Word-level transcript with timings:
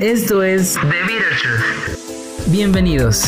Esto 0.00 0.42
es 0.42 0.76
The 0.80 1.02
Bitter 1.06 1.36
Truth. 1.42 2.50
Bienvenidos. 2.50 3.26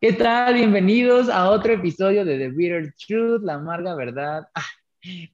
¿Qué 0.00 0.12
tal? 0.12 0.54
Bienvenidos 0.54 1.28
a 1.28 1.50
otro 1.50 1.72
episodio 1.72 2.24
de 2.24 2.38
The 2.38 2.50
Bitter 2.50 2.94
Truth, 2.94 3.42
la 3.42 3.54
amarga 3.54 3.96
verdad. 3.96 4.46
Ah, 4.54 4.62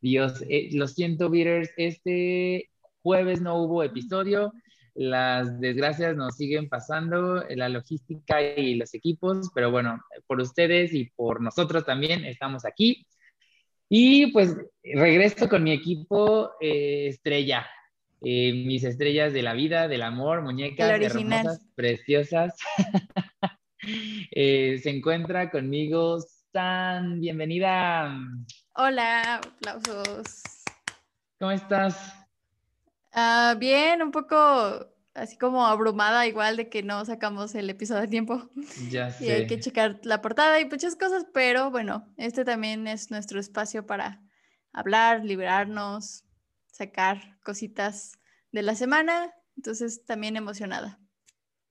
Dios, 0.00 0.42
eh, 0.48 0.70
lo 0.72 0.88
siento, 0.88 1.28
Bitters, 1.28 1.68
este 1.76 2.70
jueves 3.02 3.42
no 3.42 3.62
hubo 3.62 3.82
episodio. 3.82 4.50
Las 4.94 5.60
desgracias 5.60 6.16
nos 6.16 6.36
siguen 6.36 6.68
pasando, 6.68 7.44
la 7.50 7.68
logística 7.68 8.40
y 8.40 8.76
los 8.76 8.94
equipos, 8.94 9.50
pero 9.54 9.70
bueno, 9.70 10.00
por 10.26 10.40
ustedes 10.40 10.94
y 10.94 11.10
por 11.16 11.40
nosotros 11.40 11.84
también 11.84 12.24
estamos 12.24 12.64
aquí. 12.64 13.06
Y 13.88 14.32
pues 14.32 14.56
regreso 14.82 15.48
con 15.48 15.62
mi 15.64 15.72
equipo 15.72 16.52
eh, 16.60 17.08
estrella, 17.08 17.66
eh, 18.22 18.52
mis 18.52 18.84
estrellas 18.84 19.32
de 19.32 19.42
la 19.42 19.52
vida, 19.52 19.88
del 19.88 20.02
amor, 20.02 20.42
muñecas 20.42 20.88
hermosas, 21.00 21.66
preciosas. 21.74 22.56
Eh, 24.30 24.80
se 24.82 24.88
encuentra 24.88 25.50
conmigo 25.50 26.18
San, 26.54 27.20
bienvenida. 27.20 28.16
Hola, 28.76 29.34
aplausos. 29.34 30.42
¿Cómo 31.38 31.50
estás? 31.50 32.23
Ah, 33.14 33.54
bien, 33.58 34.02
un 34.02 34.10
poco 34.10 34.36
así 35.14 35.38
como 35.38 35.66
abrumada 35.66 36.26
igual 36.26 36.56
de 36.56 36.68
que 36.68 36.82
no 36.82 37.04
sacamos 37.04 37.54
el 37.54 37.70
episodio 37.70 38.02
a 38.02 38.06
tiempo. 38.08 38.50
Ya 38.90 39.10
sé. 39.10 39.24
Y 39.24 39.30
hay 39.30 39.46
que 39.46 39.60
checar 39.60 40.00
la 40.02 40.20
portada 40.20 40.60
y 40.60 40.64
muchas 40.64 40.96
cosas, 40.96 41.24
pero 41.32 41.70
bueno, 41.70 42.12
este 42.16 42.44
también 42.44 42.88
es 42.88 43.12
nuestro 43.12 43.38
espacio 43.38 43.86
para 43.86 44.20
hablar, 44.72 45.24
liberarnos, 45.24 46.24
sacar 46.66 47.38
cositas 47.44 48.18
de 48.50 48.62
la 48.62 48.74
semana. 48.74 49.32
Entonces, 49.56 50.04
también 50.04 50.36
emocionada. 50.36 50.98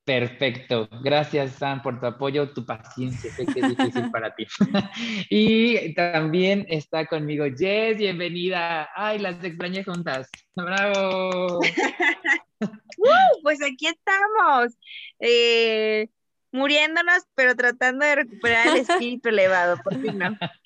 Perfecto. 0.05 0.89
Gracias, 1.01 1.53
Sam, 1.53 1.81
por 1.81 1.99
tu 1.99 2.05
apoyo, 2.05 2.49
tu 2.49 2.65
paciencia. 2.65 3.31
Sé 3.31 3.45
que 3.45 3.61
es 3.61 3.69
difícil 3.69 4.11
para 4.11 4.35
ti. 4.35 4.45
y 5.29 5.93
también 5.93 6.65
está 6.67 7.05
conmigo 7.05 7.45
Jess, 7.57 7.97
bienvenida. 7.97 8.89
Ay, 8.95 9.19
las 9.19 9.41
extrañé 9.41 9.85
juntas. 9.85 10.29
¡Bravo! 10.55 11.61
pues 13.43 13.59
aquí 13.63 13.87
estamos, 13.87 14.77
eh, 15.19 16.09
muriéndonos, 16.51 17.23
pero 17.33 17.55
tratando 17.55 18.05
de 18.05 18.15
recuperar 18.15 18.67
el 18.67 18.81
espíritu 18.81 19.29
elevado, 19.29 19.77
por 19.83 19.99
fin 20.01 20.17
no. 20.17 20.37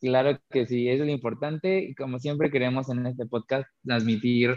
Claro 0.00 0.40
que 0.50 0.66
sí, 0.66 0.88
eso 0.88 1.04
es 1.04 1.06
lo 1.06 1.12
importante. 1.12 1.94
Como 1.96 2.18
siempre 2.18 2.50
queremos 2.50 2.90
en 2.90 3.06
este 3.06 3.24
podcast 3.24 3.68
transmitir 3.84 4.56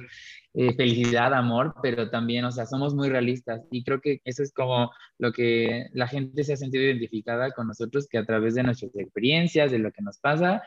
eh, 0.57 0.73
felicidad, 0.73 1.33
amor, 1.33 1.75
pero 1.81 2.09
también, 2.09 2.45
o 2.45 2.51
sea, 2.51 2.65
somos 2.65 2.95
muy 2.95 3.09
realistas 3.09 3.61
y 3.71 3.83
creo 3.83 3.99
que 3.99 4.21
eso 4.23 4.41
es 4.41 4.53
como 4.53 4.89
lo 5.17 5.33
que 5.33 5.87
la 5.91 6.07
gente 6.07 6.45
se 6.45 6.53
ha 6.53 6.57
sentido 6.57 6.83
identificada 6.85 7.51
con 7.51 7.67
nosotros, 7.67 8.07
que 8.07 8.17
a 8.17 8.25
través 8.25 8.55
de 8.55 8.63
nuestras 8.63 8.95
experiencias, 8.95 9.71
de 9.71 9.79
lo 9.79 9.91
que 9.91 10.01
nos 10.01 10.17
pasa, 10.19 10.63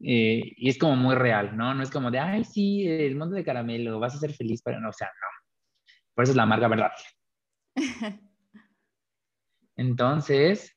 eh, 0.00 0.40
y 0.56 0.70
es 0.70 0.78
como 0.78 0.96
muy 0.96 1.14
real, 1.16 1.54
¿no? 1.54 1.74
No 1.74 1.82
es 1.82 1.90
como 1.90 2.10
de, 2.10 2.18
ay, 2.18 2.44
sí, 2.44 2.86
el 2.88 3.16
mundo 3.16 3.36
de 3.36 3.44
caramelo, 3.44 4.00
vas 4.00 4.14
a 4.14 4.18
ser 4.18 4.32
feliz, 4.32 4.62
pero 4.64 4.80
no, 4.80 4.88
o 4.88 4.92
sea, 4.92 5.08
no. 5.08 5.92
Por 6.14 6.24
eso 6.24 6.32
es 6.32 6.36
la 6.36 6.44
amarga 6.44 6.68
verdad. 6.68 6.92
Entonces, 9.76 10.74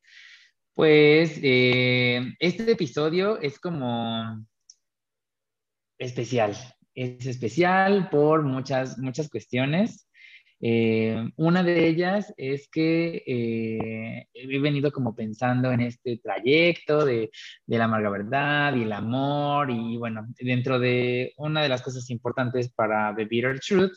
pues 0.73 1.39
eh, 1.41 2.35
este 2.39 2.71
episodio 2.71 3.39
es 3.39 3.57
como 3.57 4.45
especial. 5.97 6.57
Es 6.99 7.25
especial 7.27 8.09
por 8.09 8.43
muchas, 8.43 8.97
muchas 8.97 9.29
cuestiones. 9.29 10.09
Eh, 10.59 11.31
una 11.37 11.63
de 11.63 11.87
ellas 11.87 12.33
es 12.35 12.67
que 12.67 13.23
eh, 13.25 14.27
he 14.33 14.59
venido 14.59 14.91
como 14.91 15.15
pensando 15.15 15.71
en 15.71 15.79
este 15.79 16.17
trayecto 16.17 17.05
de, 17.05 17.31
de, 17.65 17.77
la 17.77 17.85
amarga 17.85 18.09
verdad 18.09 18.75
y 18.75 18.83
el 18.83 18.91
amor 18.91 19.71
y 19.71 19.95
bueno, 19.95 20.27
dentro 20.41 20.77
de 20.77 21.31
una 21.37 21.63
de 21.63 21.69
las 21.69 21.81
cosas 21.81 22.09
importantes 22.09 22.69
para 22.73 23.15
The 23.15 23.23
Bitter 23.23 23.61
Truth, 23.61 23.95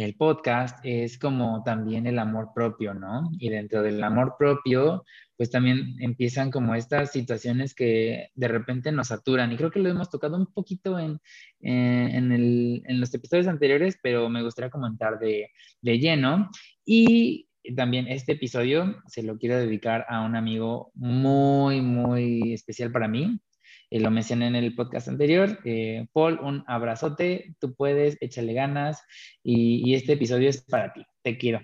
el 0.00 0.14
podcast 0.16 0.78
es 0.84 1.18
como 1.18 1.62
también 1.64 2.06
el 2.06 2.18
amor 2.18 2.50
propio, 2.54 2.94
¿no? 2.94 3.30
Y 3.38 3.48
dentro 3.50 3.82
del 3.82 4.02
amor 4.02 4.34
propio, 4.38 5.04
pues 5.36 5.50
también 5.50 5.96
empiezan 6.00 6.50
como 6.50 6.74
estas 6.74 7.12
situaciones 7.12 7.74
que 7.74 8.28
de 8.34 8.48
repente 8.48 8.92
nos 8.92 9.08
saturan. 9.08 9.52
Y 9.52 9.56
creo 9.56 9.70
que 9.70 9.80
lo 9.80 9.88
hemos 9.88 10.10
tocado 10.10 10.36
un 10.36 10.46
poquito 10.52 10.98
en, 10.98 11.18
en, 11.60 13.00
los 13.00 13.14
episodios 13.14 13.46
anteriores, 13.46 13.98
pero 14.02 14.28
me 14.28 14.42
gustaría 14.42 14.70
comentar 14.70 15.18
de, 15.18 15.48
de 15.80 15.98
lleno. 15.98 16.50
Y 16.84 17.48
también 17.76 18.06
este 18.08 18.32
episodio 18.32 18.96
se 19.06 19.22
lo 19.22 19.38
quiero 19.38 19.56
dedicar 19.56 20.04
a 20.08 20.22
un 20.22 20.36
amigo 20.36 20.90
muy, 20.94 21.80
muy 21.80 22.52
especial 22.52 22.92
para 22.92 23.08
mí. 23.08 23.40
Eh, 23.90 24.00
lo 24.00 24.10
mencioné 24.10 24.46
en 24.46 24.56
el 24.56 24.74
podcast 24.74 25.08
anterior. 25.08 25.58
Eh, 25.64 26.06
Paul, 26.12 26.38
un 26.40 26.64
abrazote, 26.66 27.54
tú 27.58 27.74
puedes, 27.74 28.16
échale 28.20 28.52
ganas 28.54 29.02
y, 29.42 29.94
este 29.94 30.12
episodio 30.14 30.48
es 30.48 30.62
para 30.62 30.92
ti, 30.92 31.04
te 31.22 31.36
quiero. 31.36 31.60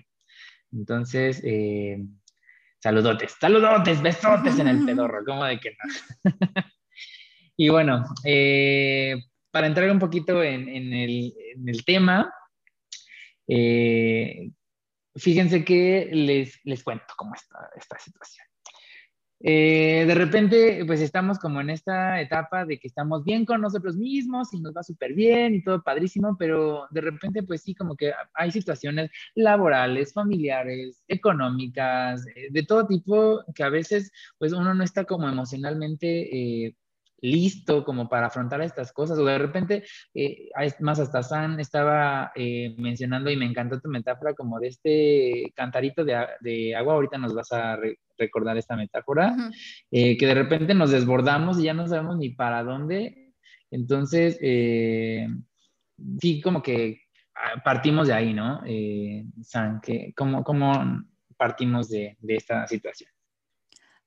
Entonces, 0.71 1.41
eh, 1.45 1.99
Saludotes, 2.79 3.35
saludotes, 3.39 4.01
besotes 4.01 4.59
en 4.59 4.67
el 4.67 4.85
pedorro, 4.85 5.25
como 5.25 5.43
de 5.45 5.59
que 5.59 5.71
no. 5.71 6.31
y 7.57 7.69
bueno, 7.69 8.03
eh, 8.23 9.15
para 9.49 9.67
entrar 9.67 9.89
un 9.89 9.97
poquito 9.97 10.43
en, 10.43 10.69
el, 10.93 11.83
tema, 11.85 12.31
eh, 13.47 14.51
fíjense 15.15 15.65
que 15.65 16.07
les, 16.11 16.59
les 16.65 16.83
cuento 16.83 17.13
cómo 17.17 17.33
está 17.33 17.69
esta 17.75 17.97
situación. 17.97 18.45
Eh, 19.39 20.05
de 20.07 20.15
repente, 20.15 20.83
pues 20.85 20.99
estamos 20.99 21.37
como 21.37 21.61
en 21.61 21.69
esta 21.69 22.19
etapa 22.21 22.65
de 22.65 22.79
que 22.79 22.87
estamos 22.87 23.23
bien 23.23 23.45
con 23.45 23.61
nosotros 23.61 23.95
mismos 23.95 24.51
y 24.53 24.59
nos 24.59 24.75
va 24.75 24.81
súper 24.81 25.13
bien 25.13 25.53
y 25.53 25.63
todo 25.63 25.83
padrísimo, 25.83 26.35
pero 26.39 26.87
de 26.89 27.01
repente, 27.01 27.43
pues 27.43 27.61
sí, 27.61 27.75
como 27.75 27.95
que 27.95 28.13
hay 28.33 28.51
situaciones 28.51 29.11
laborales, 29.35 30.13
familiares, 30.13 31.03
económicas, 31.07 32.25
eh, 32.35 32.47
de 32.49 32.63
todo 32.63 32.87
tipo, 32.87 33.43
que 33.53 33.63
a 33.63 33.69
veces, 33.69 34.11
pues 34.39 34.53
uno 34.53 34.73
no 34.73 34.83
está 34.83 35.05
como 35.05 35.29
emocionalmente 35.29 36.65
eh, 36.65 36.75
listo 37.21 37.83
como 37.83 38.07
para 38.09 38.27
afrontar 38.27 38.61
estas 38.61 38.91
cosas, 38.91 39.17
o 39.17 39.25
de 39.25 39.37
repente, 39.37 39.83
eh, 40.13 40.49
más 40.79 40.99
hasta 40.99 41.23
San 41.23 41.59
estaba 41.59 42.31
eh, 42.35 42.75
mencionando 42.77 43.29
y 43.29 43.37
me 43.37 43.45
encantó 43.45 43.79
tu 43.79 43.89
metáfora 43.89 44.33
como 44.33 44.59
de 44.59 44.67
este 44.67 45.51
cantarito 45.55 46.03
de, 46.05 46.75
agua, 46.75 46.93
ahorita 46.93 47.17
nos 47.17 47.33
vas 47.33 47.51
a 47.51 47.77
recordar 48.17 48.57
esta 48.57 48.75
metáfora, 48.75 49.35
eh, 49.91 50.17
que 50.17 50.25
de 50.25 50.33
repente 50.33 50.73
nos 50.73 50.91
desbordamos 50.91 51.59
y 51.59 51.63
ya 51.63 51.73
no 51.73 51.87
sabemos 51.87 52.17
ni 52.17 52.29
para 52.29 52.63
dónde, 52.63 53.33
entonces, 53.69 54.37
sí, 56.21 56.41
como 56.41 56.61
que 56.61 57.01
ah, 57.35 57.61
partimos 57.63 58.07
de 58.07 58.13
ahí, 58.13 58.33
¿no? 58.33 58.61
San, 59.41 59.81
que, 59.81 60.13
¿cómo, 60.15 60.43
¿cómo, 60.43 61.03
partimos 61.35 61.89
de, 61.89 62.17
de 62.19 62.35
esta 62.35 62.65
situación? 62.65 63.16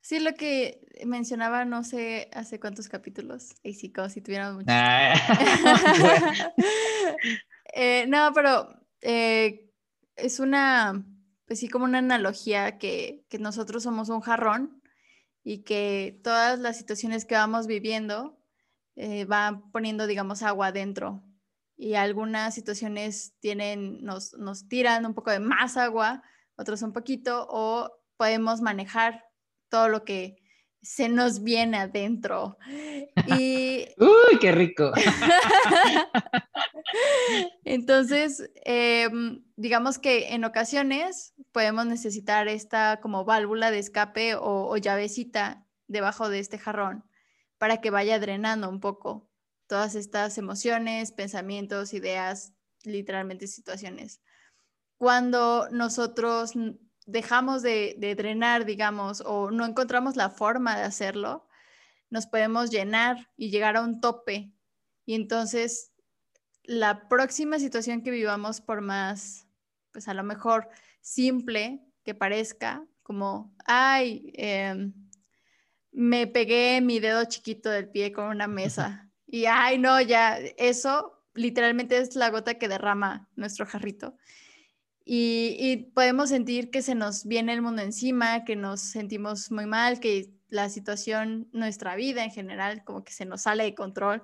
Sí, 0.00 0.18
lo 0.18 0.34
que 0.34 0.80
mencionaba, 1.04 1.64
no 1.64 1.84
sé 1.84 2.30
hace 2.32 2.58
cuántos 2.58 2.88
capítulos, 2.88 3.54
y 3.62 3.74
sí, 3.74 3.92
como 3.92 4.08
si 4.08 4.22
tuviéramos 4.22 4.56
muchos. 4.56 4.72
Ah, 4.74 5.14
eh, 7.74 8.06
no, 8.08 8.32
pero 8.34 8.68
eh, 9.02 9.70
es 10.16 10.40
una, 10.40 11.04
pues 11.46 11.60
sí, 11.60 11.68
como 11.68 11.84
una 11.84 11.98
analogía 11.98 12.78
que, 12.78 13.24
que, 13.28 13.38
nosotros 13.38 13.82
somos 13.82 14.08
un 14.08 14.20
jarrón 14.20 14.82
y 15.44 15.64
que 15.64 16.18
todas 16.22 16.58
las 16.58 16.78
situaciones 16.78 17.24
que 17.24 17.34
vamos 17.34 17.66
viviendo 17.66 18.38
eh, 18.96 19.24
van 19.24 19.70
poniendo, 19.70 20.06
digamos, 20.06 20.42
agua 20.42 20.68
adentro. 20.68 21.22
Y 21.76 21.94
algunas 21.94 22.54
situaciones 22.54 23.34
tienen, 23.40 24.04
nos, 24.04 24.34
nos 24.34 24.68
tiran 24.68 25.06
un 25.06 25.14
poco 25.14 25.30
de 25.30 25.40
más 25.40 25.76
agua, 25.78 26.22
otros 26.56 26.82
un 26.82 26.92
poquito, 26.92 27.46
o 27.50 27.90
podemos 28.18 28.60
manejar 28.60 29.29
todo 29.70 29.88
lo 29.88 30.04
que 30.04 30.36
se 30.82 31.08
nos 31.08 31.42
viene 31.42 31.78
adentro. 31.78 32.58
Y... 33.26 33.86
¡Uy, 33.98 34.38
qué 34.40 34.52
rico! 34.52 34.92
Entonces, 37.64 38.50
em, 38.64 39.44
digamos 39.56 39.98
que 39.98 40.34
en 40.34 40.44
ocasiones 40.44 41.34
podemos 41.52 41.86
necesitar 41.86 42.48
esta 42.48 43.00
como 43.00 43.24
válvula 43.24 43.70
de 43.70 43.78
escape 43.78 44.34
o, 44.34 44.68
o, 44.68 44.76
llavecita 44.76 45.66
debajo 45.86 46.28
de 46.28 46.38
este 46.38 46.58
jarrón 46.58 47.04
para 47.58 47.80
que 47.80 47.90
vaya 47.90 48.18
drenando 48.18 48.68
un 48.68 48.80
poco 48.80 49.28
todas 49.66 49.94
estas 49.94 50.38
emociones, 50.38 51.12
pensamientos, 51.12 51.92
ideas, 51.92 52.54
literalmente 52.84 53.46
situaciones. 53.46 54.20
Cuando 54.96 55.68
nosotros 55.70 56.54
dejamos 57.10 57.62
de, 57.62 57.96
de 57.98 58.14
drenar, 58.14 58.64
digamos, 58.64 59.22
o 59.24 59.50
no 59.50 59.64
encontramos 59.64 60.16
la 60.16 60.30
forma 60.30 60.76
de 60.76 60.84
hacerlo, 60.84 61.46
nos 62.08 62.26
podemos 62.26 62.70
llenar 62.70 63.28
y 63.36 63.50
llegar 63.50 63.76
a 63.76 63.82
un 63.82 64.00
tope. 64.00 64.52
Y 65.06 65.14
entonces 65.14 65.90
la 66.64 67.08
próxima 67.08 67.58
situación 67.58 68.02
que 68.02 68.10
vivamos, 68.10 68.60
por 68.60 68.80
más, 68.80 69.48
pues 69.92 70.08
a 70.08 70.14
lo 70.14 70.22
mejor 70.22 70.68
simple 71.00 71.84
que 72.04 72.14
parezca, 72.14 72.84
como, 73.02 73.52
ay, 73.64 74.30
em, 74.34 74.92
me 75.90 76.26
pegué 76.28 76.80
mi 76.80 77.00
dedo 77.00 77.24
chiquito 77.24 77.70
del 77.70 77.88
pie 77.88 78.12
con 78.12 78.26
una 78.26 78.46
mesa. 78.46 79.06
Y, 79.32 79.44
ay, 79.44 79.78
no, 79.78 80.00
ya, 80.00 80.38
eso 80.58 81.22
literalmente 81.34 81.96
es 81.98 82.16
la 82.16 82.30
gota 82.30 82.54
que 82.54 82.66
derrama 82.66 83.28
nuestro 83.36 83.64
jarrito. 83.64 84.16
Y, 85.12 85.90
podemos 85.92 86.28
sentir 86.28 86.70
que 86.70 86.82
se 86.82 86.94
nos 86.94 87.24
viene 87.24 87.52
el 87.52 87.62
mundo 87.62 87.82
encima, 87.82 88.44
que 88.44 88.54
nos 88.54 88.80
sentimos 88.80 89.50
muy 89.50 89.66
mal, 89.66 89.98
que 89.98 90.30
la 90.50 90.68
situación, 90.68 91.48
nuestra 91.52 91.96
vida 91.96 92.22
en 92.22 92.30
general, 92.30 92.84
como 92.84 93.02
que 93.02 93.12
se 93.12 93.24
nos 93.24 93.42
sale 93.42 93.64
de 93.64 93.74
control. 93.74 94.22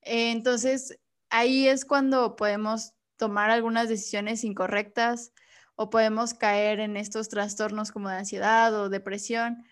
entonces, 0.00 0.98
ahí 1.28 1.68
es 1.68 1.84
cuando 1.84 2.36
podemos 2.36 2.94
tomar 3.18 3.50
algunas 3.50 3.90
decisiones 3.90 4.44
incorrectas 4.44 5.32
o 5.76 5.90
podemos 5.90 6.32
caer 6.32 6.80
en 6.80 6.96
estos 6.96 7.28
trastornos 7.28 7.92
como 7.92 8.08
de 8.08 8.16
ansiedad 8.16 8.74
o 8.74 8.88
depresión. 8.88 9.62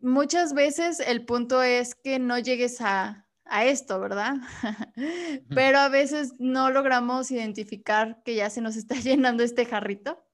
Muchas 0.00 0.54
veces 0.54 0.98
el 0.98 1.26
punto 1.26 1.62
es 1.62 1.94
que 1.94 2.18
no 2.18 2.38
llegues 2.38 2.80
a, 2.80 3.28
esto, 3.46 4.00
¿verdad? 4.00 4.36
Pero 5.48 5.78
a 5.78 5.88
veces 5.88 6.34
no 6.38 6.70
logramos 6.70 7.30
identificar 7.30 8.22
que 8.24 8.34
ya 8.34 8.50
se 8.50 8.60
nos 8.60 8.76
está 8.76 8.94
llenando 9.00 9.42
este 9.42 9.66
jarrito. 9.66 10.24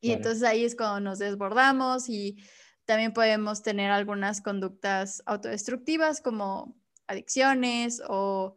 Y 0.00 0.10
entonces 0.10 0.42
ahí 0.42 0.64
es 0.64 0.74
cuando 0.74 0.98
nos 0.98 1.20
desbordamos 1.20 2.08
y 2.08 2.42
también 2.84 3.12
podemos 3.12 3.62
tener 3.62 3.92
algunas 3.92 4.40
conductas 4.40 5.22
autodestructivas 5.26 6.20
como 6.20 6.76
adicciones 7.06 8.02
o 8.08 8.56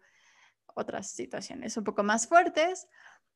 otras 0.74 1.12
situaciones 1.12 1.78
un 1.78 1.84
poco 1.84 2.04
más 2.04 2.28
fuertes. 2.28 2.88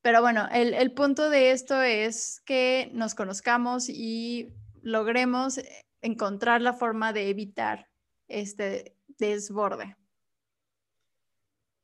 Pero 0.02 0.22
bueno, 0.22 0.48
el, 0.52 0.94
punto 0.94 1.30
de 1.30 1.52
esto 1.52 1.82
es 1.82 2.42
que 2.46 2.90
nos 2.94 3.16
conozcamos 3.16 3.90
y 3.90 4.56
logremos 4.82 5.60
encontrar 6.02 6.62
la 6.62 6.74
forma 6.74 7.12
de 7.12 7.30
evitar 7.30 7.90
este 8.28 8.96
desborde. 9.20 9.98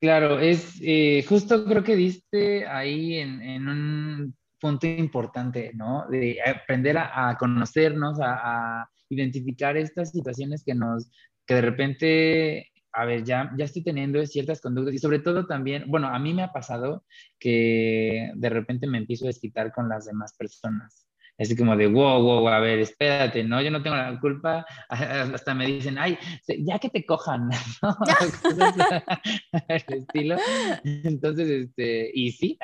Claro, 0.06 0.38
es 0.40 0.80
eh, 0.84 1.26
justo 1.28 1.66
creo 1.66 1.84
que 1.84 1.96
diste 1.96 2.68
ahí 2.68 3.16
en, 3.16 3.68
un 3.68 4.36
punto 4.60 4.86
importante, 4.86 5.72
¿no? 5.74 6.06
De 6.08 6.38
aprender 6.46 6.96
a, 7.00 7.36
conocernos, 7.40 8.20
a, 8.22 8.88
identificar 9.10 9.76
estas 9.78 10.12
situaciones 10.12 10.64
que 10.64 10.76
nos, 10.76 11.10
que 11.48 11.56
de 11.56 11.62
repente, 11.62 12.72
a 12.94 13.06
ver, 13.06 13.24
ya, 13.24 13.52
ya 13.58 13.66
estoy 13.66 13.84
teniendo 13.84 14.24
ciertas 14.28 14.62
conductas 14.62 14.94
y 14.94 15.00
sobre 15.00 15.18
todo 15.18 15.48
también, 15.48 15.86
bueno, 15.88 16.08
a 16.10 16.20
mí 16.20 16.36
me 16.36 16.44
ha 16.44 16.54
pasado 16.54 17.04
que 17.40 18.30
de 18.36 18.50
repente 18.50 18.86
me 18.86 19.00
empiezo 19.00 19.26
a 19.26 19.30
desquitar 19.30 19.74
con 19.74 19.90
las 19.90 20.06
demás 20.06 20.36
personas. 20.38 21.05
Así 21.38 21.56
como 21.56 21.76
de, 21.76 21.88
wow, 21.88 22.22
wow, 22.22 22.48
a 22.48 22.60
ver, 22.60 22.80
espérate, 22.80 23.44
¿no? 23.44 23.62
Yo 23.62 23.70
no 23.70 23.84
tengo 23.84 23.98
la 23.98 24.18
culpa. 24.20 24.66
Hasta 24.90 25.54
me 25.54 25.68
dicen, 25.68 25.98
ay, 25.98 26.18
ya 26.60 26.80
que 26.80 26.90
te 26.90 27.06
cojan, 27.06 27.50
¿no? 27.82 27.98
el 29.68 29.84
estilo. 29.88 30.38
Entonces, 30.84 31.50
este, 31.50 32.10
y 32.14 32.32
sí, 32.32 32.58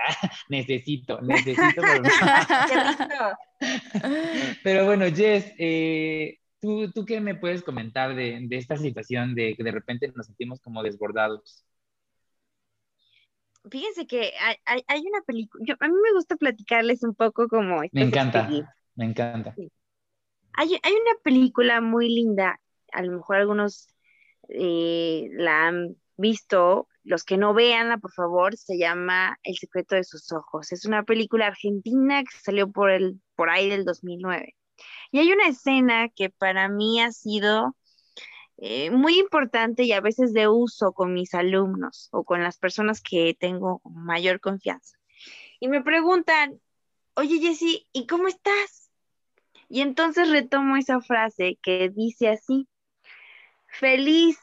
necesito, 0.50 1.20
necesito. 1.22 1.82
Pero, 1.82 3.38
pero 4.64 4.86
bueno, 4.86 5.06
Jess, 5.14 5.54
eh, 5.58 6.40
¿tú, 6.62 6.90
¿tú 6.92 7.06
qué 7.06 7.20
me 7.20 7.36
puedes 7.36 7.64
comentar 7.64 8.16
de, 8.16 8.40
de 8.42 8.58
esta 8.58 8.78
situación 8.78 9.36
de 9.36 9.56
que 9.56 9.64
de 9.64 9.72
repente 9.72 10.12
nos 10.16 10.28
sentimos 10.28 10.62
como 10.62 10.82
desbordados? 10.82 11.66
Fíjense 13.70 14.08
que 14.08 14.34
hay, 14.66 14.84
hay 14.88 15.02
una 15.02 15.22
película, 15.26 15.78
a 15.80 15.88
mí 15.88 15.94
me 15.94 16.14
gusta 16.14 16.36
platicarles 16.36 17.04
un 17.04 17.16
poco 17.16 17.48
como... 17.48 17.82
Me 17.92 18.02
encanta, 18.02 18.50
me 18.96 19.06
encanta. 19.06 19.54
Hay, 20.54 20.80
hay, 20.84 20.94
una 20.94 21.20
película 21.24 21.82
muy 21.82 22.10
linda, 22.10 22.60
a 22.92 23.02
lo 23.04 23.14
mejor 23.14 23.38
algunos 23.38 23.88
eh, 24.50 25.30
la 25.34 25.68
han 25.68 25.96
visto, 26.18 26.88
los 27.04 27.24
que 27.24 27.38
no 27.38 27.54
veanla, 27.54 27.98
por 27.98 28.12
favor, 28.14 28.56
se 28.56 28.78
llama 28.78 29.38
El 29.44 29.56
secreto 29.56 29.96
de 29.96 30.04
sus 30.04 30.32
ojos. 30.32 30.72
Es 30.72 30.86
una 30.86 31.04
película 31.04 31.48
argentina 31.48 32.22
que 32.22 32.38
salió 32.44 32.72
por, 32.72 32.92
el, 32.92 33.20
por 33.36 33.50
ahí 33.50 33.70
del 33.70 33.86
2009. 33.86 34.56
Y 35.12 35.20
hay 35.20 35.32
una 35.32 35.48
escena 35.48 36.10
que 36.10 36.30
para 36.30 36.70
mí 36.70 37.02
ha 37.02 37.12
sido 37.12 37.76
eh, 38.64 38.92
muy 38.92 39.18
importante 39.18 39.82
y 39.86 39.92
a 39.92 40.02
veces 40.02 40.34
de 40.34 40.48
uso 40.48 40.94
con 40.94 41.14
mis 41.14 41.34
alumnos 41.34 42.10
o 42.12 42.24
con 42.24 42.44
las 42.44 42.60
personas 42.60 43.02
que 43.02 43.36
tengo 43.40 43.82
mayor 43.84 44.40
confianza. 44.40 45.00
Y 45.60 45.68
me 45.68 45.82
preguntan, 45.82 46.62
oye 47.16 47.40
Jessy, 47.40 47.88
¿y 47.92 48.06
cómo 48.06 48.28
estás? 48.28 48.92
Y 49.68 49.82
entonces 49.82 50.30
retomo 50.30 50.78
esa 50.78 51.02
frase 51.02 51.58
que 51.64 51.90
dice 51.90 52.30
así, 52.30 52.68
feliz 53.66 54.38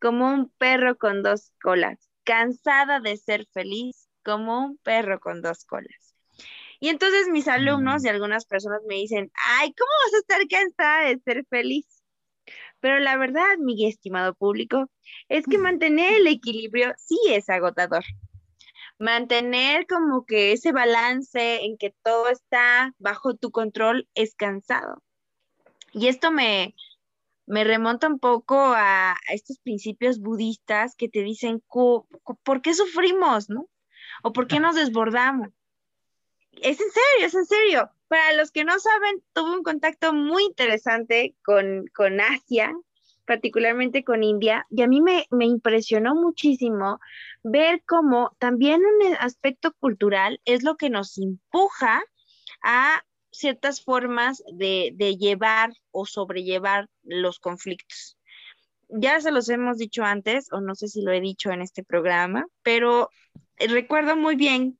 como 0.00 0.26
un 0.34 0.48
perro 0.58 0.98
con 0.98 1.22
dos 1.22 1.52
colas, 1.62 2.10
cansada 2.24 2.98
de 2.98 3.16
ser 3.18 3.46
feliz 3.52 4.08
como 4.24 4.64
un 4.64 4.78
perro 4.78 5.20
con 5.20 5.42
dos 5.42 5.64
colas. 5.64 6.16
Y 6.80 6.88
entonces 6.88 7.28
mis 7.28 7.46
alumnos 7.46 8.04
y 8.04 8.08
mm. 8.08 8.10
algunas 8.10 8.46
personas 8.46 8.80
me 8.88 8.96
dicen, 8.96 9.30
ay, 9.46 9.72
¿cómo 9.74 9.90
vas 10.06 10.14
a 10.14 10.18
estar 10.18 10.48
cansada 10.48 11.08
de 11.08 11.20
ser 11.20 11.46
feliz? 11.48 11.99
Pero 12.80 12.98
la 12.98 13.16
verdad, 13.16 13.58
mi 13.58 13.86
estimado 13.86 14.34
público, 14.34 14.90
es 15.28 15.44
que 15.46 15.58
mantener 15.58 16.14
el 16.14 16.26
equilibrio 16.26 16.94
sí 16.98 17.18
es 17.28 17.48
agotador. 17.48 18.04
Mantener 18.98 19.86
como 19.86 20.24
que 20.24 20.52
ese 20.52 20.72
balance 20.72 21.64
en 21.64 21.76
que 21.76 21.94
todo 22.02 22.28
está 22.28 22.94
bajo 22.98 23.34
tu 23.34 23.50
control 23.50 24.08
es 24.14 24.34
cansado. 24.34 25.02
Y 25.92 26.08
esto 26.08 26.30
me, 26.30 26.74
me 27.46 27.64
remonta 27.64 28.06
un 28.06 28.18
poco 28.18 28.56
a, 28.56 29.16
estos 29.28 29.58
principios 29.58 30.20
budistas 30.20 30.94
que 30.96 31.08
te 31.08 31.22
dicen, 31.22 31.62
¿por 31.68 32.62
qué 32.62 32.74
sufrimos, 32.74 33.50
no? 33.50 33.68
¿O 34.22 34.32
por 34.32 34.46
qué 34.46 34.60
nos 34.60 34.76
desbordamos? 34.76 35.48
Es 36.52 36.80
en 36.80 36.90
serio, 36.90 37.26
es 37.26 37.34
en 37.34 37.46
serio. 37.46 37.90
Para 38.10 38.32
los 38.32 38.50
que 38.50 38.64
no 38.64 38.76
saben, 38.80 39.22
tuve 39.32 39.54
un 39.58 39.62
contacto 39.62 40.12
muy 40.12 40.42
interesante 40.42 41.36
con, 41.44 41.88
Asia, 42.20 42.74
particularmente 43.24 44.02
con 44.02 44.24
India, 44.24 44.66
y 44.68 44.82
a 44.82 44.88
mí 44.88 45.00
me, 45.00 45.28
impresionó 45.38 46.16
muchísimo 46.16 46.98
ver 47.44 47.84
cómo 47.86 48.34
también 48.40 48.80
un 48.80 49.14
aspecto 49.20 49.72
cultural 49.78 50.40
es 50.44 50.64
lo 50.64 50.76
que 50.76 50.90
nos 50.90 51.18
empuja 51.18 52.02
a 52.64 53.04
ciertas 53.30 53.80
formas 53.80 54.42
de, 54.54 54.90
de, 54.96 55.16
llevar 55.16 55.70
o 55.92 56.04
sobrellevar 56.04 56.88
los 57.04 57.38
conflictos. 57.38 58.18
Ya 58.88 59.20
se 59.20 59.30
los 59.30 59.48
hemos 59.50 59.78
dicho 59.78 60.02
antes, 60.02 60.52
o 60.52 60.60
no 60.60 60.74
sé 60.74 60.88
si 60.88 61.02
lo 61.02 61.12
he 61.12 61.20
dicho 61.20 61.52
en 61.52 61.62
este 61.62 61.84
programa, 61.84 62.44
pero 62.64 63.08
recuerdo 63.56 64.16
muy 64.16 64.34
bien 64.34 64.79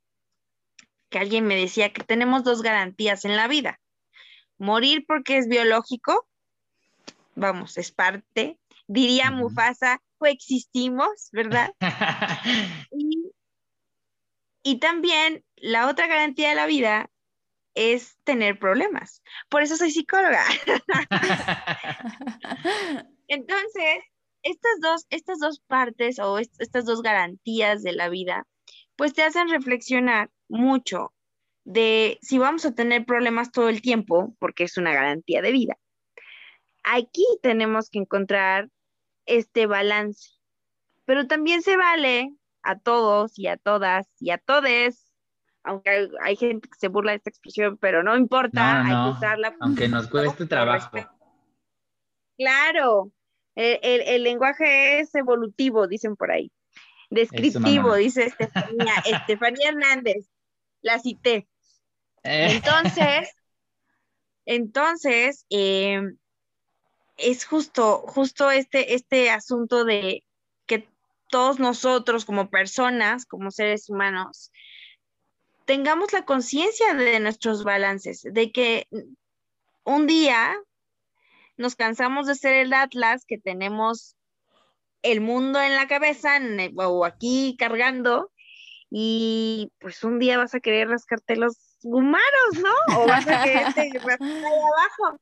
que 1.10 1.18
alguien 1.18 1.46
me 1.46 1.56
decía 1.56 1.92
que 1.92 2.04
tenemos 2.04 2.44
dos 2.44 2.62
garantías 2.62 3.24
en 3.24 3.36
la 3.36 3.48
vida. 3.48 3.80
Morir 4.58 5.04
porque 5.06 5.36
es 5.36 5.48
biológico, 5.48 6.26
vamos, 7.34 7.76
es 7.76 7.92
parte. 7.92 8.58
Diría 8.86 9.30
Mufasa, 9.30 10.00
coexistimos, 10.18 11.28
¿verdad? 11.32 11.72
y, 12.92 13.32
y 14.62 14.78
también 14.78 15.44
la 15.56 15.88
otra 15.88 16.06
garantía 16.06 16.50
de 16.50 16.54
la 16.54 16.66
vida 16.66 17.10
es 17.74 18.18
tener 18.24 18.58
problemas. 18.58 19.22
Por 19.48 19.62
eso 19.62 19.76
soy 19.76 19.90
psicóloga. 19.90 20.44
Entonces, 23.28 24.04
estas 24.42 24.80
dos, 24.80 25.06
estas 25.10 25.38
dos 25.38 25.60
partes 25.60 26.18
o 26.18 26.38
estas 26.38 26.84
dos 26.84 27.02
garantías 27.02 27.82
de 27.82 27.92
la 27.92 28.08
vida, 28.08 28.46
pues 28.96 29.12
te 29.12 29.22
hacen 29.22 29.48
reflexionar 29.48 30.30
mucho 30.50 31.12
de 31.64 32.18
si 32.20 32.38
vamos 32.38 32.64
a 32.64 32.74
tener 32.74 33.04
problemas 33.04 33.52
todo 33.52 33.68
el 33.68 33.80
tiempo, 33.80 34.34
porque 34.38 34.64
es 34.64 34.76
una 34.76 34.92
garantía 34.92 35.40
de 35.42 35.52
vida. 35.52 35.78
Aquí 36.84 37.24
tenemos 37.42 37.90
que 37.90 37.98
encontrar 37.98 38.68
este 39.26 39.66
balance, 39.66 40.30
pero 41.04 41.26
también 41.26 41.62
se 41.62 41.76
vale 41.76 42.34
a 42.62 42.78
todos 42.78 43.38
y 43.38 43.46
a 43.46 43.56
todas 43.56 44.08
y 44.18 44.30
a 44.30 44.38
todes, 44.38 45.12
aunque 45.62 46.08
hay, 46.22 46.36
gente 46.36 46.68
que 46.68 46.78
se 46.78 46.88
burla 46.88 47.12
de 47.12 47.18
esta 47.18 47.30
expresión, 47.30 47.76
pero 47.78 48.02
no 48.02 48.16
importa, 48.16 48.82
hay 48.82 49.12
que 49.12 49.16
usarla. 49.18 49.56
Aunque 49.60 49.88
nos 49.88 50.08
cueste 50.08 50.46
trabajo. 50.46 50.90
Claro, 52.38 53.12
el 53.54 54.22
lenguaje 54.22 55.00
es 55.00 55.14
evolutivo, 55.14 55.86
dicen 55.86 56.16
por 56.16 56.30
ahí. 56.30 56.50
Descriptivo, 57.10 57.94
dice 57.96 58.26
Estefanía, 58.26 58.94
Estefanía 59.04 59.68
Hernández 59.68 60.30
la 60.82 60.98
cité. 60.98 61.48
Eh. 62.22 62.48
Entonces, 62.52 63.30
Entonces, 64.50 65.46
em, 65.50 66.18
es 67.16 67.44
justo, 67.44 67.98
justo 68.08 68.50
este, 68.50 68.94
este 68.94 69.30
asunto 69.30 69.84
de 69.84 70.24
que 70.66 70.88
todos 71.28 71.60
nosotros 71.60 72.24
como 72.24 72.50
personas, 72.50 73.26
como 73.26 73.52
seres 73.52 73.88
humanos, 73.88 74.50
tengamos 75.66 76.12
la 76.12 76.24
conciencia 76.24 76.94
de 76.94 77.20
nuestros 77.20 77.62
balances, 77.62 78.22
de 78.24 78.50
que 78.50 78.88
un 79.84 80.08
día 80.08 80.56
nos 81.56 81.76
cansamos 81.76 82.26
de 82.26 82.34
ser 82.34 82.54
el 82.54 82.72
Atlas, 82.72 83.24
que 83.26 83.38
tenemos 83.38 84.16
el 85.02 85.20
mundo 85.20 85.60
en 85.60 85.76
la 85.76 85.86
cabeza 85.86 86.40
o 86.76 87.04
aquí 87.04 87.54
cargando, 87.56 88.32
y 88.90 89.70
pues 89.78 90.02
un 90.02 90.18
día 90.18 90.36
vas 90.36 90.54
a 90.54 90.60
querer 90.60 90.88
rascarte 90.88 91.36
los 91.36 91.76
humanos, 91.82 92.20
¿no? 92.60 92.98
O 92.98 93.06
vas 93.06 93.26
a 93.26 93.44
querer 93.44 93.64
rascar 93.94 94.20
ahí 94.20 94.42
abajo. 94.42 95.20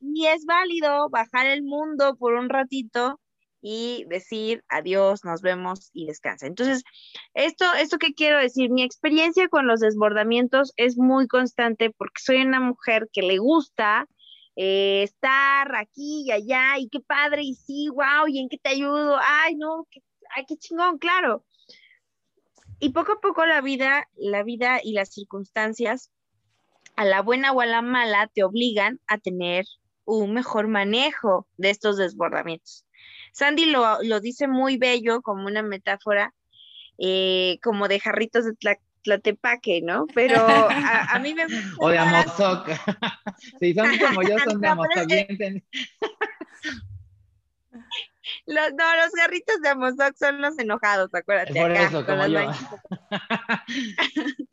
Y 0.00 0.26
es 0.26 0.44
válido 0.44 1.08
bajar 1.08 1.46
el 1.46 1.62
mundo 1.62 2.16
por 2.16 2.34
un 2.34 2.50
ratito 2.50 3.18
y 3.62 4.04
decir 4.08 4.62
adiós, 4.68 5.24
nos 5.24 5.40
vemos 5.40 5.90
y 5.94 6.06
descansa. 6.06 6.46
Entonces, 6.46 6.84
esto, 7.34 7.64
esto 7.74 7.98
que 7.98 8.12
quiero 8.12 8.38
decir, 8.38 8.70
mi 8.70 8.82
experiencia 8.82 9.48
con 9.48 9.66
los 9.66 9.80
desbordamientos 9.80 10.72
es 10.76 10.98
muy 10.98 11.26
constante 11.26 11.90
porque 11.90 12.20
soy 12.22 12.42
una 12.42 12.60
mujer 12.60 13.08
que 13.12 13.22
le 13.22 13.38
gusta 13.38 14.06
eh, 14.56 15.02
estar 15.02 15.74
aquí 15.74 16.24
y 16.26 16.32
allá 16.32 16.78
y 16.78 16.88
qué 16.90 17.00
padre 17.00 17.42
y 17.42 17.54
sí, 17.54 17.88
wow, 17.88 18.28
y 18.28 18.40
en 18.40 18.48
qué 18.48 18.58
te 18.58 18.70
ayudo, 18.70 19.18
ay, 19.20 19.56
no, 19.56 19.86
qué, 19.90 20.00
ay, 20.36 20.44
qué 20.46 20.56
chingón, 20.56 20.98
claro. 20.98 21.44
Y 22.78 22.90
poco 22.90 23.12
a 23.12 23.20
poco 23.20 23.46
la 23.46 23.60
vida, 23.60 24.08
la 24.16 24.42
vida 24.42 24.80
y 24.82 24.92
las 24.92 25.12
circunstancias, 25.12 26.10
a 26.94 27.04
la 27.04 27.22
buena 27.22 27.52
o 27.52 27.60
a 27.60 27.66
la 27.66 27.82
mala, 27.82 28.30
te 28.34 28.44
obligan 28.44 29.00
a 29.06 29.18
tener 29.18 29.64
un 30.04 30.34
mejor 30.34 30.68
manejo 30.68 31.46
de 31.56 31.70
estos 31.70 31.96
desbordamientos. 31.96 32.84
Sandy 33.32 33.66
lo, 33.66 34.20
dice 34.20 34.48
muy 34.48 34.76
bello 34.78 35.20
como 35.22 35.46
una 35.46 35.62
metáfora, 35.62 36.34
eh, 36.98 37.58
como 37.62 37.88
de 37.88 38.00
jarritos 38.00 38.44
de 38.44 38.54
Tlatepaque, 39.02 39.82
¿no? 39.82 40.06
Pero 40.14 40.46
a, 40.46 41.18
mí 41.18 41.34
me 41.34 41.44
gusta. 41.44 41.76
O 41.78 41.88
de 41.88 41.98
Amozoc. 41.98 42.68
si 43.60 43.74
son 43.74 43.98
como 43.98 44.22
yo, 44.22 44.38
son 44.38 44.60
de 44.60 44.68
Amozoc. 44.68 45.08
Los, 48.46 48.72
no, 48.74 48.96
los 48.96 49.12
jarritos 49.14 49.60
de 49.60 49.68
Amozoc 49.68 50.16
son 50.16 50.40
los 50.40 50.58
enojados, 50.58 51.12
acuérdate. 51.12 51.60
Por 51.60 51.72
eso, 51.72 52.04
como 52.04 52.26
yo. 52.26 52.50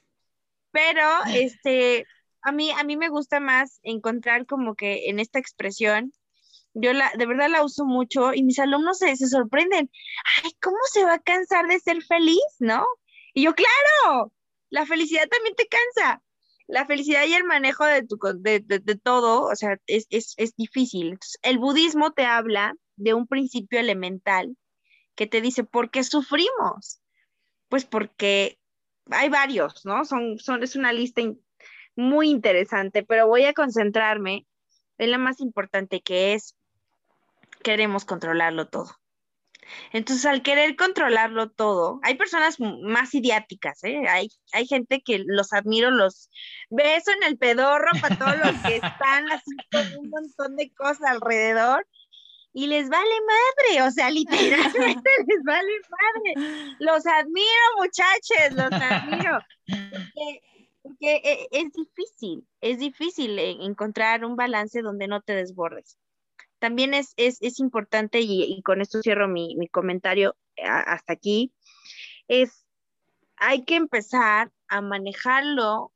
Pero, 0.71 1.07
este, 1.33 2.07
a 2.41 2.51
mí, 2.51 2.71
a 2.71 2.83
mí 2.83 2.97
me 2.97 3.09
gusta 3.09 3.39
más 3.39 3.79
encontrar 3.83 4.45
como 4.45 4.75
que 4.75 5.09
en 5.09 5.19
esta 5.19 5.39
expresión 5.39 6.11
yo 6.73 6.93
la, 6.93 7.11
de 7.17 7.25
verdad 7.25 7.49
la 7.49 7.63
uso 7.63 7.85
mucho 7.85 8.33
y 8.33 8.43
mis 8.43 8.59
alumnos 8.59 8.97
se, 8.97 9.15
se 9.15 9.27
sorprenden. 9.27 9.91
Ay, 10.43 10.51
¿cómo 10.61 10.77
se 10.91 11.05
va 11.05 11.15
a 11.15 11.19
cansar 11.19 11.67
de 11.67 11.79
ser 11.79 12.01
feliz, 12.03 12.41
no? 12.59 12.85
Y 13.33 13.43
yo, 13.43 13.53
claro, 13.53 14.31
la 14.69 14.85
felicidad 14.85 15.27
también 15.29 15.55
te 15.55 15.67
cansa. 15.67 16.21
La 16.67 16.85
felicidad 16.85 17.25
y 17.25 17.33
el 17.33 17.43
manejo 17.43 17.85
de, 17.85 18.03
tu, 18.03 18.17
de, 18.37 18.61
de, 18.61 18.95
todo, 18.95 19.43
o 19.43 19.55
sea, 19.55 19.77
es, 19.85 20.07
es, 20.09 20.33
es 20.37 20.55
difícil. 20.55 21.19
el 21.41 21.59
budismo 21.59 22.11
te 22.11 22.25
habla 22.25 22.73
de 22.95 23.13
un 23.13 23.27
principio 23.27 23.79
elemental 23.79 24.57
que 25.15 25.27
te 25.27 25.41
dice, 25.41 25.63
¿por 25.63 25.91
qué 25.91 26.03
sufrimos? 26.03 27.01
Pues 27.69 27.85
porque 27.85 28.59
hay 29.09 29.29
varios, 29.29 29.85
¿no? 29.85 30.05
Son, 30.05 30.39
son, 30.39 30.63
es 30.63 30.75
una 30.75 30.93
lista 30.93 31.21
muy 31.95 32.29
interesante, 32.29 33.03
pero 33.03 33.27
voy 33.27 33.45
a 33.45 33.53
concentrarme 33.53 34.47
en 34.97 35.11
la 35.11 35.17
más 35.17 35.39
importante 35.39 36.01
que 36.01 36.33
es 36.33 36.55
queremos 37.63 38.05
controlarlo 38.05 38.67
todo. 38.67 38.91
Entonces, 39.91 40.25
al 40.25 40.43
querer 40.43 40.75
controlarlo 40.75 41.49
todo, 41.49 41.99
hay 42.03 42.15
personas 42.15 42.57
más 42.59 43.13
idiáticas, 43.15 43.83
¿eh? 43.83 44.07
hay, 44.09 44.27
hay 44.51 44.67
gente 44.67 45.01
que 45.01 45.23
los 45.25 45.53
admiro, 45.53 45.89
los 45.89 46.29
beso 46.69 47.11
en 47.11 47.23
el 47.23 47.37
pedorro 47.37 47.91
para 48.01 48.17
todos 48.17 48.37
los 48.37 48.61
que 48.63 48.75
están 48.83 49.31
así 49.31 49.55
con 49.71 49.87
un 49.99 50.09
montón 50.09 50.55
de 50.57 50.73
cosas 50.73 51.03
alrededor 51.03 51.87
y 52.53 52.67
les 52.67 52.87
vale 52.89 53.15
madre, 53.27 53.87
o 53.87 53.91
sea, 53.91 54.09
literalmente 54.11 55.09
les 55.27 55.43
vale 55.43 55.71
madre. 55.89 56.75
Los 56.79 57.05
admiro, 57.05 57.65
muchachos, 57.77 58.51
los 58.51 58.71
admiro. 58.71 59.39
Porque, 60.83 61.21
eh, 61.23 61.47
es 61.51 61.71
difícil, 61.73 62.45
es 62.61 62.77
difícil 62.77 63.39
encontrar 63.39 64.25
un 64.25 64.35
balance 64.35 64.81
donde 64.81 65.07
no 65.07 65.21
te 65.21 65.33
desbordes 65.33 65.97
también 66.63 66.93
es, 66.93 67.13
importante, 67.59 68.21
y, 68.21 68.61
con 68.61 68.79
esto 68.79 69.01
cierro 69.01 69.27
mi, 69.27 69.67
comentario 69.67 70.37
hasta 70.63 71.11
aquí, 71.11 71.53
es, 72.29 72.65
hay 73.35 73.65
que 73.65 73.75
empezar 73.75 74.49
a 74.69 74.79
manejarlo 74.79 75.91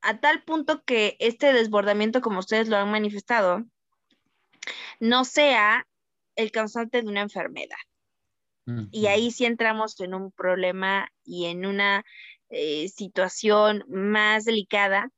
a 0.00 0.20
tal 0.20 0.42
punto 0.42 0.82
que 0.84 1.18
este 1.20 1.52
desbordamiento, 1.52 2.22
como 2.22 2.38
ustedes 2.38 2.68
lo 2.68 2.78
han 2.78 2.90
manifestado, 2.90 3.62
no 5.00 5.24
sea 5.24 5.86
el 6.36 6.50
causante 6.50 7.02
de 7.02 7.08
una 7.08 7.22
enfermedad. 7.22 7.76
Y 8.90 9.08
ahí 9.08 9.30
sí 9.30 9.44
entramos 9.44 10.00
en 10.00 10.14
un 10.14 10.32
problema 10.32 11.10
y 11.22 11.46
en 11.46 11.66
una 11.66 12.02
eh, 12.48 12.88
situación 12.88 13.84
más 13.88 14.46
delicada, 14.46 15.10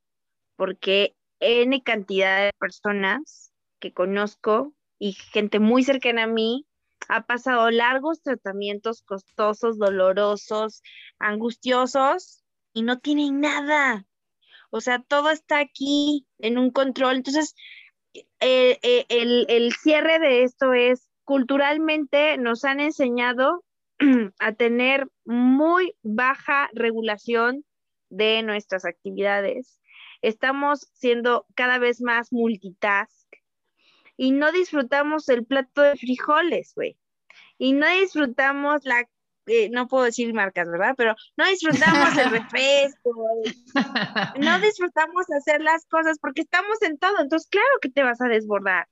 porque 0.56 1.14
N 1.38 1.80
cantidad 1.84 2.44
de 2.44 2.52
personas 2.58 3.52
que 3.78 3.92
conozco 3.92 4.74
y 4.98 5.12
gente 5.12 5.60
muy 5.60 5.84
cercana 5.84 6.24
a 6.24 6.26
mí 6.26 6.66
ha 7.08 7.26
pasado 7.26 7.70
largos 7.70 8.20
tratamientos 8.22 9.02
costosos, 9.02 9.78
dolorosos, 9.78 10.82
angustiosos 11.18 12.42
y 12.72 12.82
no 12.82 12.98
tienen 12.98 13.40
nada. 13.40 14.06
O 14.70 14.80
sea, 14.80 15.02
todo 15.02 15.30
está 15.30 15.60
aquí 15.60 16.26
en 16.38 16.58
un 16.58 16.70
control. 16.70 17.16
Entonces, 17.16 17.54
eh, 18.40 18.78
eh, 18.82 19.06
el, 19.08 19.46
el 19.49 19.73
cierre 19.73 20.18
de 20.18 20.42
esto 20.42 20.73
es, 20.73 21.08
culturalmente 21.25 22.38
nos 22.38 22.64
han 22.64 22.80
enseñado 22.80 23.64
a 24.38 24.52
tener 24.52 25.08
muy 25.25 25.94
baja 26.02 26.70
regulación 26.73 27.64
de 28.11 28.42
nuestras 28.42 28.85
actividades. 28.85 29.80
Estamos 30.23 30.88
siendo 30.92 31.46
cada 31.54 31.78
vez 31.78 32.00
más 32.00 32.32
multitask 32.32 33.26
y 34.16 34.30
no 34.30 34.52
disfrutamos 34.52 35.28
el 35.28 35.44
plato 35.44 35.82
de 35.82 35.96
frijoles, 35.96 36.73
güey. 36.75 36.96
Y 37.58 37.73
no 37.73 37.88
disfrutamos 37.88 38.85
la, 38.85 39.08
eh, 39.46 39.68
no 39.70 39.88
puedo 39.88 40.04
decir 40.04 40.32
marcas, 40.34 40.68
¿verdad? 40.68 40.94
Pero 40.96 41.14
no 41.36 41.46
disfrutamos 41.46 42.16
el 42.16 42.30
refresco, 42.30 43.10
no 44.40 44.58
disfrutamos 44.60 45.26
hacer 45.30 45.60
las 45.62 45.86
cosas 45.86 46.18
porque 46.20 46.42
estamos 46.42 46.80
en 46.82 46.98
todo, 46.98 47.20
entonces 47.20 47.48
claro 47.48 47.78
que 47.80 47.90
te 47.90 48.02
vas 48.02 48.20
a 48.20 48.28
desbordar. 48.28 48.88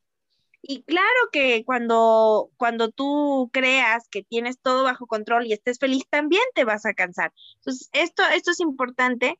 Y 0.66 0.82
claro 0.84 1.28
que 1.30 1.62
cuando, 1.64 2.50
cuando 2.56 2.90
tú 2.90 3.50
creas 3.52 4.08
que 4.08 4.22
tienes 4.22 4.58
todo 4.60 4.82
bajo 4.84 5.06
control 5.06 5.46
y 5.46 5.52
estés 5.52 5.78
feliz, 5.78 6.04
también 6.08 6.42
te 6.54 6.64
vas 6.64 6.86
a 6.86 6.94
cansar. 6.94 7.34
Entonces, 7.56 7.90
esto, 7.92 8.22
esto 8.34 8.50
es 8.50 8.60
importante 8.60 9.38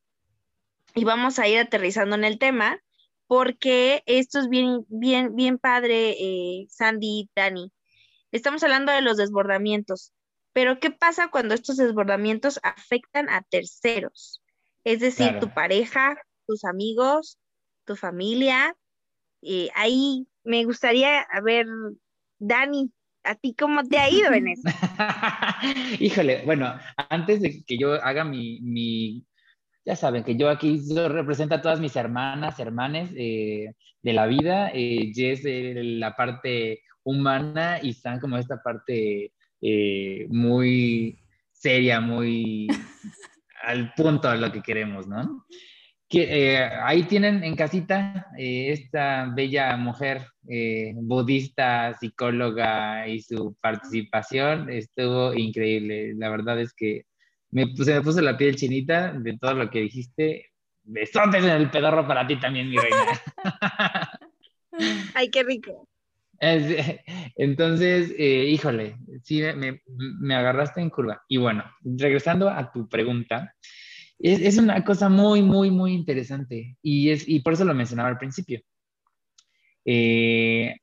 y 0.94 1.04
vamos 1.04 1.38
a 1.38 1.48
ir 1.48 1.58
aterrizando 1.58 2.14
en 2.14 2.24
el 2.24 2.38
tema 2.38 2.78
porque 3.26 4.02
esto 4.06 4.38
es 4.38 4.48
bien, 4.48 4.84
bien, 4.88 5.34
bien 5.34 5.58
padre, 5.58 6.10
eh, 6.10 6.66
Sandy, 6.68 7.30
Dani. 7.34 7.72
Estamos 8.30 8.62
hablando 8.62 8.92
de 8.92 9.00
los 9.00 9.16
desbordamientos, 9.16 10.12
pero 10.54 10.78
¿qué 10.78 10.90
pasa 10.90 11.28
cuando 11.28 11.52
estos 11.52 11.76
desbordamientos 11.76 12.60
afectan 12.62 13.28
a 13.28 13.42
terceros? 13.42 14.40
Es 14.84 15.00
decir, 15.00 15.38
tu 15.40 15.52
pareja, 15.52 16.16
tus 16.46 16.64
amigos, 16.64 17.38
tu 17.84 17.96
familia. 17.96 18.76
Eh, 19.42 19.68
ahí 19.74 20.26
me 20.44 20.64
gustaría 20.64 21.26
ver, 21.42 21.66
Dani, 22.38 22.90
¿a 23.24 23.34
ti 23.34 23.54
cómo 23.58 23.82
te 23.82 23.98
ha 23.98 24.08
ido 24.08 24.32
en 24.32 24.48
eso? 24.48 24.62
Híjole, 26.00 26.44
bueno, 26.44 26.78
antes 27.10 27.40
de 27.40 27.64
que 27.64 27.76
yo 27.76 27.94
haga 27.94 28.24
mi, 28.24 28.60
mi 28.60 29.26
ya 29.84 29.96
saben 29.96 30.22
que 30.22 30.36
yo 30.36 30.48
aquí 30.48 30.80
represento 31.08 31.56
a 31.56 31.62
todas 31.62 31.80
mis 31.80 31.96
hermanas, 31.96 32.60
hermanes 32.60 33.10
eh, 33.16 33.74
de 34.02 34.12
la 34.12 34.26
vida. 34.26 34.70
Eh, 34.72 35.12
Jess 35.12 35.42
la 35.44 36.14
parte 36.14 36.82
humana 37.02 37.80
y 37.82 37.92
Sam 37.92 38.20
como 38.20 38.38
esta 38.38 38.62
parte 38.62 39.33
eh, 39.66 40.26
muy 40.28 41.18
seria, 41.52 41.98
muy 41.98 42.66
al 43.62 43.94
punto 43.94 44.30
de 44.30 44.36
lo 44.36 44.52
que 44.52 44.60
queremos, 44.60 45.06
¿no? 45.06 45.46
Que, 46.06 46.58
ahí 46.82 47.04
tienen 47.04 47.42
en 47.42 47.56
casita 47.56 48.26
esta 48.36 49.32
bella 49.34 49.74
mujer 49.78 50.26
budista, 50.96 51.96
psicóloga 51.98 53.08
y 53.08 53.22
su 53.22 53.56
participación 53.58 54.68
estuvo 54.68 55.32
increíble. 55.32 56.12
La 56.14 56.28
verdad 56.28 56.60
es 56.60 56.74
que 56.74 57.06
me, 57.50 57.74
se 57.74 57.94
me 57.94 58.02
puso 58.02 58.20
la 58.20 58.36
piel 58.36 58.56
chinita 58.56 59.12
de 59.12 59.38
todo 59.38 59.54
lo 59.54 59.70
que 59.70 59.80
dijiste. 59.80 60.50
besotes 60.82 61.42
en 61.42 61.50
el 61.50 61.70
pedorro 61.70 62.06
para 62.06 62.26
ti 62.26 62.38
también, 62.38 62.68
mi 62.68 62.76
reina. 62.76 63.22
Ay, 65.14 65.30
qué 65.30 65.42
rico. 65.42 65.88
Entonces, 67.36 68.12
eh, 68.18 68.46
híjole, 68.48 68.96
sí, 69.22 69.42
me, 69.56 70.34
agarraste 70.34 70.80
en 70.80 70.90
curva. 70.90 71.22
Y 71.28 71.38
bueno, 71.38 71.64
regresando 71.82 72.48
a 72.48 72.70
tu 72.72 72.88
pregunta, 72.88 73.54
es, 74.18 74.58
una 74.58 74.84
cosa 74.84 75.08
muy, 75.08 75.42
muy, 75.42 75.70
muy 75.70 75.92
interesante 75.92 76.76
y, 76.82 77.10
es, 77.10 77.28
y 77.28 77.40
por 77.40 77.54
eso 77.54 77.64
lo 77.64 77.74
mencionaba 77.74 78.08
al 78.08 78.18
principio. 78.18 78.60
Eh, 79.84 80.74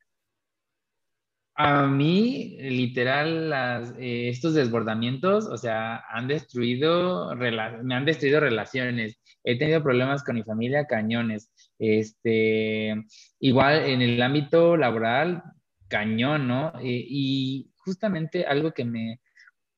a 1.55 1.85
mí, 1.85 2.57
literal, 2.59 3.53
eh, 3.99 4.29
estos 4.29 4.53
desbordamientos, 4.55 5.45
o 5.45 5.57
sea, 5.57 6.03
han 6.09 6.27
destruido, 6.27 7.35
me 7.35 7.95
han 7.95 8.05
destruido 8.05 8.39
relaciones. 8.39 9.21
He 9.43 9.57
tenido 9.57 9.83
problemas 9.83 10.23
con 10.23 10.35
mi 10.35 10.43
familia, 10.43 10.87
cañones. 10.87 11.50
Este, 11.83 12.93
igual 13.39 13.85
en 13.85 14.03
el 14.03 14.21
ámbito 14.21 14.77
laboral, 14.77 15.41
cañón, 15.87 16.47
¿no? 16.47 16.73
Eh, 16.79 17.05
y 17.09 17.71
justamente 17.77 18.45
algo 18.45 18.71
que 18.71 18.85
me, 18.85 19.19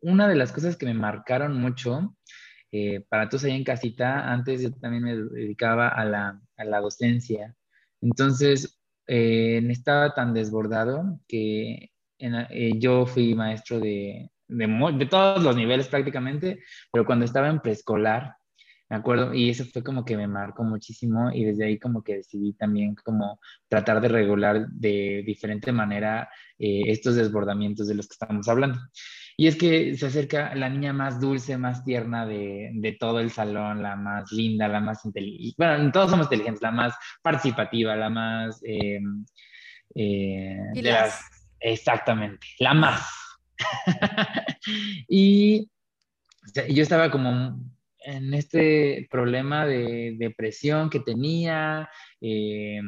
una 0.02 0.28
de 0.28 0.36
las 0.36 0.52
cosas 0.52 0.76
que 0.76 0.86
me 0.86 0.94
marcaron 0.94 1.60
mucho, 1.60 2.14
eh, 2.74 3.06
para 3.08 3.30
todos 3.30 3.46
ahí 3.46 3.54
en 3.54 3.64
casita, 3.64 4.32
antes 4.32 4.62
yo 4.62 4.72
también 4.74 5.04
me 5.04 5.16
dedicaba 5.16 5.88
a 5.88 6.04
la, 6.04 6.42
a 6.58 6.66
la 6.66 6.82
docencia. 6.82 7.56
Entonces, 8.02 8.82
eh, 9.08 9.62
estaba 9.70 10.14
tan 10.14 10.34
desbordado 10.34 11.20
que 11.28 11.92
eh, 12.20 12.72
yo 12.80 13.06
fui 13.06 13.34
maestro 13.34 13.80
de, 13.80 14.30
de, 14.48 15.06
todos 15.10 15.42
los 15.42 15.56
niveles 15.56 15.88
prácticamente, 15.88 16.60
pero 16.92 17.06
cuando 17.06 17.24
estaba 17.26 17.48
en 17.48 17.62
preescolar, 17.62 18.36
me 18.90 18.98
acuerdo, 18.98 19.34
y 19.34 19.50
eso 19.50 19.66
fue 19.66 19.84
como 19.84 20.06
que 20.06 20.18
me 20.18 20.28
marcó 20.28 20.64
muchísimo 20.64 21.32
y 21.32 21.46
desde 21.46 21.66
ahí 21.66 21.80
como 21.80 22.04
que 22.04 22.18
decidí 22.18 22.54
también 22.54 22.96
como 22.96 23.40
tratar 23.68 24.02
de 24.02 24.08
regular 24.08 24.68
de 24.70 25.24
diferente 25.26 25.72
manera 25.72 26.30
eh, 26.60 26.84
estos 26.88 27.16
desbordamientos 27.16 27.88
de 27.88 27.96
los 27.96 28.08
que 28.08 28.14
estamos 28.14 28.48
hablando. 28.48 28.80
Y 29.36 29.48
es 29.48 29.56
que 29.56 29.98
se 29.98 30.06
acerca 30.06 30.54
la 30.54 30.70
niña 30.70 30.94
más 30.94 31.20
dulce, 31.20 31.58
más 31.58 31.84
tierna 31.84 32.26
de, 32.28 32.70
de 32.74 32.92
todo 32.92 33.20
el 33.20 33.32
salón, 33.32 33.82
la 33.82 33.96
más 33.96 34.32
linda, 34.32 34.68
la 34.68 34.80
más 34.80 35.04
inteligente. 35.06 35.56
Bueno, 35.58 35.92
todos 35.92 36.12
somos 36.12 36.28
inteligentes, 36.28 36.62
la 36.62 36.72
más 36.72 36.96
participativa, 37.22 37.96
la 37.96 38.10
más... 38.10 38.62
Eh, 38.64 39.00
eh, 39.96 40.58
exactamente, 41.60 42.46
la 42.60 42.74
más. 42.76 43.08
y 45.08 45.68
yo 46.70 46.84
estaba 46.84 47.10
como 47.10 47.60
en 48.06 48.34
este 48.34 49.08
problema 49.10 49.66
de 49.66 50.16
depresión 50.18 50.90
que 50.90 51.00
tenía, 51.00 51.90
eh, 52.22 52.82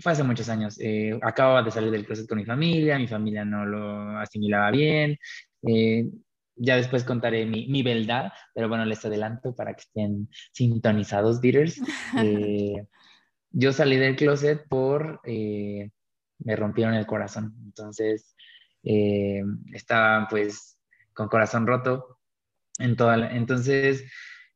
fue 0.00 0.12
hace 0.12 0.22
muchos 0.22 0.48
años. 0.48 0.78
Eh, 0.80 1.18
acababa 1.22 1.62
de 1.62 1.70
salir 1.70 1.90
del 1.90 2.06
closet 2.06 2.28
con 2.28 2.38
mi 2.38 2.44
familia, 2.44 2.98
mi 2.98 3.08
familia 3.08 3.44
no 3.44 3.66
lo 3.66 4.18
asimilaba 4.18 4.70
bien. 4.70 5.18
Eh, 5.66 6.08
ya 6.56 6.76
después 6.76 7.04
contaré 7.04 7.44
mi, 7.44 7.66
mi, 7.68 7.82
verdad, 7.82 8.32
pero 8.54 8.68
bueno, 8.68 8.84
les 8.86 9.04
adelanto 9.04 9.54
para 9.54 9.74
que 9.74 9.82
estén 9.82 10.28
sintonizados, 10.52 11.40
beaters. 11.40 11.80
Eh, 12.22 12.86
yo 13.50 13.72
salí 13.72 13.96
del 13.96 14.16
closet 14.16 14.66
por, 14.68 15.20
me 15.24 16.56
rompieron 16.56 16.94
el 16.94 17.06
corazón. 17.06 17.54
Entonces, 17.64 18.34
estaba 18.82 20.28
pues 20.28 20.78
con 21.12 21.28
corazón 21.28 21.66
roto 21.66 22.16
entonces 22.78 24.04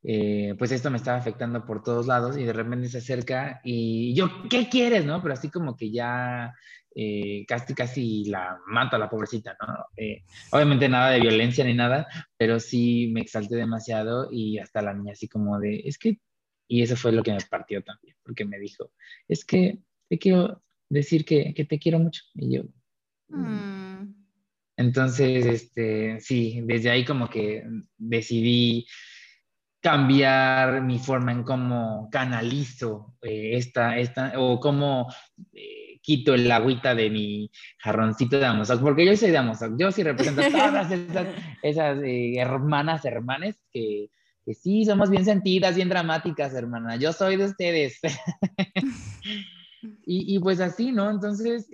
eh, 0.03 0.55
pues 0.59 0.73
esto 0.73 0.91
me 0.91 0.97
estaba 0.97 1.19
afectando 1.19 1.65
por 1.65 1.83
todos 1.83 2.07
lados 2.07 2.39
y 2.39 2.45
de 2.45 2.53
repente 2.53 2.89
se 2.89 2.99
acerca 2.99 3.61
y 3.63 4.15
yo, 4.15 4.29
¿qué 4.49 4.69
quieres? 4.69 5.05
¿No? 5.05 5.21
Pero 5.23 5.35
así 5.35 5.51
como 5.51 5.77
que 5.77 5.91
ya 5.91 6.55
eh, 6.95 7.45
casi, 7.47 7.75
casi 7.75 8.25
la 8.25 8.59
mato 8.67 8.97
a 8.97 8.99
la 8.99 9.11
pobrecita, 9.11 9.57
¿no? 9.61 9.85
Eh, 9.97 10.25
obviamente 10.53 10.89
nada 10.89 11.11
de 11.11 11.21
violencia 11.21 11.65
ni 11.65 11.75
nada, 11.75 12.07
pero 12.37 12.59
sí 12.59 13.11
me 13.13 13.21
exalté 13.21 13.57
demasiado 13.57 14.29
y 14.33 14.59
hasta 14.59 14.83
la 14.83 14.95
niña 14.95 15.13
así 15.13 15.29
como 15.29 15.59
de, 15.59 15.83
es 15.85 15.99
que, 15.99 16.19
y 16.67 16.83
eso 16.83 16.97
fue 16.97 17.13
lo 17.13 17.23
que 17.23 17.33
me 17.33 17.39
partió 17.49 17.83
también, 17.83 18.17
porque 18.23 18.45
me 18.45 18.59
dijo, 18.59 18.91
es 19.29 19.45
que 19.45 19.81
te 20.09 20.19
quiero 20.19 20.63
decir 20.89 21.25
que, 21.25 21.53
que 21.55 21.65
te 21.65 21.79
quiero 21.79 21.99
mucho. 21.99 22.23
Y 22.35 22.57
yo... 22.57 22.63
Mm. 23.29 23.90
Entonces, 24.81 25.45
este, 25.45 26.19
sí, 26.21 26.63
desde 26.65 26.89
ahí 26.89 27.05
como 27.05 27.29
que 27.29 27.63
decidí 27.99 28.87
cambiar 29.83 30.81
mi 30.81 30.99
forma 30.99 31.33
en 31.33 31.43
cómo 31.43 32.09
canalizo 32.11 33.15
eh, 33.21 33.59
esta, 33.59 33.99
esta, 33.99 34.33
o 34.39 34.59
cómo 34.59 35.13
eh, 35.53 35.99
quito 36.01 36.33
el 36.33 36.51
agüita 36.51 36.95
de 36.95 37.11
mi 37.11 37.51
jarroncito 37.77 38.39
de 38.39 38.47
Amozoc, 38.47 38.81
porque 38.81 39.05
yo 39.05 39.15
soy 39.19 39.31
de 39.31 39.37
Amozoc, 39.37 39.75
yo 39.79 39.93
sí 39.93 40.03
represento 40.03 40.41
a 40.41 40.51
todas 40.51 40.91
esas, 40.91 41.27
esas 41.63 42.03
eh, 42.03 42.37
hermanas, 42.39 43.05
hermanes 43.05 43.63
que, 43.71 44.09
que, 44.47 44.55
sí 44.55 44.87
somos 44.87 45.11
bien 45.11 45.27
sentidas, 45.27 45.77
bien 45.77 45.91
dramáticas, 45.91 46.55
hermana, 46.55 46.97
yo 46.97 47.13
soy 47.13 47.37
de 47.37 47.45
ustedes. 47.45 48.01
y, 50.07 50.37
y, 50.37 50.39
pues 50.39 50.59
así, 50.59 50.91
¿no? 50.91 51.11
Entonces, 51.11 51.69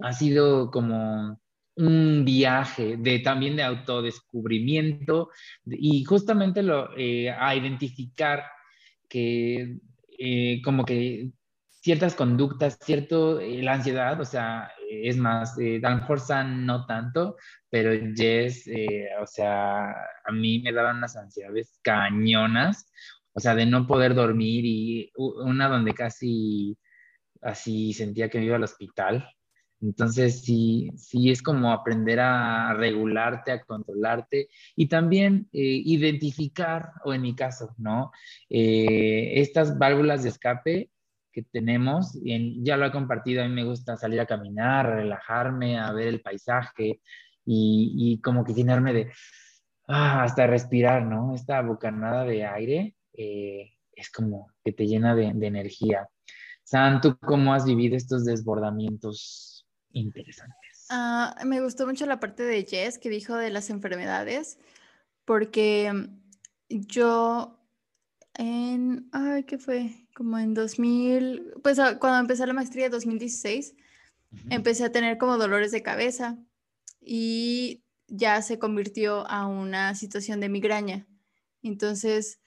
ha 0.00 0.12
sido 0.12 0.70
como 0.70 1.40
un 1.76 2.24
viaje 2.24 2.96
de 2.96 3.20
también 3.20 3.56
de 3.56 3.62
autodescubrimiento 3.62 5.30
y 5.64 6.04
justamente 6.04 6.62
lo, 6.62 6.96
eh, 6.96 7.30
a 7.30 7.54
identificar 7.54 8.44
que 9.08 9.78
eh, 10.18 10.60
como 10.62 10.84
que 10.84 11.30
ciertas 11.80 12.14
conductas, 12.16 12.78
cierto, 12.82 13.40
eh, 13.40 13.62
la 13.62 13.74
ansiedad, 13.74 14.20
o 14.20 14.24
sea, 14.24 14.72
es 14.90 15.16
más, 15.16 15.56
eh, 15.58 15.80
a 15.84 16.44
no 16.44 16.86
tanto, 16.86 17.36
pero 17.70 17.92
Jess, 18.16 18.68
o 19.22 19.26
sea, 19.26 19.92
a 20.24 20.32
mí 20.32 20.60
me 20.60 20.72
daban 20.72 20.96
unas 20.98 21.16
ansiedades 21.16 21.78
cañonas, 21.82 22.90
o 23.32 23.40
sea, 23.40 23.54
de 23.54 23.66
no 23.66 23.86
poder 23.86 24.14
dormir 24.14 24.64
y 24.64 25.12
una 25.16 25.68
donde 25.68 25.94
casi 25.94 26.76
así 27.42 27.92
sentía 27.92 28.28
que 28.28 28.38
me 28.38 28.46
iba 28.46 28.56
al 28.56 28.64
hospital, 28.64 29.28
entonces, 29.80 30.42
sí, 30.42 30.90
sí 30.96 31.30
es 31.30 31.42
como 31.42 31.72
aprender 31.72 32.18
a 32.20 32.74
regularte, 32.74 33.52
a 33.52 33.62
controlarte 33.62 34.48
y 34.74 34.88
también 34.88 35.48
eh, 35.52 35.60
identificar, 35.84 36.92
o 37.04 37.14
en 37.14 37.22
mi 37.22 37.36
caso, 37.36 37.74
¿no? 37.78 38.10
Eh, 38.50 39.40
estas 39.40 39.78
válvulas 39.78 40.24
de 40.24 40.30
escape 40.30 40.90
que 41.32 41.42
tenemos, 41.44 42.18
ya 42.22 42.76
lo 42.76 42.86
he 42.86 42.90
compartido, 42.90 43.42
a 43.44 43.48
mí 43.48 43.54
me 43.54 43.64
gusta 43.64 43.96
salir 43.96 44.20
a 44.20 44.26
caminar, 44.26 44.86
relajarme, 44.86 45.78
a 45.78 45.92
ver 45.92 46.08
el 46.08 46.20
paisaje 46.20 47.00
y, 47.44 48.20
como 48.22 48.44
que 48.44 48.54
llenarme 48.54 48.92
de, 48.92 49.12
ah, 49.86 50.24
hasta 50.24 50.46
respirar, 50.46 51.04
¿no? 51.04 51.34
Esta 51.34 51.62
bocanada 51.62 52.24
de 52.24 52.44
aire 52.44 52.96
eh, 53.12 53.74
es 53.92 54.10
como 54.10 54.48
que 54.64 54.72
te 54.72 54.86
llena 54.86 55.14
de, 55.14 55.32
de 55.34 55.46
energía. 55.46 56.08
Santo, 56.64 57.16
¿cómo 57.18 57.54
has 57.54 57.64
vivido 57.64 57.96
estos 57.96 58.24
desbordamientos? 58.24 59.57
Interesantes. 59.92 60.86
Ah, 60.90 61.36
me 61.44 61.60
gustó 61.60 61.86
mucho 61.86 62.06
la 62.06 62.20
parte 62.20 62.42
de 62.42 62.64
Jess 62.64 62.98
que 62.98 63.10
dijo 63.10 63.36
de 63.36 63.50
las 63.50 63.70
enfermedades, 63.70 64.58
porque 65.24 65.92
yo 66.68 67.58
en, 68.34 69.08
ay, 69.12 69.44
¿qué 69.44 69.58
fue? 69.58 70.06
Como 70.14 70.38
en 70.38 70.54
2000, 70.54 71.54
pues 71.62 71.78
ah, 71.78 71.98
cuando 71.98 72.20
empecé 72.20 72.46
la 72.46 72.52
maestría 72.52 72.86
en 72.86 72.92
2016, 72.92 73.74
empecé 74.50 74.84
a 74.84 74.92
tener 74.92 75.18
como 75.18 75.38
dolores 75.38 75.72
de 75.72 75.82
cabeza 75.82 76.38
y 77.00 77.82
ya 78.06 78.40
se 78.42 78.58
convirtió 78.58 79.26
a 79.28 79.46
una 79.46 79.94
situación 79.94 80.40
de 80.40 80.48
migraña. 80.48 81.06
Entonces, 81.62 82.40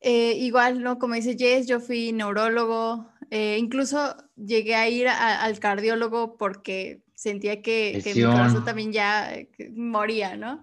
eh, 0.00 0.34
igual, 0.36 0.82
¿no? 0.82 0.98
Como 0.98 1.14
dice 1.14 1.36
Jess, 1.38 1.66
yo 1.66 1.80
fui 1.80 2.12
neurólogo, 2.12 3.10
eh, 3.30 3.58
incluso 3.58 4.16
llegué 4.36 4.74
a 4.74 4.88
ir 4.88 5.08
al 5.08 5.58
cardiólogo 5.60 6.36
porque 6.36 7.02
sentía 7.14 7.60
que, 7.60 8.02
mi 8.14 8.22
corazón 8.22 8.64
también 8.64 8.92
ya 8.92 9.34
eh, 9.34 9.50
moría, 9.74 10.36
¿no? 10.36 10.62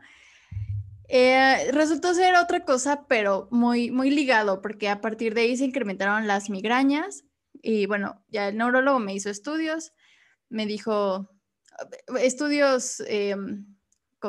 Eh, 1.07 1.71
resultó 1.71 2.13
ser 2.13 2.35
otra 2.35 2.65
cosa, 2.65 3.05
pero 3.07 3.47
muy, 3.51 3.91
muy 3.91 4.09
ligado, 4.09 4.61
porque 4.61 4.89
a 4.89 4.99
partir 4.99 5.33
de 5.33 5.41
ahí 5.41 5.55
se 5.55 5.65
incrementaron 5.65 6.27
las 6.27 6.49
migrañas 6.49 7.23
y 7.61 7.85
bueno, 7.85 8.25
ya 8.29 8.49
el 8.49 8.57
neurólogo 8.57 8.99
me 8.99 9.13
hizo 9.13 9.29
estudios, 9.29 9.93
me 10.49 10.65
dijo 10.65 11.29
estudios 12.19 13.01
em, 13.07 13.67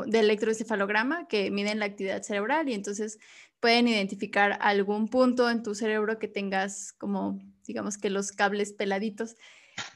de 0.06 0.18
electroencefalograma 0.20 1.26
que 1.28 1.50
miden 1.50 1.78
la 1.78 1.86
actividad 1.86 2.22
cerebral 2.22 2.68
y 2.68 2.74
entonces 2.74 3.18
pueden 3.60 3.88
identificar 3.88 4.58
algún 4.60 5.08
punto 5.08 5.50
en 5.50 5.62
tu 5.62 5.74
cerebro 5.74 6.18
que 6.18 6.28
tengas 6.28 6.92
como 6.92 7.40
digamos 7.68 7.98
que 7.98 8.10
los 8.10 8.32
cables 8.32 8.72
peladitos, 8.72 9.36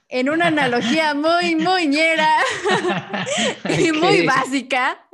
en 0.09 0.31
una 0.31 0.49
analogía 0.49 1.15
muy 1.15 1.57
muñera 1.57 2.39
y 3.79 3.91
muy 3.91 4.25
básica. 4.25 5.05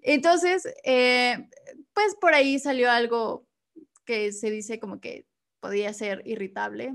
Entonces, 0.00 0.66
eh, 0.84 1.48
pues 1.92 2.14
por 2.18 2.32
ahí 2.32 2.58
salió 2.58 2.90
algo 2.90 3.46
que 4.06 4.32
se 4.32 4.50
dice 4.50 4.80
como 4.80 5.00
que 5.00 5.26
podía 5.60 5.92
ser 5.92 6.22
irritable. 6.24 6.94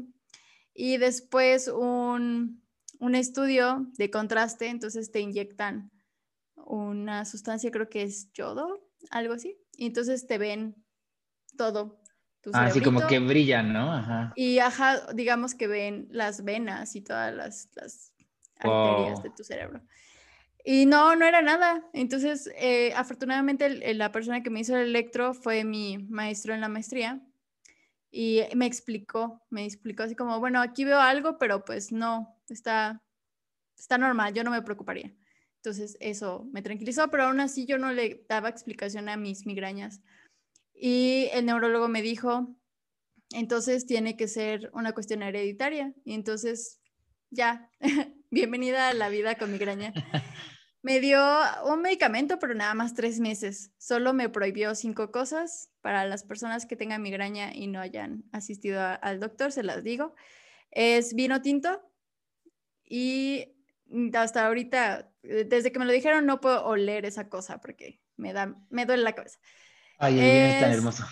Y 0.73 0.97
después 0.97 1.67
un, 1.67 2.63
un 2.99 3.15
estudio 3.15 3.85
de 3.97 4.09
contraste, 4.09 4.67
entonces 4.67 5.11
te 5.11 5.19
inyectan 5.19 5.91
una 6.55 7.25
sustancia, 7.25 7.71
creo 7.71 7.89
que 7.89 8.03
es 8.03 8.31
yodo, 8.33 8.87
algo 9.09 9.33
así, 9.33 9.57
y 9.77 9.85
entonces 9.85 10.27
te 10.27 10.37
ven 10.37 10.75
todo. 11.55 12.01
Así 12.53 12.79
ah, 12.79 12.83
como 12.83 13.05
que 13.07 13.19
brillan, 13.19 13.73
¿no? 13.73 13.93
Ajá. 13.93 14.33
Y 14.35 14.59
ajá, 14.59 15.13
digamos 15.13 15.53
que 15.53 15.67
ven 15.67 16.07
las 16.11 16.43
venas 16.43 16.95
y 16.95 17.01
todas 17.01 17.33
las, 17.33 17.69
las 17.75 18.13
arterias 18.59 19.21
de 19.23 19.29
tu 19.29 19.43
cerebro. 19.43 19.81
Y 20.63 20.85
no, 20.85 21.15
no 21.15 21.25
era 21.25 21.41
nada. 21.41 21.83
Entonces, 21.93 22.49
eh, 22.57 22.93
afortunadamente, 22.95 23.93
la 23.93 24.11
persona 24.11 24.43
que 24.43 24.49
me 24.49 24.61
hizo 24.61 24.75
el 24.75 24.87
electro 24.87 25.33
fue 25.33 25.63
mi 25.63 25.97
maestro 25.97 26.53
en 26.53 26.61
la 26.61 26.69
maestría 26.69 27.21
y 28.11 28.41
me 28.55 28.65
explicó, 28.65 29.45
me 29.49 29.65
explicó 29.65 30.03
así 30.03 30.15
como, 30.15 30.39
bueno, 30.39 30.61
aquí 30.61 30.85
veo 30.85 30.99
algo, 30.99 31.37
pero 31.37 31.65
pues 31.65 31.91
no, 31.91 32.37
está, 32.49 33.01
está 33.77 33.97
normal, 33.97 34.33
yo 34.33 34.43
no 34.43 34.51
me 34.51 34.61
preocuparía. 34.61 35.13
Entonces, 35.67 35.97
eso 35.99 36.47
me 36.53 36.61
tranquilizó, 36.61 37.09
pero 37.09 37.23
aún 37.23 37.41
así 37.41 37.65
yo 37.65 37.77
no 37.77 37.91
le 37.91 38.23
daba 38.29 38.47
explicación 38.47 39.09
a 39.09 39.17
mis 39.17 39.45
migrañas. 39.45 39.99
Y 40.73 41.27
el 41.33 41.45
neurólogo 41.45 41.89
me 41.89 42.01
dijo, 42.01 42.55
entonces 43.31 43.85
tiene 43.85 44.15
que 44.15 44.29
ser 44.29 44.69
una 44.71 44.93
cuestión 44.93 45.23
hereditaria. 45.23 45.93
Y 46.05 46.13
entonces, 46.13 46.79
ya, 47.31 47.69
bienvenida 48.31 48.87
a 48.87 48.93
la 48.93 49.09
vida 49.09 49.35
con 49.35 49.51
migraña. 49.51 49.91
Me 50.83 51.01
dio 51.01 51.21
un 51.65 51.81
medicamento, 51.81 52.39
pero 52.39 52.53
nada 52.53 52.73
más 52.73 52.93
tres 52.93 53.19
meses. 53.19 53.73
Solo 53.77 54.13
me 54.13 54.29
prohibió 54.29 54.73
cinco 54.73 55.11
cosas 55.11 55.69
para 55.81 56.05
las 56.05 56.23
personas 56.23 56.65
que 56.65 56.77
tengan 56.77 57.01
migraña 57.01 57.53
y 57.53 57.67
no 57.67 57.81
hayan 57.81 58.23
asistido 58.31 58.81
al 59.01 59.19
doctor, 59.19 59.51
se 59.51 59.63
las 59.63 59.83
digo. 59.83 60.15
Es 60.71 61.13
vino 61.13 61.41
tinto 61.41 61.81
y 62.85 63.57
hasta 64.13 64.47
ahorita, 64.47 65.11
desde 65.27 65.71
que 65.71 65.79
me 65.79 65.85
lo 65.85 65.91
dijeron, 65.91 66.25
no 66.25 66.39
puedo 66.39 66.65
oler 66.65 67.05
esa 67.05 67.29
cosa 67.29 67.59
porque 67.59 68.01
me, 68.15 68.33
da, 68.33 68.55
me 68.69 68.85
duele 68.85 69.03
la 69.03 69.13
cabeza. 69.13 69.39
Ay, 69.97 70.19
es 70.19 70.59
tan 70.61 70.71
hermoso. 70.71 71.05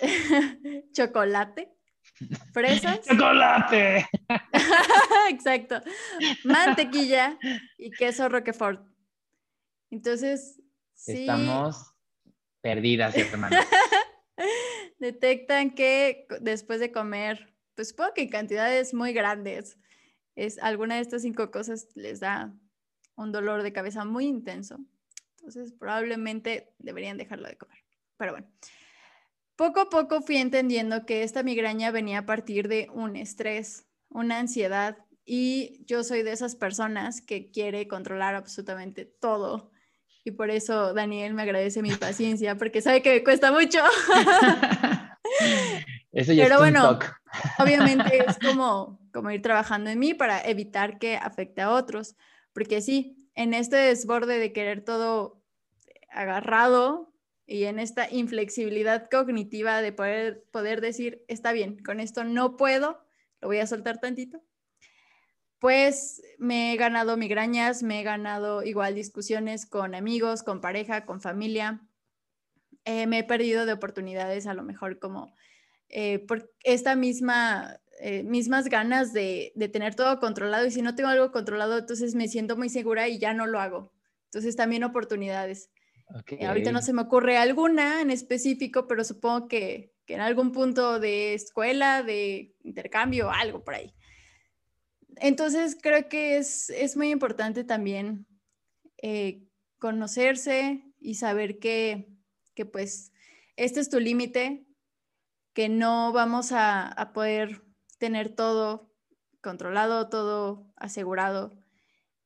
chocolate, 0.92 1.72
fresas. 2.52 3.00
¡Chocolate! 3.06 4.08
Exacto. 5.30 5.80
Mantequilla 6.44 7.38
y 7.76 7.90
queso 7.90 8.28
Roquefort. 8.28 8.86
Entonces, 9.90 10.60
sí. 10.94 11.20
Estamos 11.20 11.94
perdidas, 12.60 13.16
hermano. 13.16 13.56
Detectan 14.98 15.74
que 15.74 16.26
después 16.40 16.80
de 16.80 16.92
comer, 16.92 17.54
pues 17.74 17.90
supongo 17.90 18.14
que 18.14 18.22
en 18.22 18.28
cantidades 18.28 18.94
muy 18.94 19.12
grandes, 19.12 19.78
es 20.34 20.58
alguna 20.58 20.96
de 20.96 21.00
estas 21.00 21.22
cinco 21.22 21.50
cosas 21.50 21.88
les 21.94 22.20
da 22.20 22.54
un 23.18 23.32
dolor 23.32 23.62
de 23.62 23.72
cabeza 23.72 24.04
muy 24.04 24.26
intenso. 24.26 24.78
Entonces, 25.36 25.72
probablemente 25.72 26.72
deberían 26.78 27.16
dejarlo 27.16 27.48
de 27.48 27.56
comer. 27.56 27.78
Pero 28.16 28.32
bueno, 28.32 28.48
poco 29.56 29.80
a 29.80 29.90
poco 29.90 30.22
fui 30.22 30.36
entendiendo 30.36 31.06
que 31.06 31.22
esta 31.22 31.42
migraña 31.42 31.90
venía 31.90 32.20
a 32.20 32.26
partir 32.26 32.68
de 32.68 32.88
un 32.92 33.16
estrés, 33.16 33.86
una 34.08 34.38
ansiedad, 34.38 34.98
y 35.24 35.84
yo 35.84 36.04
soy 36.04 36.22
de 36.22 36.32
esas 36.32 36.56
personas 36.56 37.20
que 37.20 37.50
quiere 37.50 37.86
controlar 37.86 38.34
absolutamente 38.34 39.04
todo 39.04 39.70
y 40.28 40.32
por 40.32 40.50
eso 40.50 40.92
Daniel 40.92 41.32
me 41.32 41.42
agradece 41.42 41.80
mi 41.80 41.94
paciencia, 41.94 42.56
porque 42.56 42.82
sabe 42.82 43.00
que 43.00 43.14
me 43.14 43.24
cuesta 43.24 43.50
mucho. 43.50 43.78
eso 46.12 46.34
ya 46.34 46.44
Pero 46.44 46.58
bueno, 46.58 46.98
obviamente 47.58 48.24
es 48.26 48.38
como, 48.38 49.00
como 49.10 49.30
ir 49.30 49.40
trabajando 49.40 49.88
en 49.88 49.98
mí 49.98 50.12
para 50.12 50.42
evitar 50.42 50.98
que 50.98 51.16
afecte 51.16 51.62
a 51.62 51.70
otros, 51.70 52.14
porque 52.52 52.80
sí, 52.80 53.28
en 53.34 53.54
este 53.54 53.76
desborde 53.76 54.38
de 54.38 54.52
querer 54.52 54.84
todo 54.84 55.42
agarrado 56.10 57.12
y 57.46 57.64
en 57.64 57.78
esta 57.78 58.10
inflexibilidad 58.10 59.08
cognitiva 59.10 59.80
de 59.80 59.92
poder, 59.92 60.44
poder 60.50 60.80
decir, 60.80 61.24
está 61.28 61.52
bien, 61.52 61.82
con 61.82 62.00
esto 62.00 62.24
no 62.24 62.56
puedo, 62.56 63.04
lo 63.40 63.48
voy 63.48 63.58
a 63.58 63.66
soltar 63.66 64.00
tantito, 64.00 64.42
pues 65.58 66.22
me 66.38 66.72
he 66.72 66.76
ganado 66.76 67.16
migrañas, 67.16 67.82
me 67.82 68.00
he 68.00 68.02
ganado 68.04 68.62
igual 68.62 68.94
discusiones 68.94 69.66
con 69.66 69.94
amigos, 69.94 70.42
con 70.42 70.60
pareja, 70.60 71.04
con 71.04 71.20
familia. 71.20 71.80
Eh, 72.84 73.06
me 73.06 73.20
he 73.20 73.24
perdido 73.24 73.66
de 73.66 73.72
oportunidades 73.72 74.46
a 74.46 74.54
lo 74.54 74.62
mejor 74.62 74.98
como 74.98 75.34
eh, 75.88 76.18
por 76.20 76.52
esta 76.62 76.94
misma, 76.96 77.80
eh, 78.00 78.22
mismas 78.22 78.68
ganas 78.68 79.12
de, 79.12 79.52
tener 79.72 79.94
todo 79.94 80.18
controlado 80.20 80.66
y 80.66 80.70
si 80.70 80.82
no 80.82 80.94
tengo 80.94 81.10
algo 81.10 81.32
controlado, 81.32 81.78
entonces 81.78 82.14
me 82.14 82.28
siento 82.28 82.56
muy 82.56 82.68
segura 82.68 83.08
y 83.08 83.18
ya 83.18 83.34
no 83.34 83.46
lo 83.46 83.60
hago. 83.60 83.92
Entonces 84.26 84.56
también 84.56 84.84
oportunidades. 84.84 85.70
ahorita 86.46 86.72
no 86.72 86.82
se 86.82 86.92
me 86.92 87.02
ocurre 87.02 87.38
alguna 87.38 88.00
en 88.00 88.10
específico, 88.10 88.86
pero 88.86 89.04
supongo 89.04 89.48
que, 89.48 89.92
que 90.06 90.14
en 90.14 90.20
algún 90.20 90.52
punto 90.52 91.00
de 91.00 91.34
escuela, 91.34 92.02
de 92.02 92.54
intercambio, 92.62 93.30
algo 93.30 93.62
por 93.62 93.74
ahí. 93.74 93.94
Entonces 95.20 95.76
creo 95.80 96.08
que 96.08 96.38
es, 96.38 96.96
muy 96.96 97.10
importante 97.10 97.64
también 97.64 98.26
eh, 99.02 99.44
conocerse 99.78 100.82
y 101.00 101.16
saber 101.16 101.58
que, 101.58 102.08
pues 102.72 103.12
este 103.56 103.80
es 103.80 103.90
tu 103.90 104.00
límite, 104.00 104.66
que 105.52 105.68
no 105.68 106.12
vamos 106.12 106.50
a, 106.52 107.10
poder 107.14 107.62
tener 107.98 108.34
todo 108.34 108.90
controlado, 109.40 110.08
todo 110.08 110.66
asegurado. 110.76 111.52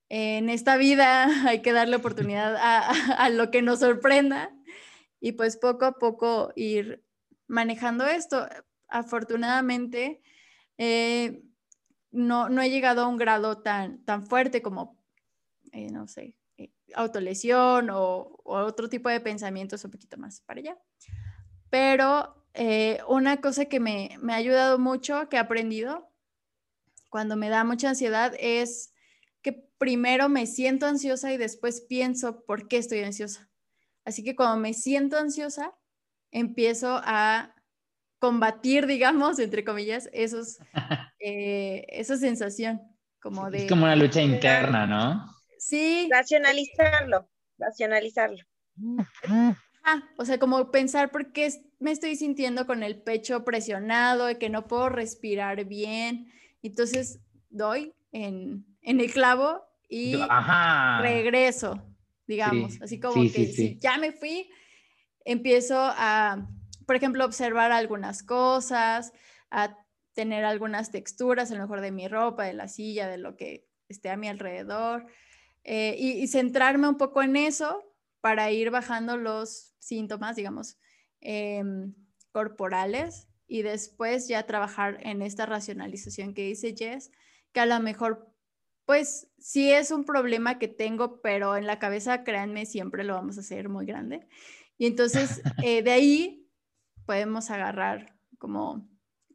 En 0.09 0.51
esta 0.51 0.77
vida 0.77 1.27
hay 1.49 1.63
que 1.63 1.73
darle 1.73 1.97
oportunidad 1.97 2.57
a, 3.19 3.29
lo 3.31 3.51
que 3.51 3.63
nos 3.63 3.81
sorprenda 3.81 4.55
y 5.21 5.33
pues 5.33 5.57
poco 5.57 5.85
a 5.85 5.93
poco 5.93 6.53
ir 6.57 7.05
manejando 7.47 8.07
esto. 8.07 8.47
Afortunadamente, 8.89 10.23
eh, 10.79 11.43
no, 12.11 12.49
no 12.49 12.61
he 12.61 12.71
llegado 12.71 13.03
a 13.03 13.09
un 13.09 13.17
grado 13.17 13.63
tan, 13.63 14.05
tan 14.05 14.27
fuerte 14.27 14.63
como, 14.63 14.99
eh, 15.73 15.91
no 15.91 16.07
sé, 16.07 16.37
eh, 16.59 16.71
autolesión 16.95 17.89
o, 17.91 18.41
otro 18.45 18.89
tipo 18.89 19.09
de 19.09 19.21
pensamientos 19.21 19.85
un 19.85 19.91
poquito 19.91 20.19
más 20.19 20.41
para 20.43 20.61
allá. 20.61 20.79
Pero 21.71 22.42
eh, 22.55 23.01
una 23.09 23.41
cosa 23.41 23.67
que 23.67 23.81
me, 23.81 24.17
me 24.21 24.33
ha 24.33 24.37
ayudado 24.37 24.79
mucho, 24.79 25.29
que 25.29 25.37
he 25.37 25.41
aprendido 25.41 26.13
cuando 27.09 27.37
me 27.37 27.51
da 27.51 27.63
mucha 27.65 27.91
ansiedad, 27.91 28.35
es 28.39 28.95
que 29.43 29.53
primero 29.79 30.29
me 30.29 30.47
siento 30.47 30.87
ansiosa 30.87 31.33
y 31.33 31.37
después 31.37 31.83
pienso 31.83 32.45
por 32.47 32.69
qué 32.69 32.79
estoy 32.79 33.01
ansiosa. 33.01 33.51
Así 34.05 34.25
que 34.25 34.35
cuando 34.35 34.57
me 34.57 34.73
siento 34.73 35.19
ansiosa, 35.19 35.75
empiezo 36.31 37.01
a 37.05 37.55
combatir, 38.19 38.87
digamos, 38.87 39.39
entre 39.39 39.65
comillas, 39.65 40.09
esos, 40.13 40.59
eh, 41.21 41.85
esa 41.89 42.17
sensación 42.17 42.81
como 43.21 43.51
de... 43.51 43.65
Es 43.65 43.69
como 43.69 43.85
una 43.85 43.97
lucha 43.97 44.23
interna, 44.23 44.87
¿no? 44.87 45.27
Sí. 45.59 46.09
Racionalizarlo, 46.11 47.29
racionalizarlo. 47.59 48.43
Ah, 49.85 50.03
o 50.17 50.25
sea, 50.25 50.39
como 50.39 50.71
pensar 50.71 51.11
por 51.11 51.33
qué 51.33 51.53
me 51.81 51.91
estoy 51.91 52.17
sintiendo 52.17 52.67
con 52.67 52.83
el 52.83 53.01
pecho 53.01 53.45
presionado, 53.45 54.31
y 54.31 54.37
que 54.37 54.49
no 54.49 54.67
puedo 54.67 54.89
respirar 54.89 55.65
bien. 55.65 56.33
Entonces 56.63 57.21
doy 57.51 57.95
en, 58.13 58.65
el 58.83 59.13
clavo 59.13 59.65
y 59.89 60.17
regreso, 61.01 61.83
digamos. 62.27 62.81
Así 62.81 63.01
como 63.01 63.21
que 63.23 63.47
si 63.47 63.79
ya 63.79 63.99
me 63.99 64.13
fui, 64.13 64.49
empiezo 65.25 65.77
a 65.79 66.49
por 66.87 66.97
ejemplo, 66.97 67.25
observar 67.25 67.73
algunas 67.73 68.23
cosas, 68.23 69.13
a 69.51 69.77
tener 70.15 70.45
algunas 70.45 70.91
texturas, 70.91 71.51
a 71.51 71.55
lo 71.55 71.63
mejor 71.63 71.81
de 71.81 71.91
mi 71.91 72.09
ropa, 72.09 72.45
de 72.45 72.53
la 72.53 72.69
silla, 72.69 73.09
de 73.09 73.19
lo 73.19 73.37
que 73.37 73.67
esté 73.89 74.11
a 74.11 74.17
mi 74.17 74.29
alrededor, 74.29 75.07
eh, 75.65 75.97
y, 75.99 76.27
centrarme 76.27 76.89
un 76.89 76.99
poco 76.99 77.23
en 77.23 77.37
eso 77.37 77.83
para 78.21 78.51
ir 78.51 78.71
bajando 78.71 79.17
los 79.17 79.72
síntomas, 79.83 80.37
digamos, 80.37 80.79
em, 81.21 81.95
corporales 82.31 83.29
y 83.47 83.63
después 83.63 84.29
ya 84.29 84.47
trabajar 84.47 84.99
en 85.01 85.21
esta 85.23 85.45
racionalización 85.45 86.35
que 86.35 86.47
dice 86.47 86.75
Jess, 86.77 87.11
que 87.53 87.61
a 87.61 87.67
lo 87.67 87.79
mejor, 87.81 88.33
pues 88.87 89.29
sí 89.39 89.71
es 89.71 89.91
un 89.91 90.05
problema 90.05 90.59
que 90.59 90.69
tengo, 90.69 91.21
pero 91.21 91.57
en 91.57 91.67
la 91.67 91.79
cabeza, 91.79 92.25
créanme, 92.25 92.65
siempre 92.65 93.05
lo 93.05 93.15
vamos 93.15 93.37
a 93.37 93.41
hacer 93.41 93.69
muy 93.69 93.85
grande. 93.85 94.27
Y 94.79 94.87
entonces, 94.87 95.43
eh, 95.65 95.83
de 95.83 95.91
ahí 95.91 96.49
podemos 97.05 97.51
agarrar 97.51 98.17
como 98.39 98.89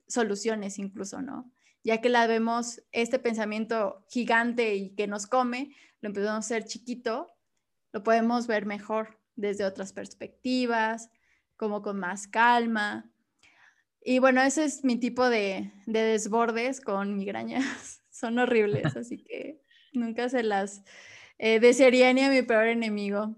soluciones 0.07 0.79
incluso, 0.79 1.21
¿no? 1.21 1.51
Ya 1.83 2.01
que 2.01 2.09
la 2.09 2.25
vemos, 2.25 2.81
este 2.91 3.19
pensamiento 3.19 4.05
gigante 4.09 4.75
y 4.75 4.95
que 4.95 5.07
nos 5.07 5.27
come, 5.27 5.75
lo 6.01 6.09
empezamos 6.09 6.45
a 6.45 6.47
ser 6.47 6.65
chiquito, 6.65 7.27
lo 7.91 8.03
podemos 8.03 8.47
ver 8.47 8.65
mejor 8.65 9.19
desde 9.37 9.63
otras 9.63 9.93
perspectivas, 9.93 11.09
como 11.55 11.81
con 11.81 11.97
más 11.99 12.27
calma. 12.27 13.09
Y 14.01 14.19
bueno, 14.19 14.41
ese 14.41 14.65
es 14.65 14.83
mi 14.83 14.97
tipo 14.97 15.29
de, 15.29 15.71
desbordes 15.85 16.81
con 16.81 17.15
migrañas. 17.15 18.01
Son 18.11 18.37
horribles, 18.39 18.95
así 18.97 19.23
que 19.23 19.61
nunca 19.93 20.27
se 20.27 20.43
las 20.43 20.83
eh, 21.37 21.59
desearía 21.59 22.11
ni 22.13 22.21
a 22.21 22.29
mi 22.29 22.41
peor 22.41 22.67
enemigo. 22.67 23.35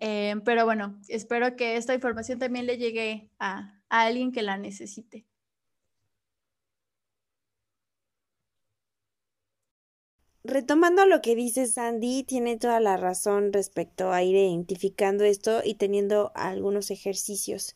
Eh, 0.00 0.36
pero 0.44 0.64
bueno, 0.64 1.00
espero 1.08 1.56
que 1.56 1.76
esta 1.76 1.94
información 1.94 2.38
también 2.38 2.66
le 2.66 2.78
llegue 2.78 3.30
a 3.38 3.80
alguien 3.88 4.32
que 4.32 4.42
la 4.42 4.56
necesite. 4.56 5.26
Retomando 10.44 11.06
lo 11.06 11.22
que 11.22 11.34
dice 11.34 11.66
Sandy, 11.66 12.22
tiene 12.22 12.58
toda 12.58 12.78
la 12.78 12.96
razón 12.96 13.52
respecto 13.52 14.12
a 14.12 14.22
ir 14.22 14.36
identificando 14.36 15.24
esto 15.24 15.62
y 15.64 15.74
teniendo 15.74 16.32
algunos 16.34 16.90
ejercicios. 16.90 17.74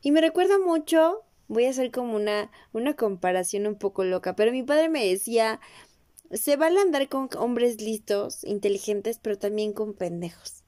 Y 0.00 0.12
me 0.12 0.20
recuerda 0.20 0.58
mucho, 0.58 1.22
voy 1.48 1.66
a 1.66 1.70
hacer 1.70 1.90
como 1.90 2.14
una, 2.14 2.50
una 2.72 2.94
comparación 2.94 3.66
un 3.66 3.74
poco 3.74 4.04
loca, 4.04 4.36
pero 4.36 4.52
mi 4.52 4.62
padre 4.62 4.88
me 4.88 5.04
decía, 5.04 5.60
se 6.30 6.56
vale 6.56 6.80
andar 6.80 7.08
con 7.08 7.28
hombres 7.36 7.80
listos, 7.80 8.44
inteligentes, 8.44 9.18
pero 9.18 9.36
también 9.36 9.72
con 9.72 9.92
pendejos. 9.92 10.62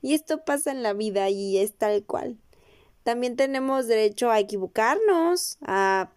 Y 0.00 0.14
esto 0.14 0.44
pasa 0.44 0.70
en 0.72 0.82
la 0.82 0.94
vida 0.94 1.28
y 1.28 1.58
es 1.58 1.74
tal 1.74 2.04
cual. 2.04 2.38
También 3.04 3.36
tenemos 3.36 3.86
derecho 3.86 4.30
a 4.30 4.40
equivocarnos, 4.40 5.58
a 5.62 6.12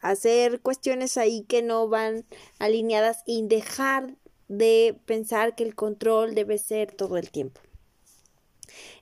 hacer 0.00 0.60
cuestiones 0.60 1.16
ahí 1.16 1.44
que 1.44 1.62
no 1.62 1.88
van 1.88 2.24
alineadas 2.58 3.22
y 3.26 3.46
dejar 3.46 4.16
de 4.48 4.98
pensar 5.06 5.54
que 5.54 5.64
el 5.64 5.74
control 5.74 6.34
debe 6.34 6.58
ser 6.58 6.92
todo 6.92 7.16
el 7.16 7.30
tiempo. 7.30 7.60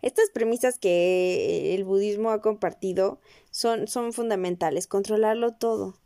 Estas 0.03 0.31
premisas 0.31 0.79
que 0.79 1.75
el 1.75 1.85
budismo 1.85 2.31
ha 2.31 2.40
compartido 2.40 3.20
son, 3.51 3.88
son 3.88 4.12
fundamentales, 4.12 4.87
controlarlo 4.87 5.55
todo. 5.55 5.96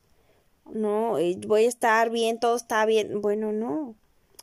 No, 0.73 1.19
eh, 1.19 1.39
voy 1.47 1.65
a 1.65 1.69
estar 1.69 2.11
bien, 2.11 2.39
todo 2.39 2.57
está 2.57 2.85
bien. 2.87 3.21
Bueno, 3.21 3.53
no. 3.53 3.97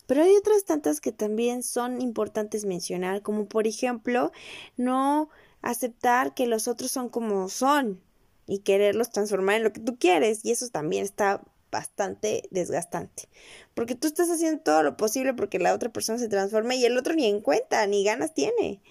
Pero 0.08 0.24
hay 0.24 0.36
otras 0.36 0.64
tantas 0.66 1.02
que 1.02 1.12
también 1.12 1.64
son 1.64 2.02
importantes 2.02 2.66
mencionar, 2.66 3.22
como 3.22 3.48
por 3.48 3.68
ejemplo, 3.68 4.32
no 4.78 5.30
aceptar 5.62 6.34
que 6.34 6.48
los 6.48 6.68
otros 6.68 6.92
son 6.92 7.10
como 7.10 7.50
son 7.50 8.02
y 8.48 8.60
quererlos 8.60 9.12
transformar 9.12 9.58
en 9.58 9.64
lo 9.64 9.74
que 9.74 9.82
tú 9.82 9.98
quieres. 10.00 10.44
Y 10.44 10.52
eso 10.52 10.70
también 10.70 11.04
está 11.04 11.44
bastante 11.72 12.44
desgastante. 12.50 13.28
Porque 13.74 13.96
tú 13.96 14.08
estás 14.08 14.30
haciendo 14.30 14.62
todo 14.62 14.84
lo 14.84 14.98
posible 14.98 15.34
porque 15.34 15.60
la 15.60 15.74
otra 15.74 15.92
persona 15.92 16.18
se 16.18 16.30
transforme 16.30 16.78
y 16.78 16.86
el 16.86 16.98
otro 16.98 17.14
ni 17.14 17.26
en 17.26 17.42
cuenta, 17.42 17.86
ni 17.88 18.04
ganas 18.04 18.34
tiene. 18.34 18.82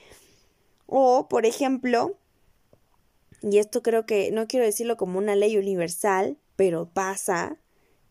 O, 0.86 1.28
por 1.28 1.46
ejemplo, 1.46 2.16
y 3.42 3.58
esto 3.58 3.82
creo 3.82 4.06
que 4.06 4.30
no 4.30 4.46
quiero 4.46 4.64
decirlo 4.64 4.96
como 4.96 5.18
una 5.18 5.36
ley 5.36 5.56
universal, 5.56 6.36
pero 6.56 6.88
pasa, 6.88 7.58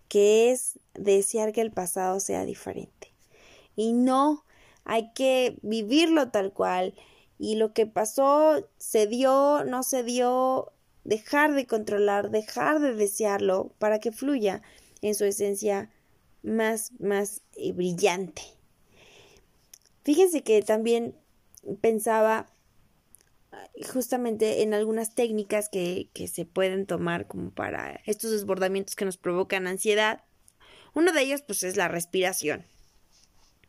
que 0.07 0.51
es 0.51 0.79
desear 0.93 1.51
que 1.51 1.61
el 1.61 1.71
pasado 1.71 2.19
sea 2.19 2.45
diferente. 2.45 3.13
Y 3.75 3.93
no, 3.93 4.45
hay 4.83 5.11
que 5.13 5.57
vivirlo 5.61 6.29
tal 6.29 6.53
cual. 6.53 6.93
Y 7.37 7.55
lo 7.55 7.73
que 7.73 7.85
pasó, 7.85 8.69
se 8.77 9.07
dio, 9.07 9.63
no 9.65 9.83
se 9.83 10.03
dio, 10.03 10.71
dejar 11.05 11.53
de 11.53 11.65
controlar, 11.65 12.31
dejar 12.31 12.81
de 12.81 12.93
desearlo 12.93 13.73
para 13.79 13.99
que 13.99 14.11
fluya 14.11 14.61
en 15.01 15.15
su 15.15 15.23
esencia 15.23 15.89
más, 16.43 16.91
más 16.99 17.41
eh, 17.55 17.71
brillante. 17.71 18.41
Fíjense 20.03 20.43
que 20.43 20.61
también 20.61 21.15
pensaba 21.81 22.47
justamente 23.91 24.61
en 24.61 24.73
algunas 24.73 25.15
técnicas 25.15 25.69
que, 25.69 26.09
que 26.13 26.27
se 26.27 26.45
pueden 26.45 26.85
tomar 26.85 27.27
como 27.27 27.51
para 27.51 28.01
estos 28.05 28.31
desbordamientos 28.31 28.95
que 28.95 29.05
nos 29.05 29.17
provocan 29.17 29.67
ansiedad. 29.67 30.23
Uno 30.93 31.11
de 31.11 31.21
ellos 31.21 31.41
pues 31.41 31.63
es 31.63 31.75
la 31.77 31.87
respiración. 31.87 32.65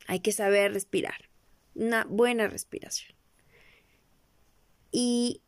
Hay 0.07 0.21
que 0.21 0.33
saber 0.33 0.73
respirar. 0.73 1.29
Una 1.75 2.05
buena 2.05 2.47
respiración. 2.49 3.15
Y 4.91 5.43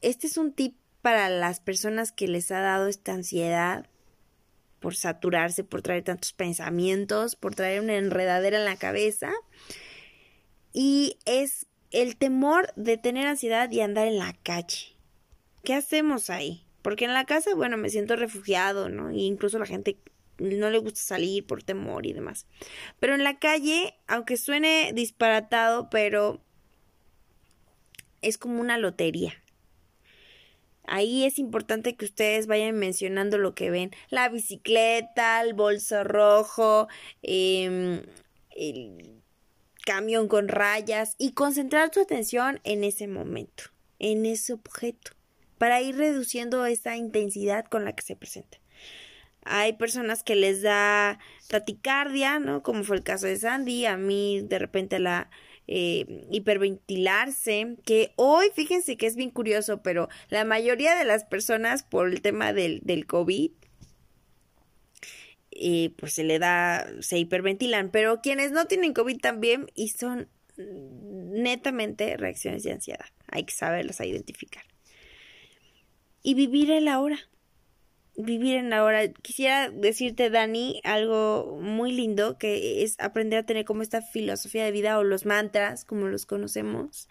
este 0.00 0.26
es 0.26 0.36
un 0.36 0.52
tip 0.52 0.76
para 1.02 1.28
las 1.28 1.60
personas 1.60 2.12
que 2.12 2.28
les 2.28 2.50
ha 2.50 2.60
dado 2.60 2.86
esta 2.86 3.12
ansiedad 3.12 3.86
por 4.80 4.94
saturarse, 4.96 5.62
por 5.62 5.82
traer 5.82 6.04
tantos 6.04 6.32
pensamientos, 6.32 7.36
por 7.36 7.54
traer 7.54 7.80
una 7.80 7.96
enredadera 7.96 8.58
en 8.58 8.64
la 8.64 8.76
cabeza. 8.76 9.32
Y 10.72 11.18
es 11.26 11.66
el 11.90 12.16
temor 12.16 12.72
de 12.76 12.96
tener 12.96 13.26
ansiedad 13.26 13.70
y 13.70 13.80
andar 13.80 14.06
en 14.06 14.18
la 14.18 14.32
calle. 14.42 14.96
¿Qué 15.64 15.74
hacemos 15.74 16.30
ahí? 16.30 16.64
Porque 16.82 17.04
en 17.04 17.12
la 17.12 17.26
casa, 17.26 17.54
bueno, 17.54 17.76
me 17.76 17.90
siento 17.90 18.16
refugiado, 18.16 18.88
¿no? 18.88 19.10
Y 19.10 19.26
incluso 19.26 19.58
la 19.58 19.66
gente 19.66 19.98
no 20.38 20.70
le 20.70 20.78
gusta 20.78 21.00
salir 21.00 21.46
por 21.46 21.62
temor 21.62 22.06
y 22.06 22.14
demás. 22.14 22.46
Pero 22.98 23.14
en 23.14 23.24
la 23.24 23.38
calle, 23.38 23.94
aunque 24.06 24.38
suene 24.38 24.92
disparatado, 24.94 25.90
pero 25.90 26.42
es 28.22 28.38
como 28.38 28.60
una 28.60 28.78
lotería. 28.78 29.34
Ahí 30.84 31.24
es 31.24 31.38
importante 31.38 31.94
que 31.94 32.04
ustedes 32.04 32.46
vayan 32.46 32.76
mencionando 32.76 33.38
lo 33.38 33.54
que 33.54 33.70
ven. 33.70 33.90
La 34.08 34.28
bicicleta, 34.28 35.40
el 35.42 35.54
bolso 35.54 36.04
rojo, 36.04 36.88
em, 37.22 38.02
el 38.56 39.20
camión 39.84 40.28
con 40.28 40.48
rayas 40.48 41.14
y 41.18 41.32
concentrar 41.32 41.90
su 41.92 42.00
atención 42.00 42.60
en 42.64 42.84
ese 42.84 43.06
momento, 43.08 43.64
en 43.98 44.26
ese 44.26 44.52
objeto, 44.52 45.12
para 45.58 45.80
ir 45.80 45.96
reduciendo 45.96 46.64
esa 46.66 46.96
intensidad 46.96 47.64
con 47.66 47.84
la 47.84 47.94
que 47.94 48.02
se 48.02 48.16
presenta. 48.16 48.58
Hay 49.44 49.72
personas 49.74 50.22
que 50.22 50.36
les 50.36 50.62
da 50.62 51.18
taticardia, 51.50 52.38
¿no? 52.38 52.62
Como 52.62 52.84
fue 52.84 52.96
el 52.96 53.02
caso 53.02 53.26
de 53.26 53.36
Sandy, 53.36 53.84
a 53.84 53.96
mí 53.96 54.40
de 54.40 54.60
repente 54.60 55.00
la 55.00 55.30
eh, 55.66 56.06
hiperventilarse, 56.30 57.76
que 57.84 58.12
hoy 58.14 58.46
fíjense 58.54 58.96
que 58.96 59.08
es 59.08 59.16
bien 59.16 59.30
curioso, 59.30 59.82
pero 59.82 60.08
la 60.28 60.44
mayoría 60.44 60.94
de 60.94 61.04
las 61.04 61.24
personas 61.24 61.82
por 61.82 62.08
el 62.08 62.22
tema 62.22 62.52
del, 62.52 62.80
del 62.84 63.04
COVID, 63.06 63.50
eh, 65.50 65.92
pues 65.96 66.14
se 66.14 66.22
le 66.22 66.38
da, 66.38 66.86
se 67.00 67.18
hiperventilan, 67.18 67.90
pero 67.90 68.20
quienes 68.22 68.52
no 68.52 68.66
tienen 68.66 68.94
COVID 68.94 69.18
también 69.18 69.66
y 69.74 69.88
son 69.88 70.28
netamente 70.56 72.16
reacciones 72.16 72.62
de 72.62 72.72
ansiedad, 72.72 73.06
hay 73.26 73.42
que 73.42 73.54
saberlas 73.54 74.00
identificar. 74.00 74.62
Y 76.22 76.34
vivir 76.34 76.70
el 76.70 76.86
ahora 76.86 77.18
vivir 78.20 78.56
en 78.56 78.70
la 78.70 78.84
hora. 78.84 79.08
Quisiera 79.08 79.70
decirte, 79.70 80.30
Dani, 80.30 80.80
algo 80.84 81.58
muy 81.60 81.92
lindo 81.92 82.38
que 82.38 82.82
es 82.82 82.98
aprender 83.00 83.40
a 83.40 83.46
tener 83.46 83.64
como 83.64 83.82
esta 83.82 84.02
filosofía 84.02 84.64
de 84.64 84.72
vida 84.72 84.98
o 84.98 85.04
los 85.04 85.26
mantras, 85.26 85.84
como 85.84 86.06
los 86.08 86.26
conocemos. 86.26 87.08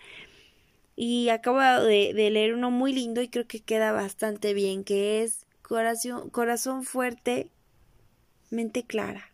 Y 0.95 1.29
acabo 1.29 1.59
de, 1.59 2.13
leer 2.13 2.53
uno 2.53 2.71
muy 2.71 2.93
lindo 2.93 3.21
y 3.21 3.29
creo 3.29 3.47
que 3.47 3.61
queda 3.61 3.91
bastante 3.91 4.53
bien, 4.53 4.83
que 4.83 5.23
es 5.23 5.45
corazón, 5.61 6.29
corazón 6.29 6.83
fuerte, 6.83 7.49
mente 8.49 8.83
clara. 8.83 9.31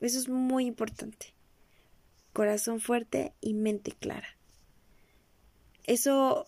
Eso 0.00 0.18
es 0.18 0.28
muy 0.28 0.64
importante. 0.64 1.34
Corazón 2.32 2.80
fuerte 2.80 3.34
y 3.40 3.54
mente 3.54 3.92
clara. 3.92 4.38
Eso 5.84 6.46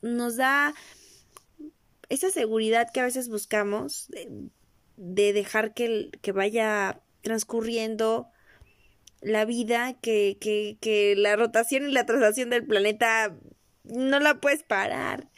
nos 0.00 0.36
da 0.36 0.74
esa 2.12 2.30
seguridad 2.30 2.90
que 2.92 3.00
a 3.00 3.04
veces 3.04 3.30
buscamos 3.30 4.10
de, 4.96 5.32
dejar 5.32 5.72
que, 5.72 6.10
que, 6.20 6.32
vaya 6.32 7.00
transcurriendo 7.22 8.28
la 9.22 9.46
vida, 9.46 9.94
que, 9.94 10.36
que, 10.38 10.76
que 10.78 11.16
la 11.16 11.36
rotación 11.36 11.88
y 11.88 11.92
la 11.92 12.04
traslación 12.04 12.50
del 12.50 12.66
planeta 12.66 13.34
no 13.84 14.20
la 14.20 14.42
puedes 14.42 14.62
parar 14.62 15.30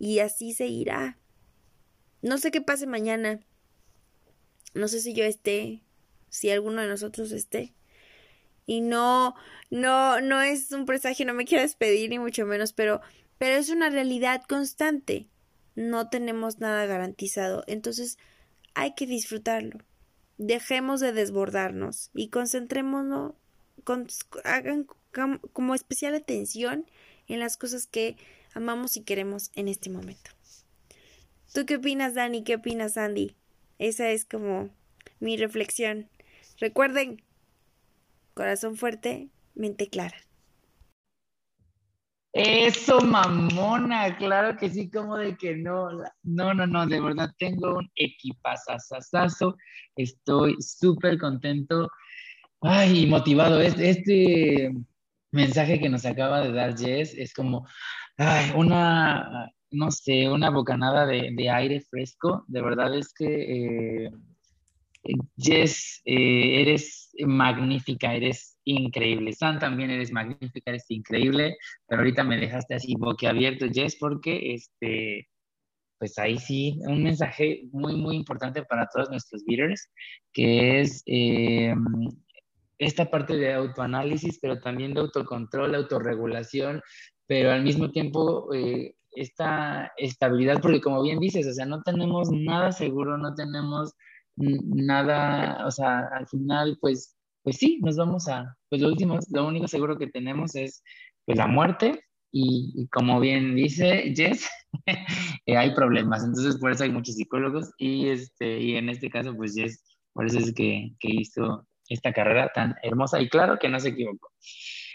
y 0.00 0.18
así 0.18 0.52
seguirá. 0.52 1.16
No 2.22 2.38
sé 2.38 2.50
qué 2.50 2.60
pase 2.60 2.88
mañana. 2.88 3.38
No 4.74 4.88
sé 4.88 5.00
si 5.00 5.14
yo 5.14 5.22
esté, 5.22 5.84
si 6.28 6.50
alguno 6.50 6.82
de 6.82 6.88
nosotros 6.88 7.30
esté. 7.30 7.72
Y 8.66 8.80
no, 8.80 9.36
no, 9.70 10.20
no 10.20 10.42
es 10.42 10.72
un 10.72 10.86
presagio, 10.86 11.24
no 11.24 11.34
me 11.34 11.44
quiero 11.44 11.62
despedir 11.62 12.10
ni 12.10 12.18
mucho 12.18 12.46
menos, 12.46 12.72
pero, 12.72 13.00
pero 13.38 13.54
es 13.54 13.70
una 13.70 13.90
realidad 13.90 14.42
constante 14.48 15.28
no 15.76 16.08
tenemos 16.08 16.58
nada 16.58 16.86
garantizado. 16.86 17.62
Entonces 17.68 18.18
hay 18.74 18.94
que 18.94 19.06
disfrutarlo. 19.06 19.78
Dejemos 20.38 21.00
de 21.00 21.12
desbordarnos 21.12 22.10
y 22.14 22.28
concentrémonos, 22.28 23.34
con, 23.84 24.08
hagan 24.44 24.86
como 25.52 25.74
especial 25.74 26.14
atención 26.14 26.86
en 27.28 27.40
las 27.40 27.56
cosas 27.56 27.86
que 27.86 28.16
amamos 28.54 28.96
y 28.96 29.02
queremos 29.02 29.50
en 29.54 29.68
este 29.68 29.88
momento. 29.88 30.30
¿Tú 31.54 31.64
qué 31.64 31.76
opinas, 31.76 32.14
Dani? 32.14 32.42
¿Qué 32.42 32.56
opinas, 32.56 32.98
Andy? 32.98 33.34
Esa 33.78 34.10
es 34.10 34.24
como 34.24 34.68
mi 35.20 35.36
reflexión. 35.36 36.10
Recuerden, 36.58 37.22
corazón 38.34 38.76
fuerte, 38.76 39.30
mente 39.54 39.88
clara. 39.88 40.25
Eso, 42.38 43.00
mamona, 43.00 44.14
claro 44.18 44.58
que 44.58 44.68
sí, 44.68 44.90
como 44.90 45.16
de 45.16 45.38
que 45.38 45.56
no, 45.56 45.88
no, 46.22 46.52
no, 46.52 46.66
no, 46.66 46.86
de 46.86 47.00
verdad 47.00 47.30
tengo 47.38 47.78
un 47.78 47.90
equipazazazazo, 47.94 49.56
estoy 49.96 50.54
súper 50.60 51.16
contento, 51.18 51.90
ay, 52.60 53.06
motivado, 53.06 53.58
este, 53.62 53.88
este 53.88 54.74
mensaje 55.30 55.80
que 55.80 55.88
nos 55.88 56.04
acaba 56.04 56.42
de 56.42 56.52
dar 56.52 56.76
Jess 56.76 57.14
es 57.16 57.32
como, 57.32 57.66
una, 58.54 59.50
no 59.70 59.90
sé, 59.90 60.28
una 60.28 60.50
bocanada 60.50 61.06
de, 61.06 61.50
aire 61.50 61.80
fresco, 61.88 62.44
de 62.48 62.60
verdad 62.60 62.94
es 62.98 63.14
que, 63.14 64.04
eh, 64.04 64.10
Jess, 65.36 66.02
eh, 66.04 66.62
eres 66.62 67.10
magnífica, 67.24 68.14
eres 68.14 68.58
increíble. 68.64 69.32
San 69.32 69.58
también 69.58 69.90
eres 69.90 70.12
magnífica, 70.12 70.70
eres 70.70 70.84
increíble, 70.88 71.56
pero 71.86 72.00
ahorita 72.00 72.24
me 72.24 72.36
dejaste 72.36 72.74
así 72.74 72.94
boquiabierto, 72.96 73.66
Jess, 73.72 73.96
porque 73.96 74.54
este, 74.54 75.28
pues 75.98 76.18
ahí 76.18 76.38
sí, 76.38 76.78
un 76.86 77.02
mensaje 77.02 77.68
muy, 77.72 77.96
muy 77.96 78.16
importante 78.16 78.62
para 78.64 78.86
todos 78.92 79.10
nuestros 79.10 79.42
leaders, 79.46 79.88
que 80.32 80.80
es 80.80 81.02
eh, 81.06 81.74
esta 82.78 83.10
parte 83.10 83.36
de 83.36 83.54
autoanálisis, 83.54 84.38
pero 84.40 84.60
también 84.60 84.94
de 84.94 85.00
autocontrol, 85.00 85.74
autorregulación, 85.74 86.82
pero 87.26 87.50
al 87.50 87.62
mismo 87.62 87.90
tiempo 87.90 88.52
eh, 88.54 88.94
esta 89.12 89.92
estabilidad, 89.96 90.60
porque 90.60 90.80
como 90.80 91.02
bien 91.02 91.18
dices, 91.18 91.46
o 91.46 91.52
sea, 91.52 91.64
no 91.64 91.82
tenemos 91.82 92.30
nada 92.30 92.72
seguro, 92.72 93.16
no 93.16 93.34
tenemos 93.34 93.94
nada, 94.36 95.66
o 95.66 95.70
sea, 95.70 96.08
al 96.12 96.26
final, 96.28 96.78
pues 96.80 97.16
pues 97.46 97.58
sí, 97.58 97.78
nos 97.80 97.96
vamos 97.96 98.26
a, 98.26 98.56
pues 98.68 98.82
lo 98.82 98.88
último, 98.88 99.20
lo 99.30 99.46
único 99.46 99.68
seguro 99.68 99.96
que 99.96 100.08
tenemos 100.08 100.56
es 100.56 100.82
pues 101.24 101.38
la 101.38 101.46
muerte 101.46 102.02
y, 102.32 102.88
como 102.88 103.20
bien 103.20 103.54
dice 103.54 104.12
Jess, 104.16 104.48
eh, 105.46 105.56
hay 105.56 105.72
problemas, 105.72 106.24
entonces 106.24 106.56
por 106.56 106.72
eso 106.72 106.82
hay 106.82 106.90
muchos 106.90 107.14
psicólogos 107.14 107.70
y, 107.78 108.08
este, 108.08 108.58
y 108.60 108.74
en 108.74 108.88
este 108.88 109.10
caso 109.10 109.32
pues 109.36 109.54
Jess, 109.54 109.80
por 110.12 110.26
eso 110.26 110.40
es 110.40 110.52
que, 110.54 110.96
que 110.98 111.08
hizo 111.08 111.68
esta 111.88 112.12
carrera 112.12 112.50
tan 112.52 112.74
hermosa 112.82 113.22
y 113.22 113.28
claro 113.28 113.60
que 113.60 113.68
no 113.68 113.78
se 113.78 113.90
equivocó. 113.90 114.32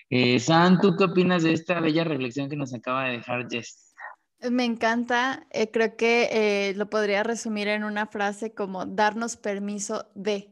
Eh, 0.10 0.38
San, 0.38 0.82
¿tú 0.82 0.98
qué 0.98 1.06
opinas 1.06 1.44
de 1.44 1.54
esta 1.54 1.80
bella 1.80 2.04
reflexión 2.04 2.50
que 2.50 2.58
nos 2.58 2.74
acaba 2.74 3.06
de 3.06 3.20
dejar 3.20 3.48
Jess? 3.50 3.91
Me 4.50 4.66
encanta, 4.66 5.46
eh, 5.52 5.70
creo 5.70 5.96
que 5.96 6.30
eh, 6.32 6.74
lo 6.76 6.90
podría 6.90 7.22
resumir 7.22 7.68
en 7.68 7.84
una 7.84 8.08
frase 8.08 8.54
como 8.56 8.88
darnos 8.88 9.38
permiso 9.38 10.10
de, 10.16 10.52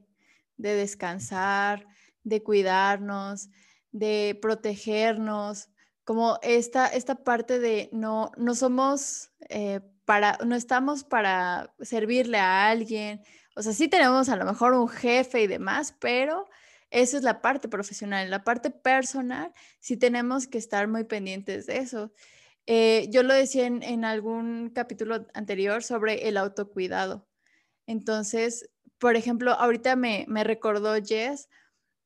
de 0.57 0.75
descansar, 0.75 1.87
de 2.23 2.43
cuidarnos, 2.43 3.49
de 3.91 4.37
protegernos, 4.41 5.69
como 6.03 6.37
esta, 6.43 6.87
esta 6.87 7.15
parte 7.23 7.59
de 7.59 7.89
no, 7.91 8.31
no 8.37 8.53
somos 8.53 9.31
eh, 9.49 9.79
para, 10.05 10.37
no 10.45 10.55
estamos 10.55 11.03
para 11.03 11.73
servirle 11.79 12.37
a 12.37 12.69
alguien, 12.69 13.21
o 13.55 13.61
sea, 13.63 13.73
sí 13.73 13.87
tenemos 13.87 14.29
a 14.29 14.35
lo 14.35 14.45
mejor 14.45 14.73
un 14.73 14.87
jefe 14.87 15.41
y 15.41 15.47
demás, 15.47 15.95
pero 15.99 16.47
esa 16.91 17.17
es 17.17 17.23
la 17.23 17.41
parte 17.41 17.67
profesional. 17.69 18.29
La 18.29 18.43
parte 18.43 18.69
personal, 18.71 19.53
sí 19.79 19.97
tenemos 19.97 20.47
que 20.47 20.57
estar 20.57 20.87
muy 20.87 21.03
pendientes 21.03 21.65
de 21.67 21.77
eso. 21.77 22.11
Eh, 22.71 23.07
yo 23.09 23.23
lo 23.23 23.33
decía 23.33 23.65
en, 23.65 24.05
algún 24.05 24.69
capítulo 24.69 25.25
anterior 25.33 25.81
sobre 25.81 26.27
el 26.27 26.37
autocuidado. 26.37 27.27
Entonces, 27.87 28.69
por 28.99 29.15
ejemplo, 29.15 29.53
ahorita 29.53 29.95
me, 29.95 30.27
recordó 30.43 30.93
Jess 31.03 31.49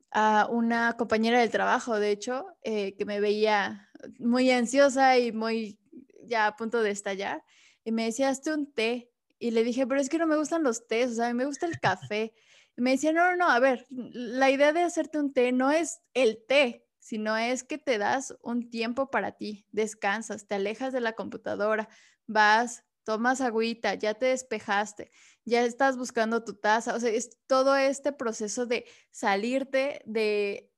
a 0.10 0.48
una 0.50 0.96
compañera 0.96 1.42
del 1.42 1.50
trabajo, 1.50 2.00
de 2.00 2.12
hecho, 2.12 2.46
eh, 2.62 2.96
que 2.96 3.04
me 3.04 3.20
veía 3.20 3.90
muy 4.20 4.50
ansiosa 4.52 5.18
y 5.18 5.34
muy 5.34 5.82
ya 6.24 6.48
a 6.48 6.56
punto 6.56 6.82
de 6.82 6.92
estallar. 6.92 7.44
Y 7.84 7.92
me 7.92 8.06
decía, 8.06 8.30
hazte 8.30 8.54
un 8.54 8.72
té. 8.72 9.12
Y 9.40 9.52
le 9.52 9.66
dije, 9.66 9.86
pero 9.86 10.00
es 10.00 10.08
que 10.08 10.18
no 10.18 10.28
me 10.28 10.38
gustan 10.38 10.64
los 10.64 10.88
tés, 10.88 11.12
o 11.12 11.16
sea, 11.16 11.34
me 11.34 11.44
gusta 11.44 11.66
el 11.66 11.78
café. 11.82 12.34
Y 12.78 12.82
me 12.82 12.92
decía, 12.92 13.12
no, 13.12 13.32
no, 13.32 13.36
no, 13.36 13.50
a 13.50 13.60
ver, 13.60 13.86
la 13.90 14.50
idea 14.50 14.72
de 14.72 14.84
hacerte 14.84 15.20
un 15.20 15.34
té 15.34 15.52
no 15.52 15.72
es 15.72 16.00
el 16.14 16.42
té, 16.48 16.83
sino 17.04 17.36
es 17.36 17.66
que 17.66 17.78
te 17.78 17.98
das 17.98 18.34
un 18.42 18.70
tiempo 18.70 19.12
para 19.12 19.34
ti, 19.34 19.68
descansas, 19.74 20.48
te 20.48 20.56
alejas 20.56 20.94
de 20.94 21.02
la 21.02 21.12
computadora, 21.12 21.90
vas, 22.28 22.86
tomas 23.04 23.42
agüita, 23.42 23.96
ya 23.96 24.14
te 24.14 24.28
despejaste, 24.28 25.12
ya 25.44 25.66
estás 25.66 25.98
buscando 25.98 26.46
tu 26.46 26.54
taza, 26.54 26.96
o 26.96 27.00
sea, 27.02 27.10
es 27.10 27.38
todo 27.46 27.76
este 27.76 28.14
proceso 28.14 28.66
de 28.68 28.86
salirte 29.12 30.02
de, 30.06 30.72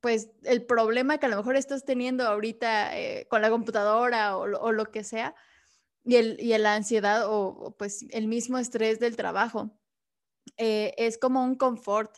pues, 0.00 0.30
el 0.44 0.64
problema 0.64 1.18
que 1.18 1.26
a 1.26 1.28
lo 1.28 1.36
mejor 1.36 1.56
estás 1.56 1.84
teniendo 1.84 2.26
ahorita 2.26 2.98
eh, 2.98 3.26
con 3.28 3.42
la 3.42 3.50
computadora 3.50 4.38
o, 4.38 4.72
lo 4.72 4.86
que 4.90 5.04
sea, 5.04 5.34
y, 6.02 6.16
el, 6.16 6.40
y 6.40 6.56
la 6.56 6.76
ansiedad 6.76 7.26
o, 7.28 7.76
pues 7.78 8.06
el 8.08 8.26
mismo 8.26 8.56
estrés 8.56 9.00
del 9.00 9.16
trabajo. 9.16 9.78
Eh, 10.56 10.94
es 10.96 11.18
como 11.18 11.44
un 11.44 11.56
confort 11.56 12.16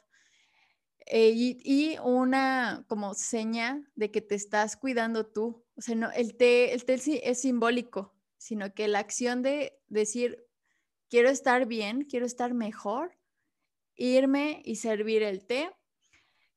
eh, 1.12 1.32
y, 1.34 1.98
una 2.04 2.84
como 2.86 3.14
seña 3.14 3.82
de 3.96 4.12
que 4.12 4.20
te 4.20 4.36
estás 4.36 4.76
cuidando 4.76 5.26
tú. 5.26 5.64
O 5.74 5.82
sea, 5.82 5.96
no, 5.96 6.08
el 6.12 6.36
té, 6.36 6.72
el 6.72 6.84
té 6.84 7.00
es 7.28 7.40
simbólico, 7.40 8.14
sino 8.36 8.72
que 8.74 8.86
la 8.86 9.00
acción 9.00 9.42
de 9.42 9.76
decir, 9.88 10.46
quiero 11.08 11.28
estar 11.28 11.66
bien, 11.66 12.02
quiero 12.02 12.26
estar 12.26 12.54
mejor, 12.54 13.18
irme 13.96 14.62
y 14.64 14.76
servir 14.76 15.24
el 15.24 15.44
té. 15.44 15.72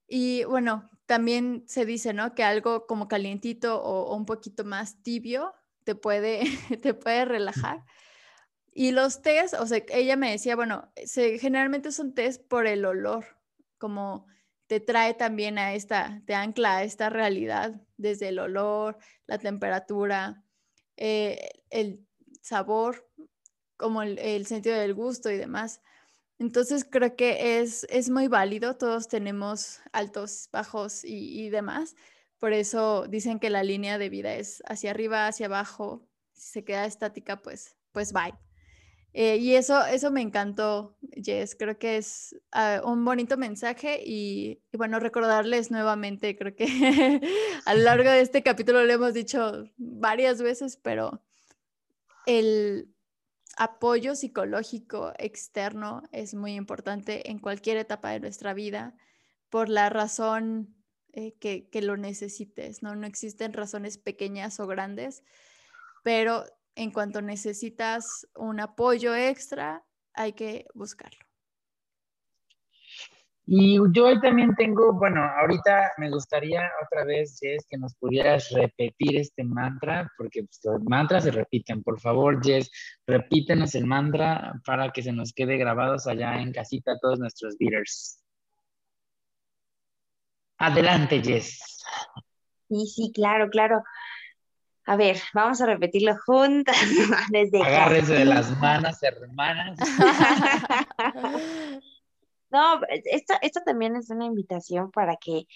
Y 0.07 0.43
bueno, 0.43 0.87
también 1.07 1.63
se 1.65 1.87
dice, 1.87 2.13
¿no? 2.13 2.35
Que 2.35 2.43
algo 2.43 2.85
como 2.85 3.07
calientito 3.07 3.81
o, 3.81 4.15
un 4.15 4.27
poquito 4.27 4.63
más 4.63 5.01
tibio 5.01 5.55
te 5.83 5.95
puede, 5.95 6.43
te 6.83 6.93
puede 6.93 7.25
relajar. 7.25 7.83
Y 8.71 8.91
los 8.91 9.23
tés, 9.23 9.55
o 9.55 9.65
sea, 9.65 9.83
ella 9.89 10.15
me 10.15 10.29
decía, 10.29 10.55
bueno, 10.55 10.91
se, 11.05 11.39
generalmente 11.39 11.91
son 11.91 12.13
tés 12.13 12.37
por 12.37 12.67
el 12.67 12.85
olor, 12.85 13.25
como 13.79 14.27
te 14.73 14.79
trae 14.79 15.13
también 15.13 15.59
a 15.59 15.75
esta, 15.75 16.23
te 16.25 16.33
ancla 16.33 16.77
a 16.77 16.83
esta 16.83 17.11
realidad 17.11 17.79
desde 17.97 18.29
el 18.29 18.39
olor, 18.39 18.97
la 19.27 19.37
temperatura, 19.37 20.43
eh, 20.97 21.51
el 21.69 22.07
sabor, 22.41 23.07
como 23.77 24.01
el, 24.01 24.47
sentido 24.47 24.75
del 24.75 24.95
gusto 24.95 25.29
y 25.29 25.37
demás. 25.37 25.79
Entonces 26.39 26.87
creo 26.89 27.15
que 27.15 27.59
es, 27.59 27.85
es 27.91 28.09
muy 28.09 28.27
válido, 28.27 28.75
todos 28.75 29.07
tenemos 29.07 29.79
altos, 29.91 30.49
bajos 30.51 31.05
y, 31.05 31.51
demás. 31.51 31.95
Por 32.39 32.51
eso 32.51 33.05
dicen 33.07 33.39
que 33.39 33.51
la 33.51 33.61
línea 33.61 33.99
de 33.99 34.09
vida 34.09 34.33
es 34.33 34.63
hacia 34.65 34.89
arriba, 34.89 35.27
hacia 35.27 35.45
abajo. 35.45 36.07
Si 36.31 36.49
se 36.49 36.63
queda 36.63 36.87
estática, 36.87 37.43
pues, 37.43 37.75
pues 37.91 38.11
bye. 38.11 38.33
Eh, 39.13 39.37
y 39.37 39.55
eso, 39.55 39.85
eso 39.85 40.09
me 40.09 40.21
encantó, 40.21 40.97
Jess. 41.11 41.55
Creo 41.55 41.77
que 41.77 41.97
es 41.97 42.35
ah, 42.51 42.81
un 42.83 43.05
bonito 43.05 43.37
mensaje 43.37 44.01
y, 44.03 44.59
bueno, 44.73 44.99
recordarles 44.99 45.69
nuevamente, 45.69 46.35
creo 46.35 46.55
que 46.55 46.65
a 47.65 47.73
lo 47.75 47.83
largo 47.83 48.09
de 48.09 48.21
este 48.21 48.41
capítulo 48.41 48.83
lo 48.83 48.91
hemos 48.91 49.13
dicho 49.13 49.65
varias 49.77 50.41
veces, 50.41 50.77
pero 50.77 51.21
el 52.25 52.89
apoyo 53.55 54.15
psicológico 54.15 55.13
externo 55.19 56.01
es 56.11 56.33
muy 56.33 56.55
importante 56.55 57.29
en 57.29 57.37
cualquier 57.37 57.77
etapa 57.77 58.09
de 58.09 58.19
nuestra 58.19 58.55
vida 58.55 58.95
por 59.49 59.69
la 59.69 59.89
razón 59.89 60.75
eh, 61.11 61.35
que, 61.39 61.69
que 61.69 61.83
lo 61.83 61.97
necesites, 61.97 62.81
¿no? 62.81 62.95
No 62.95 63.05
existen 63.05 63.53
razones 63.53 63.99
pequeñas 63.99 64.59
o 64.59 64.65
grandes, 64.65 65.21
pero 66.01 66.45
en 66.75 66.91
cuanto 66.91 67.21
necesitas 67.21 68.27
un 68.35 68.59
apoyo 68.59 69.15
extra, 69.15 69.83
hay 70.13 70.33
que 70.33 70.65
buscarlo. 70.73 71.19
Y 73.45 73.77
yo 73.91 74.05
hoy 74.05 74.21
también 74.21 74.55
tengo, 74.55 74.93
bueno, 74.93 75.21
ahorita 75.21 75.91
me 75.97 76.09
gustaría 76.09 76.61
otra 76.85 77.03
vez, 77.03 77.37
Jess, 77.41 77.65
que 77.69 77.77
nos 77.77 77.93
pudieras 77.95 78.49
repetir 78.51 79.17
este 79.17 79.43
mantra, 79.43 80.09
porque 80.17 80.43
pues, 80.43 80.61
los 80.63 80.81
mantras 80.83 81.25
se 81.25 81.31
repiten. 81.31 81.83
Por 81.83 81.99
favor, 81.99 82.41
Jess, 82.41 82.71
repítenos 83.05 83.75
el 83.75 83.85
mantra 83.85 84.53
para 84.65 84.91
que 84.91 85.01
se 85.03 85.11
nos 85.11 85.33
quede 85.33 85.57
grabados 85.57 86.07
allá 86.07 86.39
en 86.39 86.53
casita 86.53 86.97
todos 87.01 87.19
nuestros 87.19 87.57
beaters. 87.57 88.21
Adelante, 90.57 91.21
Jess. 91.21 91.83
Sí, 92.69 92.87
sí, 92.87 93.11
claro, 93.13 93.49
claro. 93.49 93.83
A 94.85 94.97
ver, 94.97 95.17
vamos 95.33 95.61
a 95.61 95.65
repetirlo 95.65 96.15
juntas. 96.25 96.75
Desde 97.31 97.61
Agárrense 97.61 98.13
de 98.13 98.25
las 98.25 98.57
manos, 98.59 99.01
hermanas. 99.01 99.79
no, 102.49 102.81
esto, 102.89 103.33
esto 103.41 103.61
también 103.65 103.95
es 103.95 104.09
una 104.09 104.25
invitación 104.25 104.91
para 104.91 105.15
que 105.15 105.47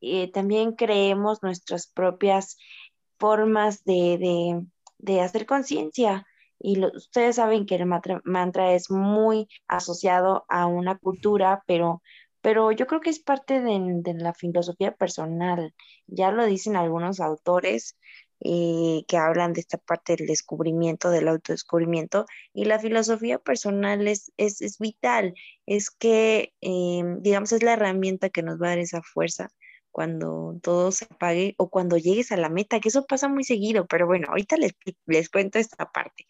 eh, 0.00 0.30
también 0.30 0.72
creemos 0.72 1.42
nuestras 1.42 1.88
propias 1.88 2.58
formas 3.18 3.82
de, 3.84 4.62
hacer 5.20 5.46
conciencia. 5.46 6.26
Y 6.58 6.82
ustedes 6.84 7.36
saben 7.36 7.66
que 7.66 7.74
el 7.74 7.86
mantra, 7.86 8.72
es 8.72 8.90
muy 8.90 9.48
asociado 9.66 10.46
a 10.48 10.66
una 10.66 10.96
cultura, 10.96 11.62
pero, 11.66 12.02
pero 12.40 12.72
yo 12.72 12.86
creo 12.86 13.00
que 13.00 13.10
es 13.10 13.18
parte 13.18 13.60
de, 13.60 13.78
de 13.80 14.14
la 14.14 14.32
filosofía 14.32 14.94
personal. 14.94 15.74
Ya 16.06 16.30
lo 16.30 16.46
dicen 16.46 16.76
algunos 16.76 17.20
autores, 17.20 17.98
eh, 18.40 19.04
que 19.08 19.16
hablan 19.16 19.52
de 19.52 19.60
esta 19.60 19.78
parte 19.78 20.16
del 20.16 20.26
descubrimiento, 20.26 21.10
del 21.10 21.28
autodescubrimiento, 21.28 22.26
y 22.52 22.66
la 22.66 22.78
filosofía 22.78 23.38
personal 23.38 24.06
es, 24.08 24.32
es, 24.36 24.78
vital, 24.78 25.34
es 25.66 25.90
que, 25.90 26.52
eh, 26.60 27.02
digamos, 27.20 27.52
es 27.52 27.62
la 27.62 27.74
herramienta 27.74 28.30
que 28.30 28.42
nos 28.42 28.60
va 28.60 28.66
a 28.66 28.70
dar 28.70 28.78
esa 28.78 29.02
fuerza 29.02 29.48
cuando 29.90 30.58
todo 30.62 30.92
se 30.92 31.06
apague 31.06 31.54
o 31.56 31.70
cuando 31.70 31.96
llegues 31.96 32.30
a 32.30 32.36
la 32.36 32.50
meta, 32.50 32.80
que 32.80 32.90
eso 32.90 33.06
pasa 33.06 33.28
muy 33.28 33.44
seguido, 33.44 33.86
pero 33.86 34.06
bueno, 34.06 34.28
ahorita 34.28 34.58
les, 34.58 34.74
les 35.06 35.30
cuento 35.30 35.58
esta 35.58 35.90
parte. 35.90 36.26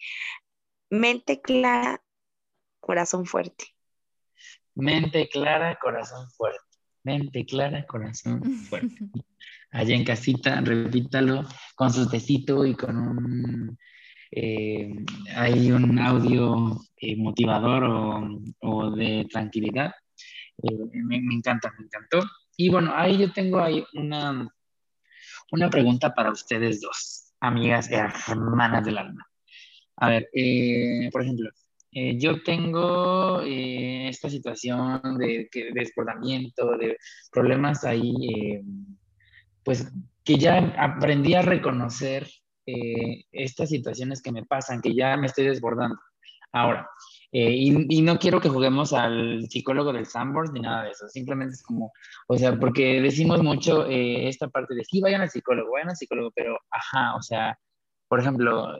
Mente 0.89 1.41
clara, 1.41 2.01
corazón 2.79 3.27
fuerte. 3.27 3.75
Mente 4.77 5.29
clara, 5.29 5.77
corazón 5.83 6.31
fuerte. 6.31 6.61
Mente 7.03 7.45
clara, 7.45 7.85
corazón 7.87 8.41
fuerte. 8.43 8.95
Allá 9.71 9.95
en 9.95 10.05
casita, 10.05 10.61
repítalo 10.61 11.45
con 11.75 11.93
su 11.93 12.09
tecito 12.09 12.64
y 12.64 12.75
con 12.75 12.97
un 12.97 13.79
eh, 14.31 14.93
hay 15.35 15.71
un 15.71 15.99
audio 15.99 16.81
eh, 16.97 17.17
motivador 17.17 17.85
o, 18.61 18.91
de 18.91 19.27
tranquilidad. 19.31 19.93
Eh, 20.62 20.77
me, 20.93 21.21
me, 21.21 21.35
encanta, 21.35 21.73
me 21.79 21.85
encantó. 21.85 22.21
Y 22.57 22.69
bueno, 22.69 22.93
ahí 22.95 23.19
yo 23.19 23.33
tengo 23.33 23.61
ahí 23.61 23.85
una, 23.95 24.49
una 25.53 25.71
pregunta 25.71 26.14
para 26.14 26.33
ustedes 26.33 26.81
dos, 26.81 27.35
amigas 27.41 27.91
hermanas 27.91 28.85
del 28.85 28.99
alma. 28.99 29.27
A 29.97 30.09
ver, 30.09 30.29
eh, 30.33 31.09
por 31.12 31.23
ejemplo, 31.23 31.51
eh, 31.93 32.19
yo 32.19 32.43
tengo 32.43 33.41
eh, 33.43 34.09
esta 34.09 34.29
situación 34.29 35.01
de, 35.19 35.49
de, 35.53 35.71
desbordamiento, 35.73 36.77
de 36.77 36.99
problemas 37.33 37.85
ahí, 37.85 38.61
pues 39.67 39.93
que 40.25 40.39
ya 40.39 40.75
aprendí 40.79 41.35
a 41.35 41.43
reconocer 41.43 42.29
estas 43.33 43.69
situaciones 43.69 44.23
que 44.23 44.33
me 44.33 44.45
pasan, 44.45 44.81
que 44.81 44.95
ya 44.95 45.17
me 45.17 45.27
estoy 45.27 45.45
desbordando. 45.47 45.99
Ahora, 46.53 46.89
eh, 47.33 47.51
y, 47.51 48.03
no 48.03 48.19
quiero 48.19 48.41
que 48.41 48.49
juguemos 48.49 48.93
al 48.93 49.47
psicólogo 49.51 49.93
del 49.93 50.07
Sandbox 50.07 50.53
ni 50.53 50.61
nada 50.61 50.85
de 50.85 50.91
eso, 50.91 51.09
simplemente 51.09 51.55
es 51.55 51.62
como, 51.62 51.93
o 52.29 52.39
sea, 52.39 52.59
porque 52.59 53.01
decimos 53.03 53.43
mucho 53.43 53.87
eh, 53.89 54.29
esta 54.29 54.49
parte 54.49 54.75
de 54.75 54.85
sí, 54.85 55.01
vayan 55.01 55.21
al 55.21 55.31
psicólogo, 55.31 55.73
vayan 55.73 55.91
al 55.91 55.97
psicólogo, 55.97 56.31
pero 56.35 56.57
ajá, 56.71 57.17
o 57.17 57.23
sea, 57.23 57.59
por 58.09 58.21
ejemplo, 58.21 58.79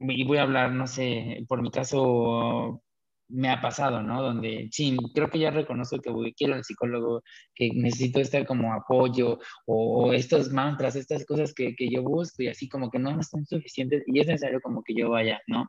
y 0.00 0.24
voy 0.24 0.38
a 0.38 0.42
hablar, 0.42 0.72
no 0.72 0.86
sé, 0.86 1.44
por 1.46 1.62
mi 1.62 1.70
caso 1.70 2.82
me 3.28 3.50
ha 3.50 3.60
pasado, 3.60 4.02
¿no? 4.02 4.22
Donde, 4.22 4.68
sí, 4.72 4.96
creo 5.14 5.30
que 5.30 5.38
ya 5.38 5.50
reconozco 5.50 5.98
que 6.00 6.32
quiero 6.34 6.54
al 6.54 6.64
psicólogo, 6.64 7.22
que 7.54 7.70
necesito 7.74 8.20
estar 8.20 8.46
como 8.46 8.72
apoyo, 8.72 9.38
o, 9.66 10.12
estos 10.12 10.50
mantras, 10.52 10.96
estas 10.96 11.24
cosas 11.26 11.54
que, 11.54 11.74
que, 11.76 11.88
yo 11.90 12.02
busco, 12.02 12.42
y 12.42 12.48
así 12.48 12.68
como 12.68 12.90
que 12.90 12.98
no 12.98 13.18
están 13.20 13.44
suficientes, 13.46 14.02
y 14.06 14.20
es 14.20 14.26
necesario 14.26 14.60
como 14.60 14.82
que 14.82 14.94
yo 14.94 15.10
vaya, 15.10 15.40
¿no? 15.46 15.66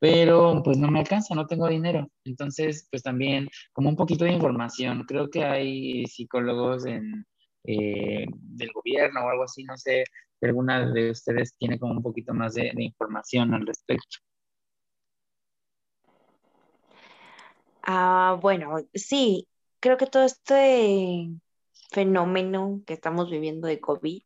pero 0.00 0.62
pues 0.64 0.78
no 0.78 0.90
me 0.90 1.00
alcanza, 1.00 1.34
no 1.34 1.46
tengo 1.46 1.68
dinero. 1.68 2.10
Entonces, 2.24 2.88
pues 2.90 3.02
también 3.02 3.48
como 3.72 3.90
un 3.90 3.96
poquito 3.96 4.24
de 4.24 4.32
información. 4.32 5.04
Creo 5.06 5.28
que 5.28 5.44
hay 5.44 6.06
psicólogos 6.06 6.86
en, 6.86 7.26
eh, 7.64 8.26
del 8.32 8.72
gobierno 8.72 9.20
o 9.24 9.28
algo 9.28 9.44
así, 9.44 9.62
no 9.64 9.76
sé, 9.76 10.04
alguna 10.40 10.90
de 10.90 11.10
ustedes 11.10 11.54
tiene 11.58 11.78
como 11.78 11.92
un 11.92 12.02
poquito 12.02 12.32
más 12.32 12.54
de, 12.54 12.72
información 12.76 13.52
al 13.54 13.66
respecto. 13.66 14.18
Ah, 17.82 18.38
bueno, 18.40 18.76
sí, 18.94 19.48
creo 19.80 19.96
que 19.96 20.06
todo 20.06 20.24
este 20.24 21.28
fenómeno 21.90 22.82
que 22.86 22.94
estamos 22.94 23.30
viviendo 23.30 23.66
de 23.66 23.80
COVID 23.80 24.22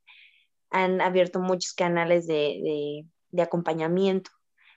han 0.71 1.01
abierto 1.01 1.41
muchos 1.41 1.73
canales 1.75 2.27
de, 2.27 3.05
de 3.31 3.43
acompañamiento 3.43 4.31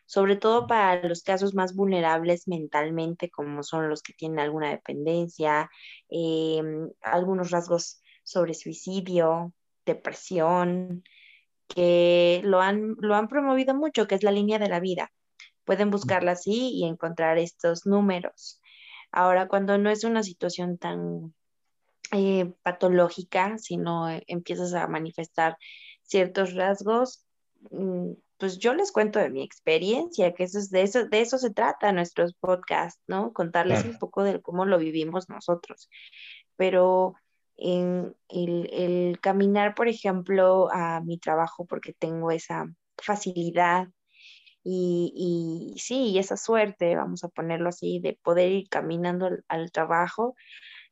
sobre 0.07 0.37
todo 0.37 0.67
para 0.67 1.03
los 1.07 1.21
casos 1.21 1.53
más 1.53 1.75
vulnerables 1.75 2.47
mentalmente, 2.47 3.29
como 3.29 3.61
son 3.61 3.89
los 3.89 4.01
que 4.01 4.13
tienen 4.13 4.39
alguna 4.39 4.71
dependencia, 4.71 5.69
em, 6.09 6.89
algunos 7.01 7.51
rasgos 7.51 8.01
sobre 8.23 8.53
suicidio, 8.53 9.53
depresión, 9.85 11.03
que 11.67 12.41
lo 12.45 12.61
han, 12.61 12.95
lo 12.99 13.15
han 13.15 13.27
promovido 13.27 13.75
mucho, 13.75 14.07
que 14.07 14.15
es 14.15 14.23
la 14.23 14.31
línea 14.31 14.59
de 14.59 14.69
la 14.69 14.79
vida. 14.79 15.11
Pueden 15.65 15.91
buscarla 15.91 16.31
así 16.33 16.71
y 16.73 16.85
encontrar 16.85 17.37
estos 17.37 17.85
números. 17.85 18.61
Ahora, 19.11 19.47
cuando 19.47 19.77
no 19.77 19.89
es 19.89 20.03
una 20.03 20.23
situación 20.23 20.77
tan 20.77 21.33
eh, 22.11 22.53
patológica, 22.63 23.57
sino 23.57 24.09
eh, 24.09 24.23
empiezas 24.27 24.73
a 24.73 24.87
manifestar 24.87 25.57
ciertos 26.03 26.53
rasgos, 26.53 27.25
mm, 27.71 28.11
pues 28.37 28.59
yo 28.59 28.73
les 28.73 28.91
cuento 28.91 29.19
de 29.19 29.29
mi 29.29 29.43
experiencia, 29.43 30.33
que 30.33 30.43
eso 30.43 30.59
es 30.59 30.69
de 30.69 30.83
eso, 30.83 31.05
de 31.05 31.21
eso 31.21 31.37
se 31.37 31.49
trata 31.51 31.91
nuestros 31.91 32.33
podcasts, 32.35 33.01
¿no? 33.07 33.33
Contarles 33.33 33.83
un 33.83 33.97
poco 33.97 34.23
de 34.23 34.41
cómo 34.41 34.65
lo 34.65 34.77
vivimos 34.77 35.27
nosotros. 35.27 35.89
Pero 36.55 37.15
en 37.57 38.15
el, 38.29 39.19
caminar, 39.21 39.73
por 39.73 39.87
ejemplo, 39.87 40.69
a 40.71 41.01
mi 41.01 41.17
trabajo, 41.17 41.65
porque 41.65 41.93
tengo 41.93 42.29
esa 42.31 42.67
facilidad 42.97 43.87
y, 44.63 45.73
y 45.75 45.79
sí, 45.79 46.11
y 46.11 46.19
esa 46.19 46.37
suerte, 46.37 46.95
vamos 46.95 47.23
a 47.23 47.29
ponerlo 47.29 47.69
así, 47.69 47.99
de 47.99 48.19
poder 48.23 48.51
ir 48.51 48.69
caminando 48.69 49.29
al, 49.47 49.71
trabajo, 49.71 50.35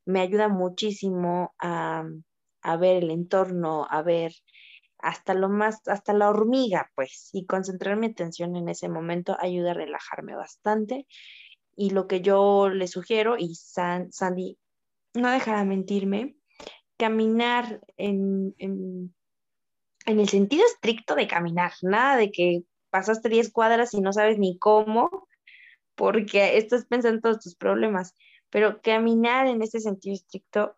me 0.06 0.22
ayuda 0.22 0.48
muchísimo 0.50 1.54
a, 1.60 2.04
a 2.62 2.78
ver 2.78 3.04
el 3.04 3.12
entorno, 3.12 3.88
a 3.90 4.02
ver 4.02 4.34
hasta 5.00 5.36
lo 5.36 5.50
más, 5.50 5.88
hasta 5.88 6.14
la 6.14 6.30
hormiga, 6.30 6.92
pues, 6.96 7.30
y 7.32 7.46
concentrar 7.46 7.96
mi 7.98 8.08
atención 8.08 8.56
en 8.56 8.70
ese 8.70 8.90
momento 8.90 9.38
ayuda 9.40 9.72
a 9.72 9.76
relajarme 9.76 10.36
bastante. 10.36 11.06
Y 11.76 11.92
lo 11.92 12.08
que 12.08 12.22
yo 12.22 12.70
le 12.70 12.88
sugiero, 12.88 13.36
y 13.38 13.54
Sandy 13.56 14.58
no 15.14 15.30
dejará 15.30 15.64
mentirme, 15.64 16.36
caminar 16.98 17.82
en, 17.98 18.56
en, 18.58 19.14
el 20.06 20.30
sentido 20.30 20.66
estricto 20.66 21.16
de 21.16 21.28
caminar, 21.28 21.74
nada 21.82 22.18
de 22.18 22.32
que 22.32 22.64
pasaste 22.96 23.28
10 23.28 23.52
cuadras 23.52 23.94
y 23.94 24.00
no 24.00 24.14
sabes 24.14 24.40
ni 24.40 24.58
cómo, 24.58 25.28
porque 25.96 26.56
estás 26.58 26.86
pensando 26.86 27.18
en 27.18 27.22
todos 27.22 27.42
tus 27.42 27.56
problemas, 27.56 28.16
pero 28.50 28.82
caminar 28.82 29.48
en 29.48 29.62
ese 29.62 29.82
sentido 29.82 30.16
estricto 30.16 30.78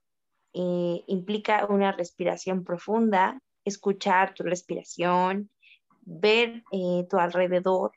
eh, 0.55 1.03
implica 1.05 1.68
una 1.68 1.91
respiración 1.91 2.63
profunda, 2.63 3.39
escuchar 3.65 4.34
tu 4.34 4.41
respiración, 4.41 5.51
ver 6.01 6.63
eh, 6.72 7.05
tu 7.07 7.20
alrededor 7.20 7.91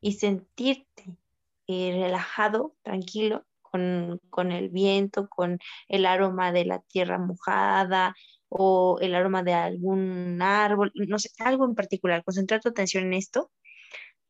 y 0.00 0.12
sentirte 0.12 1.18
eh, 1.66 1.98
relajado, 2.00 2.76
tranquilo, 2.82 3.44
con, 3.60 4.20
con, 4.30 4.52
el 4.52 4.68
viento, 4.68 5.28
con 5.28 5.58
el 5.88 6.06
aroma 6.06 6.52
de 6.52 6.64
la 6.64 6.78
tierra 6.78 7.18
mojada 7.18 8.14
o 8.48 8.98
el 9.00 9.16
aroma 9.16 9.42
de 9.42 9.54
algún 9.54 10.40
árbol, 10.42 10.92
no 10.94 11.18
sé, 11.18 11.30
algo 11.40 11.64
en 11.64 11.74
particular. 11.74 12.22
Concentrar 12.22 12.60
tu 12.60 12.68
atención 12.68 13.02
en 13.06 13.14
esto 13.14 13.50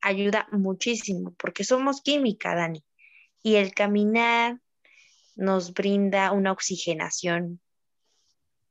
ayuda 0.04 0.46
muchísimo 0.52 1.34
porque 1.38 1.64
somos 1.64 2.02
química, 2.02 2.54
Dani. 2.54 2.84
Y 3.42 3.56
el 3.56 3.74
caminar 3.74 4.60
nos 5.34 5.72
brinda 5.72 6.32
una 6.32 6.52
oxigenación 6.52 7.60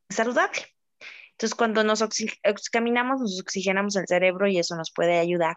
saludable. 0.10 0.62
Entonces, 1.32 1.56
cuando 1.56 1.84
nos 1.84 2.04
caminamos, 2.72 3.20
nos 3.20 3.42
oxigenamos 3.42 3.96
el 3.96 4.08
cerebro 4.08 4.48
y 4.48 4.60
eso 4.60 4.76
nos 4.76 4.92
puede 4.92 5.18
ayudar 5.20 5.56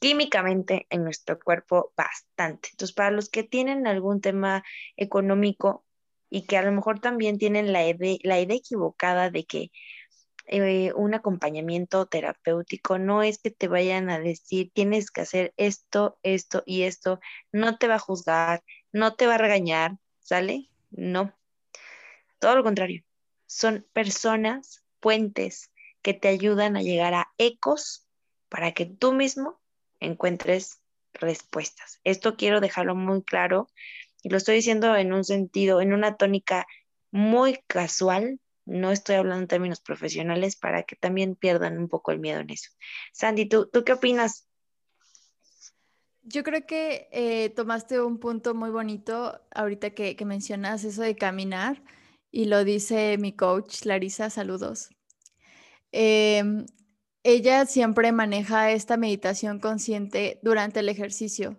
químicamente 0.00 0.86
en 0.90 1.04
nuestro 1.04 1.38
cuerpo 1.38 1.92
bastante. 1.96 2.68
Entonces, 2.72 2.94
para 2.94 3.10
los 3.10 3.28
que 3.28 3.42
tienen 3.42 3.86
algún 3.86 4.20
tema 4.20 4.64
económico 4.96 5.84
y 6.30 6.46
que 6.46 6.56
a 6.56 6.62
lo 6.62 6.72
mejor 6.72 7.00
también 7.00 7.38
tienen 7.38 7.72
la, 7.72 7.80
la 8.22 8.40
idea 8.40 8.56
equivocada 8.56 9.30
de 9.30 9.44
que 9.44 9.70
eh, 10.48 10.92
un 10.94 11.14
acompañamiento 11.14 12.06
terapéutico 12.06 12.98
no 12.98 13.22
es 13.22 13.38
que 13.38 13.50
te 13.50 13.68
vayan 13.68 14.10
a 14.10 14.18
decir 14.18 14.70
tienes 14.74 15.10
que 15.10 15.22
hacer 15.22 15.54
esto, 15.56 16.18
esto 16.22 16.62
y 16.66 16.82
esto, 16.82 17.20
no 17.52 17.78
te 17.78 17.88
va 17.88 17.96
a 17.96 17.98
juzgar, 18.00 18.62
no 18.92 19.14
te 19.14 19.26
va 19.26 19.36
a 19.36 19.38
regañar, 19.38 19.98
¿sale? 20.20 20.70
No. 20.90 21.34
Todo 22.40 22.56
lo 22.56 22.64
contrario 22.64 23.04
son 23.48 23.86
personas, 23.92 24.84
puentes 25.00 25.72
que 26.02 26.14
te 26.14 26.28
ayudan 26.28 26.76
a 26.76 26.82
llegar 26.82 27.14
a 27.14 27.32
ecos 27.38 28.06
para 28.48 28.72
que 28.72 28.86
tú 28.86 29.12
mismo 29.12 29.58
encuentres 30.00 30.80
respuestas. 31.14 32.00
Esto 32.04 32.36
quiero 32.36 32.60
dejarlo 32.60 32.94
muy 32.94 33.22
claro 33.24 33.68
y 34.22 34.28
lo 34.28 34.36
estoy 34.36 34.56
diciendo 34.56 34.94
en 34.94 35.12
un 35.12 35.24
sentido, 35.24 35.80
en 35.80 35.92
una 35.92 36.16
tónica 36.16 36.66
muy 37.10 37.58
casual, 37.66 38.38
no 38.68 38.92
estoy 38.92 39.16
hablando 39.16 39.42
en 39.42 39.48
términos 39.48 39.80
profesionales 39.80 40.56
para 40.56 40.82
que 40.82 40.94
también 40.94 41.34
pierdan 41.34 41.78
un 41.78 41.88
poco 41.88 42.12
el 42.12 42.20
miedo 42.20 42.40
en 42.40 42.50
eso. 42.50 42.70
Sandy, 43.12 43.46
¿tú, 43.46 43.66
tú 43.66 43.82
qué 43.84 43.94
opinas? 43.94 44.46
Yo 46.22 46.44
creo 46.44 46.66
que 46.66 47.08
eh, 47.10 47.48
tomaste 47.50 48.00
un 48.00 48.18
punto 48.18 48.54
muy 48.54 48.70
bonito 48.70 49.40
ahorita 49.54 49.90
que, 49.90 50.14
que 50.14 50.24
mencionas 50.26 50.84
eso 50.84 51.02
de 51.02 51.16
caminar 51.16 51.82
y 52.30 52.44
lo 52.44 52.64
dice 52.64 53.16
mi 53.18 53.32
coach 53.34 53.86
Larisa, 53.86 54.28
saludos. 54.28 54.90
Em, 55.90 56.66
ella 57.22 57.64
siempre 57.64 58.12
maneja 58.12 58.70
esta 58.70 58.98
meditación 58.98 59.58
consciente 59.58 60.38
durante 60.42 60.80
el 60.80 60.90
ejercicio. 60.90 61.58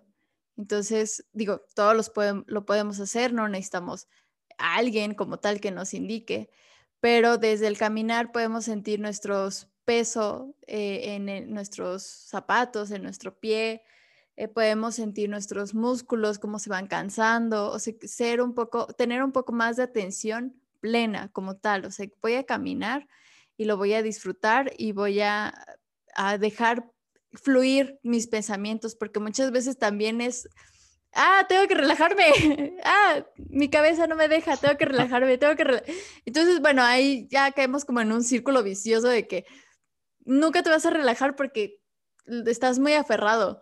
Entonces, 0.56 1.26
digo, 1.32 1.62
todos 1.74 1.96
los 1.96 2.12
lo 2.46 2.64
podemos 2.64 3.00
hacer, 3.00 3.32
no 3.32 3.48
necesitamos 3.48 4.06
a 4.58 4.76
alguien 4.76 5.14
como 5.14 5.38
tal 5.38 5.60
que 5.60 5.70
nos 5.70 5.94
indique, 5.94 6.50
pero 7.00 7.38
desde 7.38 7.66
el 7.66 7.78
caminar 7.78 8.32
podemos 8.32 8.64
sentir 8.64 9.00
nuestros 9.00 9.68
peso 9.84 10.54
eh, 10.66 11.16
en 11.16 11.52
nuestros 11.52 12.04
zapatos, 12.04 12.90
en 12.92 13.02
nuestro 13.02 13.38
pie, 13.38 13.82
eh, 14.36 14.48
podemos 14.48 14.94
sentir 14.94 15.28
nuestros 15.28 15.74
músculos, 15.74 16.38
cómo 16.38 16.58
se 16.58 16.70
van 16.70 16.86
cansando, 16.86 17.70
o 17.70 17.78
sea, 17.78 17.94
ser 18.02 18.40
un 18.40 18.54
poco, 18.54 18.86
tener 18.86 19.22
un 19.22 19.32
poco 19.32 19.52
más 19.52 19.76
de 19.76 19.82
atención 19.82 20.54
plena 20.80 21.28
como 21.32 21.56
tal, 21.56 21.84
o 21.84 21.90
sea, 21.90 22.06
voy 22.22 22.34
a 22.34 22.44
caminar 22.44 23.08
y 23.56 23.64
lo 23.64 23.76
voy 23.76 23.94
a 23.94 24.02
disfrutar 24.02 24.72
y 24.78 24.92
voy 24.92 25.20
a, 25.20 25.52
a 26.14 26.38
dejar 26.38 26.90
fluir 27.32 27.98
mis 28.02 28.28
pensamientos, 28.28 28.94
porque 28.94 29.20
muchas 29.20 29.50
veces 29.50 29.78
también 29.78 30.20
es, 30.20 30.48
ah, 31.12 31.44
tengo 31.48 31.66
que 31.66 31.74
relajarme, 31.74 32.24
ah, 32.84 33.24
mi 33.36 33.68
cabeza 33.68 34.06
no 34.06 34.16
me 34.16 34.28
deja, 34.28 34.56
tengo 34.56 34.76
que 34.76 34.84
relajarme, 34.86 35.38
tengo 35.38 35.56
que... 35.56 35.82
Entonces, 36.24 36.60
bueno, 36.60 36.82
ahí 36.82 37.28
ya 37.30 37.52
caemos 37.52 37.84
como 37.84 38.00
en 38.00 38.12
un 38.12 38.22
círculo 38.22 38.62
vicioso 38.62 39.08
de 39.08 39.26
que 39.26 39.46
nunca 40.20 40.62
te 40.62 40.70
vas 40.70 40.86
a 40.86 40.90
relajar 40.90 41.36
porque 41.36 41.80
estás 42.46 42.78
muy 42.78 42.94
aferrado. 42.94 43.60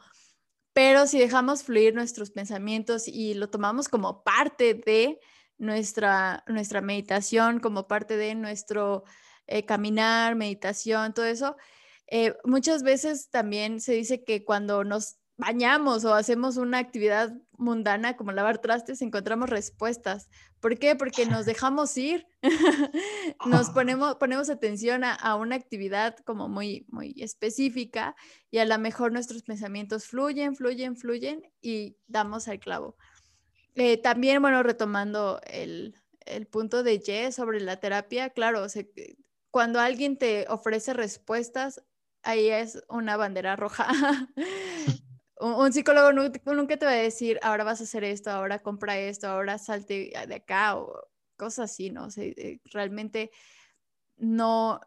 Pero 0.72 1.06
si 1.06 1.18
dejamos 1.18 1.64
fluir 1.64 1.94
nuestros 1.94 2.30
pensamientos 2.30 3.08
y 3.08 3.34
lo 3.34 3.50
tomamos 3.50 3.88
como 3.88 4.22
parte 4.22 4.74
de 4.74 5.18
nuestra, 5.56 6.44
nuestra 6.46 6.80
meditación, 6.80 7.58
como 7.58 7.88
parte 7.88 8.16
de 8.16 8.34
nuestro 8.34 9.04
eh, 9.46 9.64
caminar, 9.64 10.36
meditación, 10.36 11.14
todo 11.14 11.24
eso, 11.24 11.56
eh, 12.06 12.36
muchas 12.44 12.82
veces 12.82 13.28
también 13.30 13.80
se 13.80 13.92
dice 13.92 14.24
que 14.24 14.44
cuando 14.44 14.84
nos 14.84 15.18
bañamos 15.38 16.04
o 16.04 16.14
hacemos 16.14 16.56
una 16.56 16.78
actividad 16.78 17.32
mundana 17.52 18.16
como 18.16 18.32
lavar 18.32 18.58
trastes, 18.58 19.00
encontramos 19.00 19.48
respuestas. 19.48 20.28
¿Por 20.60 20.78
qué? 20.78 20.96
Porque 20.96 21.26
nos 21.26 21.46
dejamos 21.46 21.96
ir, 21.96 22.26
nos 23.46 23.70
ponemos, 23.70 24.16
ponemos 24.16 24.50
atención 24.50 25.04
a, 25.04 25.36
una 25.36 25.54
actividad 25.54 26.16
como 26.26 26.48
muy, 26.48 26.84
muy 26.88 27.14
específica 27.22 28.16
y 28.50 28.58
a 28.58 28.64
lo 28.64 28.78
mejor 28.78 29.12
nuestros 29.12 29.44
pensamientos 29.44 30.06
fluyen, 30.06 30.56
fluyen, 30.56 30.96
fluyen 30.96 31.42
y 31.62 31.96
damos 32.08 32.48
al 32.48 32.58
clavo. 32.58 32.96
Eh, 33.76 33.96
también, 33.96 34.42
bueno, 34.42 34.62
retomando 34.64 35.40
el, 35.46 35.94
punto 36.50 36.82
de 36.82 37.00
Jess 37.00 37.36
sobre 37.36 37.60
la 37.60 37.76
terapia, 37.78 38.30
claro, 38.30 38.66
cuando 39.50 39.80
alguien 39.80 40.18
te 40.18 40.46
ofrece 40.48 40.92
respuestas, 40.92 41.82
ahí 42.22 42.48
es 42.48 42.82
una 42.88 43.16
bandera 43.16 43.56
roja. 43.56 43.86
un, 45.40 45.72
psicólogo 45.72 46.12
nunca 46.12 46.76
te 46.76 46.86
va 46.86 46.92
a 46.92 46.96
decir, 46.96 47.38
ahora 47.42 47.64
vas 47.64 47.80
a 47.80 47.84
hacer 47.84 48.04
esto, 48.04 48.30
ahora 48.30 48.58
compra 48.58 48.98
esto, 48.98 49.28
ahora 49.28 49.58
salte 49.58 50.12
de 50.26 50.34
acá 50.34 50.76
o 50.76 51.08
cosas 51.36 51.70
así, 51.70 51.90
¿no? 51.90 52.08
Eh, 52.16 52.60
realmente 52.72 53.30
no, 54.16 54.80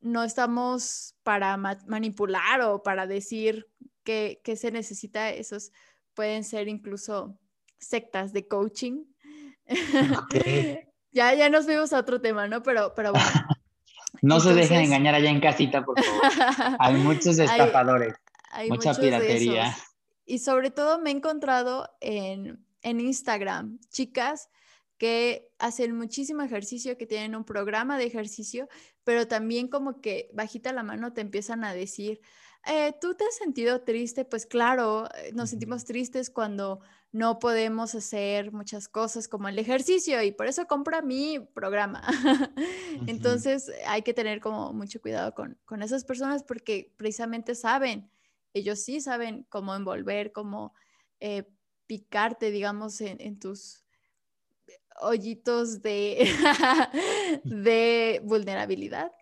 no 0.00 0.24
estamos 0.24 1.14
para 1.22 1.56
manipular 1.56 2.62
o 2.62 2.82
para 2.82 3.06
decir 3.06 3.66
qué, 4.04 4.40
se 4.56 4.70
necesita. 4.70 5.30
Esos 5.30 5.72
pueden 6.14 6.44
ser 6.44 6.68
incluso 6.68 7.38
sectas 7.78 8.32
de 8.32 8.46
coaching. 8.46 9.04
ya, 11.12 11.34
ya 11.34 11.50
nos 11.50 11.66
vimos 11.66 11.92
a 11.92 11.98
otro 11.98 12.20
tema, 12.20 12.46
¿no? 12.46 12.62
Pero, 12.62 12.94
pero 12.94 13.12
bueno. 13.12 13.26
No 14.22 14.40
se 14.40 14.54
dejen 14.54 14.80
engañar 14.80 15.14
allá 15.14 15.28
en 15.28 15.40
casita, 15.40 15.84
por 15.84 16.02
favor. 16.02 16.22
Hay 16.80 16.94
muchos 16.94 17.38
estafadores, 17.38 18.14
mucha 18.66 18.94
piratería. 18.94 19.76
Y 20.26 20.40
sobre 20.40 20.72
todo 20.72 20.98
me 20.98 21.10
he 21.10 21.14
encontrado 21.14 21.88
en, 22.00 22.64
Instagram 22.82 23.80
chicas 23.88 24.48
que 24.96 25.50
hacen 25.58 25.96
muchísimo 25.96 26.42
ejercicio, 26.42 26.96
que 26.96 27.06
tienen 27.06 27.34
un 27.34 27.44
programa 27.44 27.98
de 27.98 28.04
ejercicio, 28.04 28.68
pero 29.02 29.26
también 29.26 29.68
como 29.68 30.00
que 30.00 30.30
bajita 30.32 30.72
la 30.72 30.84
mano 30.84 31.12
te 31.12 31.20
empiezan 31.20 31.64
a 31.64 31.74
decir, 31.74 32.20
eh, 32.64 32.94
¿tú 33.00 33.14
te 33.14 33.24
has 33.24 33.36
sentido 33.36 33.82
triste? 33.82 34.24
Pues 34.24 34.46
claro, 34.46 35.08
eh, 35.16 35.32
nos 35.32 35.50
sentimos 35.50 35.84
tristes 35.84 36.30
cuando 36.30 36.80
no 37.12 37.38
podemos 37.38 37.94
hacer 37.94 38.52
muchas 38.52 38.88
cosas 38.88 39.26
como 39.26 39.48
el 39.48 39.58
ejercicio 39.58 40.22
y 40.22 40.32
por 40.32 40.46
eso 40.46 40.66
compra 40.66 41.02
mi 41.02 41.40
programa. 41.40 42.02
Entonces 43.06 43.70
hay 43.86 44.02
que 44.02 44.14
tener 44.14 44.40
como 44.40 44.72
mucho 44.72 45.00
cuidado 45.00 45.34
con, 45.34 45.58
con 45.64 45.82
esas 45.82 46.04
personas 46.04 46.42
porque 46.42 46.92
precisamente 46.96 47.54
saben 47.54 48.10
ellos 48.56 48.82
sí 48.82 49.00
saben 49.00 49.46
cómo 49.50 49.74
envolver, 49.74 50.32
cómo 50.32 50.72
eh, 51.20 51.44
picarte, 51.86 52.50
digamos, 52.50 53.00
en, 53.00 53.38
tus 53.38 53.84
hoyitos 55.00 55.82
de, 55.82 56.26
de 57.44 58.20
vulnerabilidad. 58.24 59.12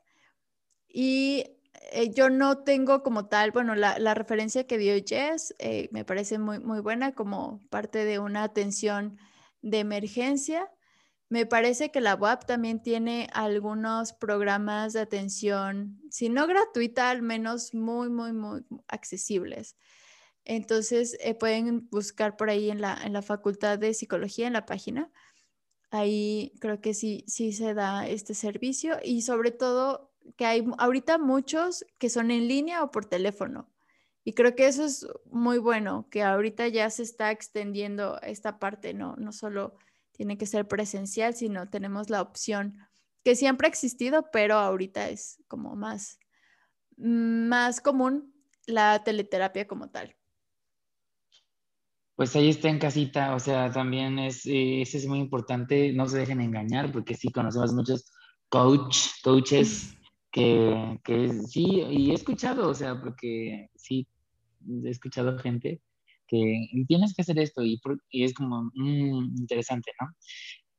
Y 0.89 1.45
eh, 1.91 2.13
yo 2.15 2.31
no 2.31 2.59
tengo 2.59 3.03
como 3.03 3.27
tal, 3.27 3.51
bueno, 3.51 3.75
la, 3.75 4.15
referencia 4.15 4.67
que 4.67 4.79
dio 4.79 4.95
Jess 5.05 5.55
eh, 5.59 5.89
me 5.91 6.05
parece 6.05 6.39
muy, 6.39 6.61
muy 6.61 6.81
buena 6.81 7.13
como 7.13 7.61
parte 7.71 8.05
de 8.05 8.21
una 8.21 8.45
atención 8.45 9.19
de 9.63 9.81
emergencia 9.81 10.71
me 11.35 11.47
parece 11.47 11.91
que 11.91 12.01
la 12.01 12.15
web 12.15 12.47
también 12.47 12.81
tiene 12.81 13.29
algunos 13.33 14.13
programas 14.13 14.93
de 14.93 15.01
atención, 15.01 16.01
si 16.09 16.29
no 16.29 16.47
gratuita, 16.47 17.11
al 17.11 17.23
menos 17.23 17.75
muy, 17.75 18.09
muy, 18.09 18.33
muy 18.33 18.65
accesibles. 18.87 19.77
Entonces, 20.45 21.17
eh, 21.19 21.35
pueden 21.35 21.89
buscar 21.91 22.37
por 22.37 22.51
ahí 22.51 22.71
en 22.71 22.81
la, 22.81 22.97
en 23.03 23.13
la 23.13 23.21
Facultad 23.21 23.81
de 23.81 23.95
Psicología, 23.95 24.47
en 24.47 24.53
la 24.53 24.65
página. 24.65 25.11
Ahí 25.91 26.53
creo 26.61 26.81
que 26.81 26.95
sí, 26.95 27.25
sí 27.27 27.53
se 27.53 27.75
da 27.75 28.07
este 28.07 28.35
servicio 28.35 28.99
y 29.03 29.23
sobre 29.23 29.51
todo 29.51 30.13
que 30.37 30.47
hay 30.47 30.65
ahorita 30.79 31.19
muchos 31.19 31.85
que 31.99 32.11
son 32.11 32.31
en 32.31 32.47
línea 32.47 32.85
o 32.85 32.93
por 32.93 33.07
teléfono. 33.07 33.69
Y 34.23 34.35
creo 34.35 34.55
que 34.55 34.69
eso 34.69 34.85
es 34.85 35.05
muy 35.33 35.59
bueno, 35.59 36.07
que 36.13 36.23
ahorita 36.23 36.69
ya 36.69 36.89
se 36.91 37.03
está 37.03 37.33
extendiendo 37.33 38.21
esta 38.23 38.61
parte, 38.61 38.95
no, 38.95 39.17
no 39.17 39.33
solo 39.33 39.75
tiene 40.17 40.39
que 40.39 40.47
ser 40.47 40.67
presencial, 40.67 41.35
sino 41.35 41.69
tenemos 41.69 42.09
la 42.09 42.23
opción 42.23 42.79
que 43.25 43.35
siempre 43.37 43.67
ha 43.67 43.71
existido, 43.71 44.31
pero 44.33 44.57
ahorita 44.57 45.09
es 45.09 45.43
como 45.49 45.75
más, 45.77 46.19
más 46.97 47.81
común 47.81 48.33
la 48.67 49.03
teleterapia 49.03 49.67
como 49.67 49.91
tal. 49.91 50.15
Pues 52.17 52.37
ahí 52.37 52.49
está 52.49 52.69
en 52.69 52.79
casita, 52.79 53.35
o 53.35 53.41
sea, 53.41 53.73
también 53.73 54.21
es, 54.21 54.47
eh, 54.47 54.83
eso 54.83 54.99
es 54.99 55.07
muy 55.07 55.19
importante, 55.19 55.93
no 55.93 56.07
se 56.07 56.19
dejen 56.19 56.41
engañar, 56.41 56.93
porque 56.93 57.15
sí 57.15 57.33
conocemos 57.33 57.73
muchos 57.73 58.13
coach, 58.49 58.99
coaches 59.25 59.95
que, 60.31 61.01
que 61.03 61.33
sí, 61.49 61.83
y 61.91 62.11
he 62.13 62.15
escuchado, 62.15 62.69
o 62.69 62.75
sea, 62.75 63.01
porque 63.01 63.69
sí, 63.75 64.07
he 64.85 64.91
escuchado 64.91 65.37
gente 65.39 65.81
que 66.27 66.69
tienes 66.87 67.15
que 67.15 67.23
hacer 67.23 67.39
esto 67.39 67.63
y, 67.65 67.81
es 68.11 68.35
como 68.35 68.71
mm, 68.75 69.37
interesante, 69.39 69.93
¿no? 70.01 70.09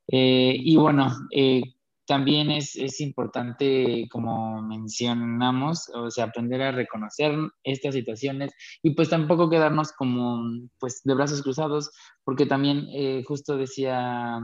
Eh, 0.08 0.56
y 0.58 0.76
bueno, 0.76 1.12
eh, 1.32 1.62
también 2.06 2.52
es, 2.52 2.76
es, 2.76 3.00
importante, 3.00 4.06
como 4.12 4.62
mencionamos, 4.62 5.88
o 5.92 6.08
sea, 6.08 6.26
aprender 6.26 6.62
a 6.62 6.70
reconocer 6.70 7.36
estas 7.64 7.94
situaciones 7.94 8.52
y 8.82 8.90
pues 8.90 9.08
tampoco 9.08 9.50
quedarnos 9.50 9.90
como, 9.92 10.40
pues, 10.78 11.02
de 11.02 11.14
brazos 11.14 11.42
cruzados, 11.42 11.90
porque 12.22 12.46
también 12.46 12.86
eh, 12.92 13.24
justo 13.26 13.56
decía 13.56 14.38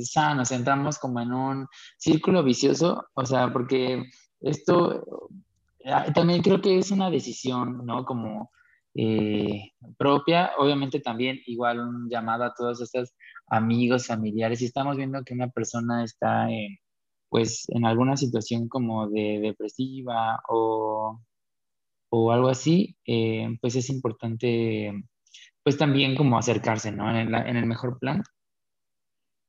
San, 0.00 0.36
nos 0.36 0.98
como 0.98 1.20
en 1.20 1.32
un 1.32 1.66
círculo 1.96 2.42
vicioso, 2.42 3.06
o 3.14 3.24
sea, 3.24 3.50
porque 3.50 4.04
esto 4.42 5.02
también 6.14 6.42
creo 6.42 6.60
que 6.60 6.78
es 6.78 6.90
una 6.90 7.10
decisión, 7.10 7.86
¿no? 7.86 8.04
Como 8.04 8.50
eh, 8.96 9.72
propia. 9.98 10.52
Obviamente 10.58 11.00
también 11.00 11.40
igual 11.46 11.80
un 11.80 12.08
llamado 12.08 12.44
a 12.44 12.54
todos 12.54 12.80
estos 12.80 13.14
amigos, 13.48 14.06
familiares. 14.06 14.60
Si 14.60 14.66
estamos 14.66 14.96
viendo 14.96 15.22
que 15.24 15.34
una 15.34 15.48
persona 15.50 16.02
está 16.02 16.50
en, 16.50 16.78
pues 17.28 17.66
en 17.68 17.84
alguna 17.84 18.16
situación 18.16 18.68
como 18.68 19.08
de 19.08 19.40
depresiva 19.40 20.40
o, 20.48 21.20
o 22.10 22.32
algo 22.32 22.48
así, 22.48 22.96
eh, 23.06 23.48
pues 23.60 23.76
es 23.76 23.90
importante 23.90 24.92
pues 25.62 25.76
también 25.76 26.14
como 26.16 26.38
acercarse, 26.38 26.92
¿no? 26.92 27.10
En, 27.10 27.34
el 27.34 27.66
mejor 27.66 27.98
plan. 27.98 28.22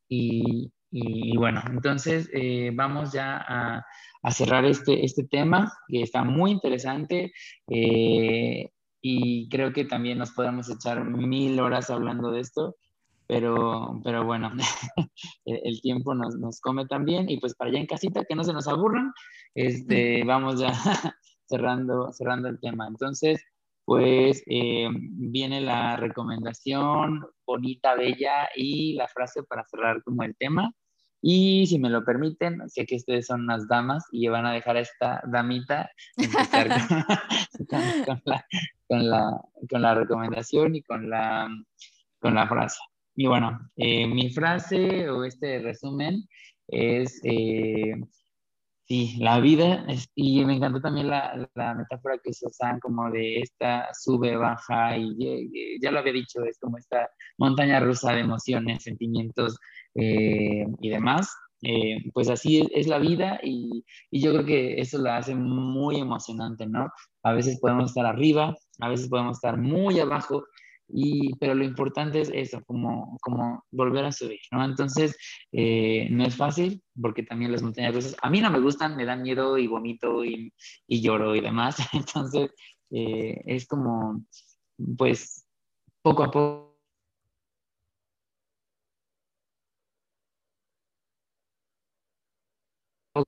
Y, 0.09 0.71
y, 0.89 1.37
bueno, 1.37 1.61
entonces 1.69 2.27
eh, 2.33 2.71
vamos 2.73 3.11
ya 3.13 3.37
a, 3.37 3.85
a, 4.23 4.31
cerrar 4.31 4.65
este, 4.65 5.05
este 5.05 5.25
tema 5.25 5.71
que 5.87 6.01
está 6.01 6.23
muy 6.23 6.49
interesante. 6.51 7.31
Y 9.01 9.47
creo 9.49 9.73
que 9.73 9.85
también 9.85 10.17
nos 10.17 10.31
podemos 10.31 10.69
echar 10.69 11.05
mil 11.05 11.59
horas 11.59 11.89
hablando 11.89 12.31
de 12.31 12.41
esto, 12.41 12.75
pero, 13.27 13.99
pero 14.03 14.25
bueno, 14.25 14.51
el, 15.45 15.81
tiempo 15.81 16.15
nos, 16.15 16.35
nos, 16.37 16.59
come 16.61 16.85
también 16.87 17.29
y 17.29 17.39
pues 17.39 17.55
para 17.55 17.69
allá 17.69 17.79
en 17.79 17.85
casita, 17.85 18.23
que 18.25 18.35
no 18.35 18.43
se 18.43 18.53
nos 18.53 18.67
aburran, 18.67 19.11
este, 19.53 20.23
vamos 20.23 20.59
ya 20.59 20.71
cerrando, 21.45 22.11
cerrando 22.13 22.49
el 22.49 22.59
tema. 22.59 22.87
Entonces, 22.87 23.43
pues 23.87 24.43
eh, 24.47 24.89
viene 24.91 25.61
la 25.61 25.95
recomendación 25.95 27.25
bonita, 27.45 27.95
bella 27.95 28.49
y 28.53 28.93
la 28.95 29.07
frase 29.07 29.43
para 29.43 29.63
cerrar 29.65 30.03
como 30.03 30.23
el 30.23 30.35
tema. 30.35 30.73
Y 31.21 31.65
si 31.67 31.79
me 31.79 31.89
lo 31.89 32.03
permiten, 32.03 32.69
sé 32.69 32.85
que 32.85 32.97
ustedes 32.97 33.27
son 33.27 33.41
unas 33.41 33.67
damas 33.67 34.05
y 34.11 34.27
van 34.27 34.45
a 34.45 34.53
dejar 34.53 34.77
a 34.77 34.81
esta 34.81 35.21
damita 35.27 35.89
empezar 36.15 36.67
con, 38.05 38.21
la, 38.25 38.45
con, 38.87 39.09
la, 39.09 39.41
con, 39.69 39.81
la, 39.81 39.95
recomendación 39.95 40.75
y 40.75 40.83
con 40.83 41.09
la, 41.09 41.49
con 42.19 42.35
la 42.35 42.47
frase. 42.47 42.79
Y 43.15 43.25
bueno, 43.27 43.59
eh, 43.75 44.07
mi 44.07 44.29
frase 44.29 45.09
o 45.09 45.23
este 45.23 45.59
resumen 45.59 46.27
es 46.67 47.19
eh, 47.23 47.95
Sí, 48.87 49.17
la 49.19 49.41
vida, 49.41 49.83
es, 49.89 50.09
y 50.15 50.45
me 50.45 50.55
encantó 50.55 50.79
también 50.79 51.09
la, 51.09 51.49
la, 51.55 51.73
metáfora 51.75 52.19
que 52.23 52.31
se 52.31 52.47
usan 52.47 52.79
como 52.79 53.11
de 53.11 53.41
esta 53.41 53.89
sube, 53.93 54.37
baja, 54.37 54.97
y, 54.97 55.77
ya 55.81 55.91
lo 55.91 55.99
había 55.99 56.13
dicho, 56.13 56.41
es 56.45 56.57
como 56.57 56.77
esta 56.77 57.09
montaña 57.37 57.81
rusa 57.81 58.13
de 58.13 58.21
emociones, 58.21 58.83
sentimientos 58.83 59.59
eh, 59.97 60.65
y 60.81 60.89
demás. 60.89 61.33
Eh, 61.63 62.11
pues 62.13 62.29
así 62.29 62.67
es, 62.71 62.85
la 62.85 62.99
vida 62.99 63.39
y, 63.41 63.83
y, 64.11 64.21
yo 64.21 64.31
creo 64.31 64.45
que 64.45 64.79
eso 64.79 64.99
la 64.99 65.17
hace 65.17 65.33
muy 65.33 65.97
emocionante, 65.97 66.67
¿no? 66.67 66.91
A 67.23 67.33
veces 67.33 67.59
podemos 67.59 67.89
estar 67.89 68.05
arriba, 68.05 68.55
a 68.79 68.89
veces 68.89 69.09
podemos 69.09 69.37
estar 69.37 69.57
muy 69.57 69.99
abajo, 69.99 70.43
y, 70.89 71.35
pero 71.35 71.53
lo 71.53 71.65
importante 71.65 72.21
es 72.21 72.31
eso, 72.33 72.63
como, 72.65 73.17
como 73.21 73.65
volver 73.71 74.05
a 74.05 74.11
subir, 74.11 74.39
¿no? 74.51 74.63
Entonces, 74.63 75.17
eh, 75.51 76.07
no 76.09 76.25
es 76.25 76.35
fácil 76.35 76.81
porque 76.99 77.23
también 77.23 77.51
las 77.51 77.61
montañas 77.61 77.93
rusas, 77.93 78.15
a 78.21 78.29
mí 78.29 78.39
no 78.39 78.49
me 78.49 78.59
gustan, 78.59 78.95
me 78.95 79.05
dan 79.05 79.21
miedo 79.21 79.57
y 79.57 79.67
vomito 79.67 80.23
y, 80.23 80.53
y 80.87 81.01
lloro 81.01 81.35
y 81.35 81.41
demás. 81.41 81.77
Entonces, 81.93 82.51
eh, 82.91 83.41
es 83.45 83.67
como, 83.67 84.23
pues, 84.97 85.45
poco 86.01 86.23
a 86.23 86.31
poco. 86.31 86.66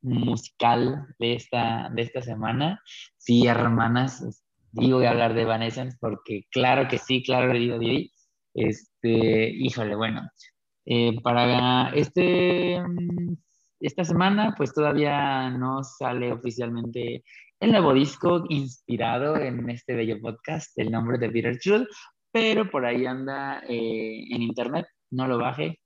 Musical 0.02 1.08
de 1.20 1.34
esta, 1.36 1.90
de 1.94 2.02
esta 2.02 2.22
semana. 2.22 2.82
Sí, 3.18 3.48
hermanas, 3.48 4.44
digo 4.72 5.00
a 5.00 5.10
hablar 5.10 5.34
de 5.34 5.42
Evanescence 5.42 5.98
porque 6.00 6.44
claro 6.52 6.88
que 6.88 6.98
sí, 6.98 7.24
claro 7.24 7.54
le 7.54 7.60
digo. 7.60 7.78
Este, 8.54 9.50
híjole, 9.50 9.96
bueno, 9.96 10.28
eh, 10.86 11.20
para 11.22 11.90
este, 11.90 12.82
mm, 12.82 13.36
esta 13.80 14.04
semana 14.04 14.56
pues 14.58 14.74
todavía 14.74 15.50
no 15.50 15.84
sale 15.84 16.32
oficialmente 16.32 17.24
el 17.60 17.72
nuevo 17.72 17.94
disco 17.94 18.44
inspirado 18.50 19.38
en 19.38 19.70
este 19.70 19.96
bello 19.96 20.20
podcast, 20.22 20.78
el 20.80 20.92
nombre 20.92 21.18
de 21.18 21.30
Peter 21.30 21.60
Truth, 21.60 21.88
pero 22.32 22.70
por 22.70 22.86
ahí 22.86 23.06
anda 23.06 23.62
eh, 23.68 24.26
en 24.32 24.42
internet, 24.42 24.88
no 25.12 25.28
lo 25.28 25.38
baje, 25.38 25.79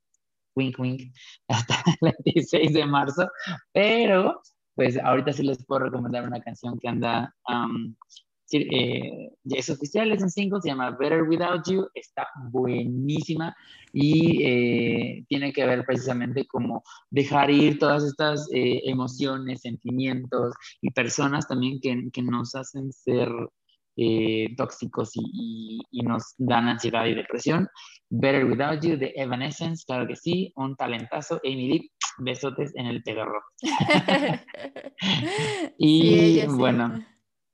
wink 0.56 0.78
wink, 0.78 1.02
hasta 1.48 1.82
el 2.00 2.12
26 2.24 2.72
de 2.72 2.86
marzo, 2.86 3.28
pero 3.72 4.40
pues 4.74 4.98
ahorita 4.98 5.32
sí 5.32 5.44
les 5.44 5.64
puedo 5.64 5.84
recomendar 5.84 6.26
una 6.26 6.40
canción 6.40 6.78
que 6.78 6.88
anda 6.88 7.34
eh, 8.52 9.30
ya 9.42 9.58
es 9.58 9.70
oficial, 9.70 10.12
es 10.12 10.22
un 10.22 10.30
single, 10.30 10.60
se 10.60 10.68
llama 10.68 10.90
Better 10.90 11.22
Without 11.22 11.66
You, 11.68 11.88
está 11.94 12.28
buenísima 12.50 13.56
y 13.92 14.42
eh, 14.44 15.24
tiene 15.28 15.52
que 15.52 15.64
ver 15.64 15.84
precisamente 15.84 16.46
como 16.46 16.82
dejar 17.10 17.50
ir 17.50 17.78
todas 17.78 18.04
estas 18.04 18.48
eh, 18.52 18.82
emociones, 18.84 19.62
sentimientos 19.62 20.54
y 20.80 20.90
personas 20.90 21.48
también 21.48 21.80
que, 21.80 22.10
que 22.12 22.22
nos 22.22 22.54
hacen 22.54 22.92
ser 22.92 23.28
eh, 23.96 24.54
tóxicos 24.56 25.10
y, 25.14 25.80
y, 25.90 26.02
nos 26.02 26.34
dan 26.38 26.68
ansiedad 26.68 27.06
y 27.06 27.14
depresión. 27.14 27.68
Better 28.10 28.44
Without 28.44 28.82
You 28.82 28.96
de 28.96 29.12
Evanescence, 29.16 29.84
claro 29.86 30.06
que 30.06 30.16
sí, 30.16 30.52
un 30.56 30.76
talentazo. 30.76 31.40
Amy 31.44 31.68
Lee, 31.68 31.92
besotes 32.18 32.74
en 32.76 32.86
el 32.86 33.02
pedorro. 33.02 33.42
y 35.78 36.46
bueno. 36.46 37.04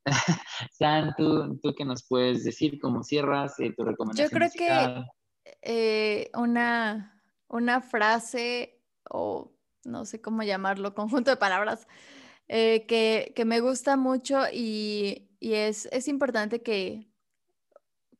San, 0.72 1.14
¿tú, 1.16 1.58
¿tú, 1.62 1.74
qué 1.76 1.84
nos 1.84 2.06
puedes 2.06 2.44
decir? 2.44 2.80
¿Cómo 2.80 3.02
cierras 3.02 3.58
eh, 3.60 3.72
tu 3.76 3.84
recomendación? 3.84 4.28
Yo 4.28 4.34
creo 4.34 4.50
que 4.50 5.04
eh, 5.62 6.30
una, 6.34 7.22
una 7.48 7.80
frase 7.80 8.80
o 9.10 9.52
no 9.84 10.04
sé 10.04 10.20
cómo 10.20 10.42
llamarlo, 10.42 10.94
conjunto 10.94 11.30
de 11.30 11.36
palabras 11.36 11.86
eh, 12.48 12.86
que, 12.86 13.32
que, 13.34 13.44
me 13.44 13.60
gusta 13.60 13.96
mucho 13.96 14.42
y, 14.52 15.29
y 15.40 15.54
es, 15.54 15.86
es, 15.90 16.06
importante 16.06 16.62
que, 16.62 17.10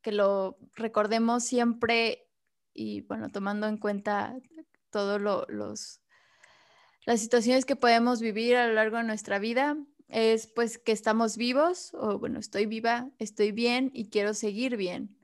que 0.03 0.11
lo 0.11 0.59
recordemos 0.75 1.45
siempre 1.45 2.27
y 2.75 3.03
bueno, 3.03 3.29
tomando 3.31 3.69
en 3.69 3.77
cuenta 3.77 4.37
todas 4.91 5.21
los 5.21 6.01
las 7.07 7.21
situaciones 7.21 7.65
que 7.65 7.77
podemos 7.77 8.21
vivir 8.21 8.57
a 8.57 8.67
lo 8.67 8.75
largo 8.75 8.99
de 8.99 9.05
nuestra 9.05 9.39
vida, 9.39 9.77
es 10.09 10.47
pues 10.47 10.79
que 10.79 10.93
estamos 10.93 11.37
vivos, 11.37 11.95
o 11.95 12.19
bueno, 12.19 12.39
estoy 12.39 12.67
viva, 12.67 13.11
estoy 13.19 13.53
bien 13.53 13.91
y 13.95 14.11
quiero 14.11 14.35
seguir 14.35 14.77
bien. 14.77 15.17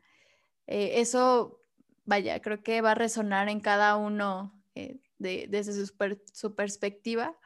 Eh, 0.66 1.00
eso, 1.00 1.60
vaya, 2.04 2.40
creo 2.40 2.62
que 2.62 2.80
va 2.80 2.92
a 2.92 2.94
resonar 2.94 3.48
en 3.48 3.60
cada 3.60 3.96
uno 3.96 4.52
eh, 4.74 4.98
desde 5.18 5.86
su, 6.32 6.54
perspectiva, 6.54 7.36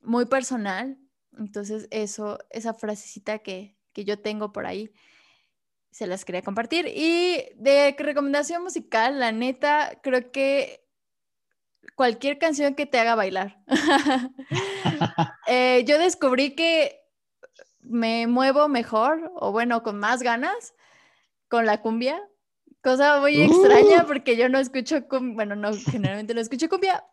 muy 0.00 0.26
personal. 0.26 0.98
Entonces, 1.38 1.88
eso, 1.90 2.38
esa 2.50 2.74
frasecita 2.74 3.38
que, 3.38 3.76
que 3.92 4.04
yo 4.04 4.20
tengo 4.20 4.52
por 4.52 4.66
ahí, 4.66 4.92
se 5.90 6.06
las 6.06 6.24
quería 6.24 6.42
compartir. 6.42 6.86
Y 6.86 7.44
de 7.56 7.94
recomendación 7.98 8.62
musical, 8.62 9.18
la 9.18 9.32
neta, 9.32 9.98
creo 10.02 10.30
que 10.30 10.84
cualquier 11.94 12.38
canción 12.38 12.74
que 12.74 12.86
te 12.86 12.98
haga 12.98 13.14
bailar. 13.14 13.58
Eh, 15.46 15.84
yo 15.84 15.98
descubrí 15.98 16.54
que 16.54 17.00
me 17.80 18.28
muevo 18.28 18.68
mejor, 18.68 19.32
o 19.34 19.50
bueno, 19.50 19.82
con 19.82 19.98
más 19.98 20.22
ganas, 20.22 20.74
con 21.48 21.66
la 21.66 21.80
cumbia. 21.80 22.22
Cosa 22.84 23.20
muy 23.20 23.42
extraña 23.42 24.04
uh. 24.04 24.06
porque 24.06 24.36
yo 24.36 24.48
no 24.48 24.60
escucho 24.60 25.08
cumbia, 25.08 25.34
bueno, 25.34 25.56
no, 25.56 25.72
generalmente 25.74 26.34
no 26.34 26.40
escucho 26.40 26.68
cumbia, 26.68 27.04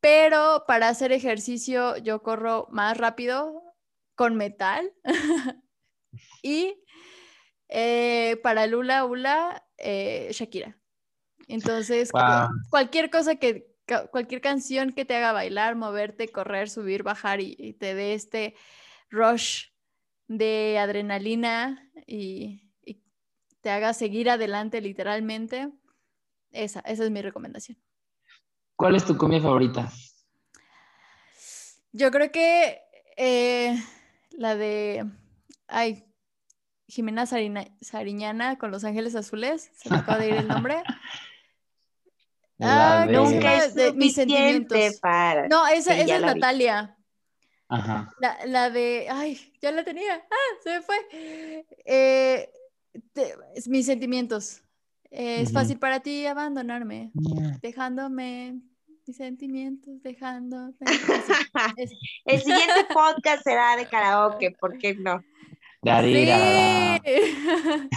pero 0.00 0.64
para 0.66 0.88
hacer 0.88 1.12
ejercicio 1.12 1.96
yo 1.98 2.22
corro 2.22 2.68
más 2.70 2.96
rápido 2.96 3.62
con 4.14 4.36
metal. 4.36 4.92
y 6.42 6.82
eh, 7.68 8.38
para 8.42 8.66
Lula 8.66 9.04
Ula, 9.04 9.64
eh, 9.78 10.28
Shakira. 10.32 10.78
Entonces, 11.48 12.10
cualquier 12.70 13.10
cosa 13.10 13.36
que, 13.36 13.76
cualquier 14.10 14.40
canción 14.40 14.92
que 14.92 15.04
te 15.04 15.14
haga 15.14 15.32
bailar, 15.32 15.76
moverte, 15.76 16.28
correr, 16.28 16.68
subir, 16.68 17.02
bajar 17.02 17.40
y, 17.40 17.74
te 17.74 17.94
dé 17.94 18.14
este 18.14 18.54
rush 19.10 19.66
de 20.26 20.78
adrenalina 20.78 21.90
y, 22.06 22.62
te 23.60 23.70
haga 23.70 23.94
seguir 23.94 24.30
adelante 24.30 24.80
literalmente, 24.80 25.72
esa, 26.52 26.80
esa 26.80 27.02
es 27.04 27.10
mi 27.10 27.20
recomendación. 27.20 27.76
¿Cuál 28.76 28.94
es 28.94 29.04
tu 29.04 29.16
comida 29.16 29.40
favorita? 29.40 29.90
Yo 31.92 32.10
creo 32.10 32.30
que 32.30 32.82
eh, 33.16 33.82
la 34.32 34.54
de, 34.54 35.06
ay, 35.66 36.04
Jimena 36.86 37.26
Sariñana 37.26 38.58
con 38.58 38.70
Los 38.70 38.84
Ángeles 38.84 39.14
Azules, 39.16 39.70
se 39.74 39.90
me 39.90 39.96
acaba 39.96 40.18
de 40.18 40.28
ir 40.28 40.34
el 40.34 40.48
nombre. 40.48 40.82
Ah, 42.58 43.06
nunca 43.06 43.58
es 43.58 43.74
de 43.74 43.92
mis 43.92 44.14
sentimientos. 44.14 44.98
Para 45.02 45.46
no, 45.46 45.66
esa, 45.66 45.94
esa 45.94 46.16
es 46.16 46.22
Natalia. 46.22 46.96
Ajá. 47.68 48.10
La, 48.18 48.38
la, 48.46 48.70
de, 48.70 49.08
ay, 49.10 49.52
ya 49.60 49.72
la 49.72 49.84
tenía. 49.84 50.14
Ah, 50.30 50.56
se 50.62 50.70
me 50.70 50.80
fue. 50.80 50.96
Eh, 51.84 52.50
mis 53.66 53.84
sentimientos. 53.84 54.62
Es 55.10 55.52
fácil 55.52 55.78
para 55.78 56.00
ti 56.00 56.26
abandonarme, 56.26 57.12
dejándome 57.62 58.60
mis 59.06 59.16
sentimientos, 59.16 60.02
dejando. 60.02 60.74
El 62.24 62.40
siguiente 62.40 62.86
podcast 62.92 63.42
será 63.44 63.76
de 63.76 63.86
karaoke, 63.86 64.50
¿por 64.58 64.78
qué 64.78 64.94
no? 64.94 65.22
Sí. 65.82 66.28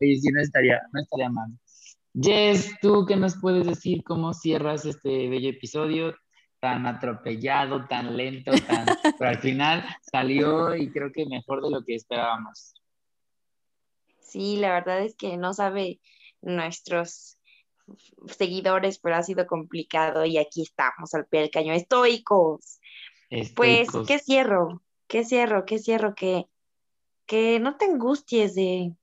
Oye, 0.00 0.16
sí, 0.16 0.30
no 0.32 0.40
estaría, 0.40 0.80
no 0.92 1.00
estaría 1.00 1.28
mal. 1.30 1.50
Jess, 2.14 2.74
¿tú 2.80 3.04
qué 3.06 3.16
nos 3.16 3.36
puedes 3.40 3.66
decir? 3.66 4.02
¿Cómo 4.04 4.32
cierras 4.32 4.84
este 4.84 5.28
bello 5.28 5.50
episodio? 5.50 6.14
Tan 6.60 6.86
atropellado, 6.86 7.86
tan 7.86 8.16
lento, 8.16 8.52
tan... 8.66 8.86
pero 9.18 9.30
al 9.30 9.38
final 9.38 9.84
salió 10.10 10.74
y 10.74 10.90
creo 10.90 11.12
que 11.12 11.26
mejor 11.26 11.62
de 11.62 11.70
lo 11.70 11.84
que 11.84 11.94
esperábamos. 11.94 12.74
Sí, 14.20 14.56
la 14.56 14.72
verdad 14.72 15.02
es 15.02 15.14
que 15.16 15.36
no 15.36 15.54
sabe 15.54 16.00
nuestros 16.42 17.38
seguidores, 18.36 18.98
pero 18.98 19.16
ha 19.16 19.22
sido 19.22 19.46
complicado 19.46 20.24
y 20.24 20.38
aquí 20.38 20.62
estamos 20.62 21.14
al 21.14 21.26
pie 21.26 21.40
del 21.40 21.50
cañón, 21.50 21.74
estoicos. 21.74 22.80
Pues, 23.54 23.88
¿qué 24.06 24.18
cierro? 24.18 24.82
¿Qué 25.06 25.24
cierro? 25.24 25.64
¿Qué 25.64 25.78
cierro? 25.78 26.14
Que, 26.14 26.46
que 27.26 27.60
no 27.60 27.76
te 27.76 27.86
angusties 27.86 28.54
de, 28.54 28.94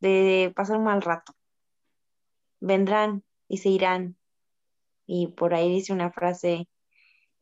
de 0.00 0.52
pasar 0.54 0.78
un 0.78 0.84
mal 0.84 1.02
rato. 1.02 1.34
Vendrán 2.60 3.22
y 3.48 3.58
se 3.58 3.70
irán. 3.70 4.16
Y 5.06 5.28
por 5.28 5.54
ahí 5.54 5.70
dice 5.70 5.92
una 5.92 6.10
frase, 6.10 6.68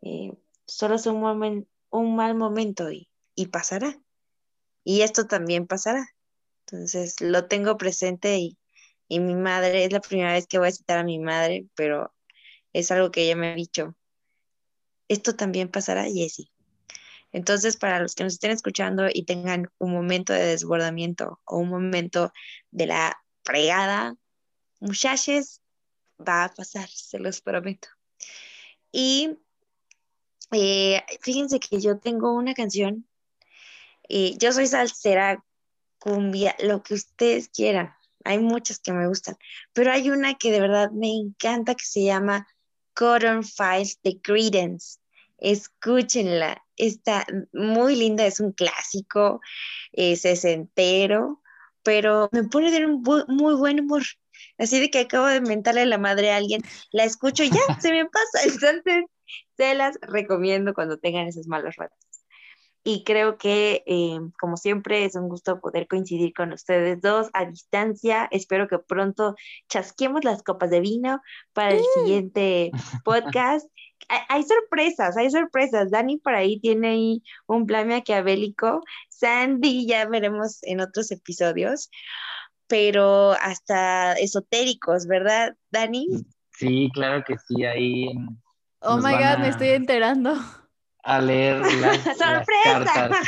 eh, 0.02 0.32
solo 0.66 0.96
es 0.96 1.06
un, 1.06 1.66
un 1.90 2.16
mal 2.16 2.34
momento 2.34 2.90
y, 2.90 3.08
y 3.34 3.46
pasará. 3.46 3.98
Y 4.84 5.00
esto 5.00 5.26
también 5.26 5.66
pasará. 5.66 6.06
Entonces 6.66 7.20
lo 7.20 7.46
tengo 7.46 7.76
presente 7.76 8.36
y, 8.36 8.58
y 9.08 9.20
mi 9.20 9.34
madre, 9.34 9.84
es 9.84 9.92
la 9.92 10.00
primera 10.00 10.32
vez 10.32 10.46
que 10.46 10.58
voy 10.58 10.68
a 10.68 10.72
citar 10.72 10.98
a 10.98 11.04
mi 11.04 11.18
madre, 11.18 11.66
pero 11.74 12.14
es 12.72 12.90
algo 12.90 13.10
que 13.10 13.22
ella 13.22 13.36
me 13.36 13.52
ha 13.52 13.54
dicho. 13.54 13.94
Esto 15.08 15.36
también 15.36 15.68
pasará, 15.68 16.04
Jessie. 16.04 16.50
Entonces, 17.32 17.76
para 17.76 18.00
los 18.00 18.14
que 18.14 18.24
nos 18.24 18.34
estén 18.34 18.52
escuchando 18.52 19.06
y 19.12 19.24
tengan 19.24 19.70
un 19.78 19.92
momento 19.92 20.32
de 20.32 20.46
desbordamiento 20.46 21.40
o 21.44 21.58
un 21.58 21.68
momento 21.68 22.32
de 22.70 22.86
la 22.86 23.20
fregada, 23.42 24.16
muchachos, 24.80 25.60
va 26.16 26.44
a 26.44 26.54
pasar, 26.54 26.88
se 26.88 27.18
los 27.18 27.40
prometo. 27.40 27.88
Y 28.92 29.38
eh, 30.52 31.02
fíjense 31.20 31.58
que 31.58 31.80
yo 31.80 31.98
tengo 31.98 32.32
una 32.32 32.54
canción, 32.54 33.06
y 34.08 34.36
yo 34.38 34.52
soy 34.52 34.66
salsera, 34.66 35.44
cumbia, 35.98 36.54
lo 36.60 36.82
que 36.82 36.94
ustedes 36.94 37.48
quieran. 37.48 37.94
Hay 38.24 38.38
muchas 38.38 38.78
que 38.78 38.92
me 38.92 39.06
gustan, 39.06 39.36
pero 39.72 39.92
hay 39.92 40.10
una 40.10 40.34
que 40.34 40.50
de 40.50 40.60
verdad 40.60 40.90
me 40.90 41.12
encanta 41.12 41.74
que 41.74 41.84
se 41.84 42.04
llama 42.04 42.46
Cotton 42.94 43.44
Files 43.44 43.98
de 44.02 44.20
Credence. 44.20 44.98
Escúchenla, 45.38 46.64
está 46.76 47.26
muy 47.52 47.96
linda, 47.96 48.24
es 48.24 48.40
un 48.40 48.52
clásico, 48.52 49.40
es 49.92 50.22
sesentero, 50.22 51.42
pero 51.82 52.28
me 52.32 52.44
pone 52.44 52.70
de 52.70 52.86
un 52.86 53.02
muy 53.28 53.54
buen 53.54 53.80
humor. 53.80 54.02
Así 54.58 54.80
de 54.80 54.90
que 54.90 55.00
acabo 55.00 55.26
de 55.26 55.40
mentarle 55.40 55.86
la 55.86 55.98
madre 55.98 56.32
a 56.32 56.36
alguien, 56.36 56.62
la 56.92 57.04
escucho 57.04 57.44
y 57.44 57.50
ya 57.50 57.80
se 57.80 57.92
me 57.92 58.06
pasa. 58.06 58.42
Entonces, 58.44 59.04
se 59.56 59.74
las 59.74 59.98
recomiendo 60.00 60.74
cuando 60.74 60.98
tengan 60.98 61.26
esos 61.26 61.46
malos 61.46 61.76
ratos. 61.76 62.03
Y 62.86 63.02
creo 63.02 63.38
que, 63.38 63.82
eh, 63.86 64.20
como 64.38 64.58
siempre, 64.58 65.06
es 65.06 65.16
un 65.16 65.30
gusto 65.30 65.58
poder 65.58 65.88
coincidir 65.88 66.34
con 66.34 66.52
ustedes 66.52 67.00
dos 67.00 67.30
a 67.32 67.46
distancia. 67.46 68.28
Espero 68.30 68.68
que 68.68 68.78
pronto 68.78 69.36
chasquemos 69.70 70.22
las 70.22 70.42
copas 70.42 70.68
de 70.68 70.80
vino 70.80 71.22
para 71.54 71.70
el 71.70 71.82
siguiente 71.94 72.70
podcast. 73.06 73.66
Hay, 74.28 74.42
sorpresas, 74.42 75.16
hay 75.16 75.30
sorpresas. 75.30 75.90
Dani 75.90 76.18
por 76.18 76.34
ahí 76.34 76.60
tiene 76.60 76.88
ahí 76.88 77.22
un 77.46 77.64
plan 77.64 77.88
maquiavélico. 77.88 78.82
Sandy 79.08 79.86
ya 79.86 80.06
veremos 80.06 80.58
en 80.64 80.82
otros 80.82 81.10
episodios, 81.10 81.88
pero 82.66 83.32
hasta 83.32 84.12
esotéricos, 84.12 85.06
¿verdad, 85.06 85.56
Dani? 85.70 86.06
Sí, 86.50 86.90
claro 86.92 87.24
que 87.26 87.36
sí, 87.48 87.64
ahí. 87.64 88.10
Oh 88.80 88.98
my 88.98 89.12
God, 89.12 89.38
me 89.38 89.48
estoy 89.48 89.68
enterando 89.68 90.34
a 91.04 91.20
leer 91.20 91.60
las, 91.80 92.02
cartas. 92.64 93.26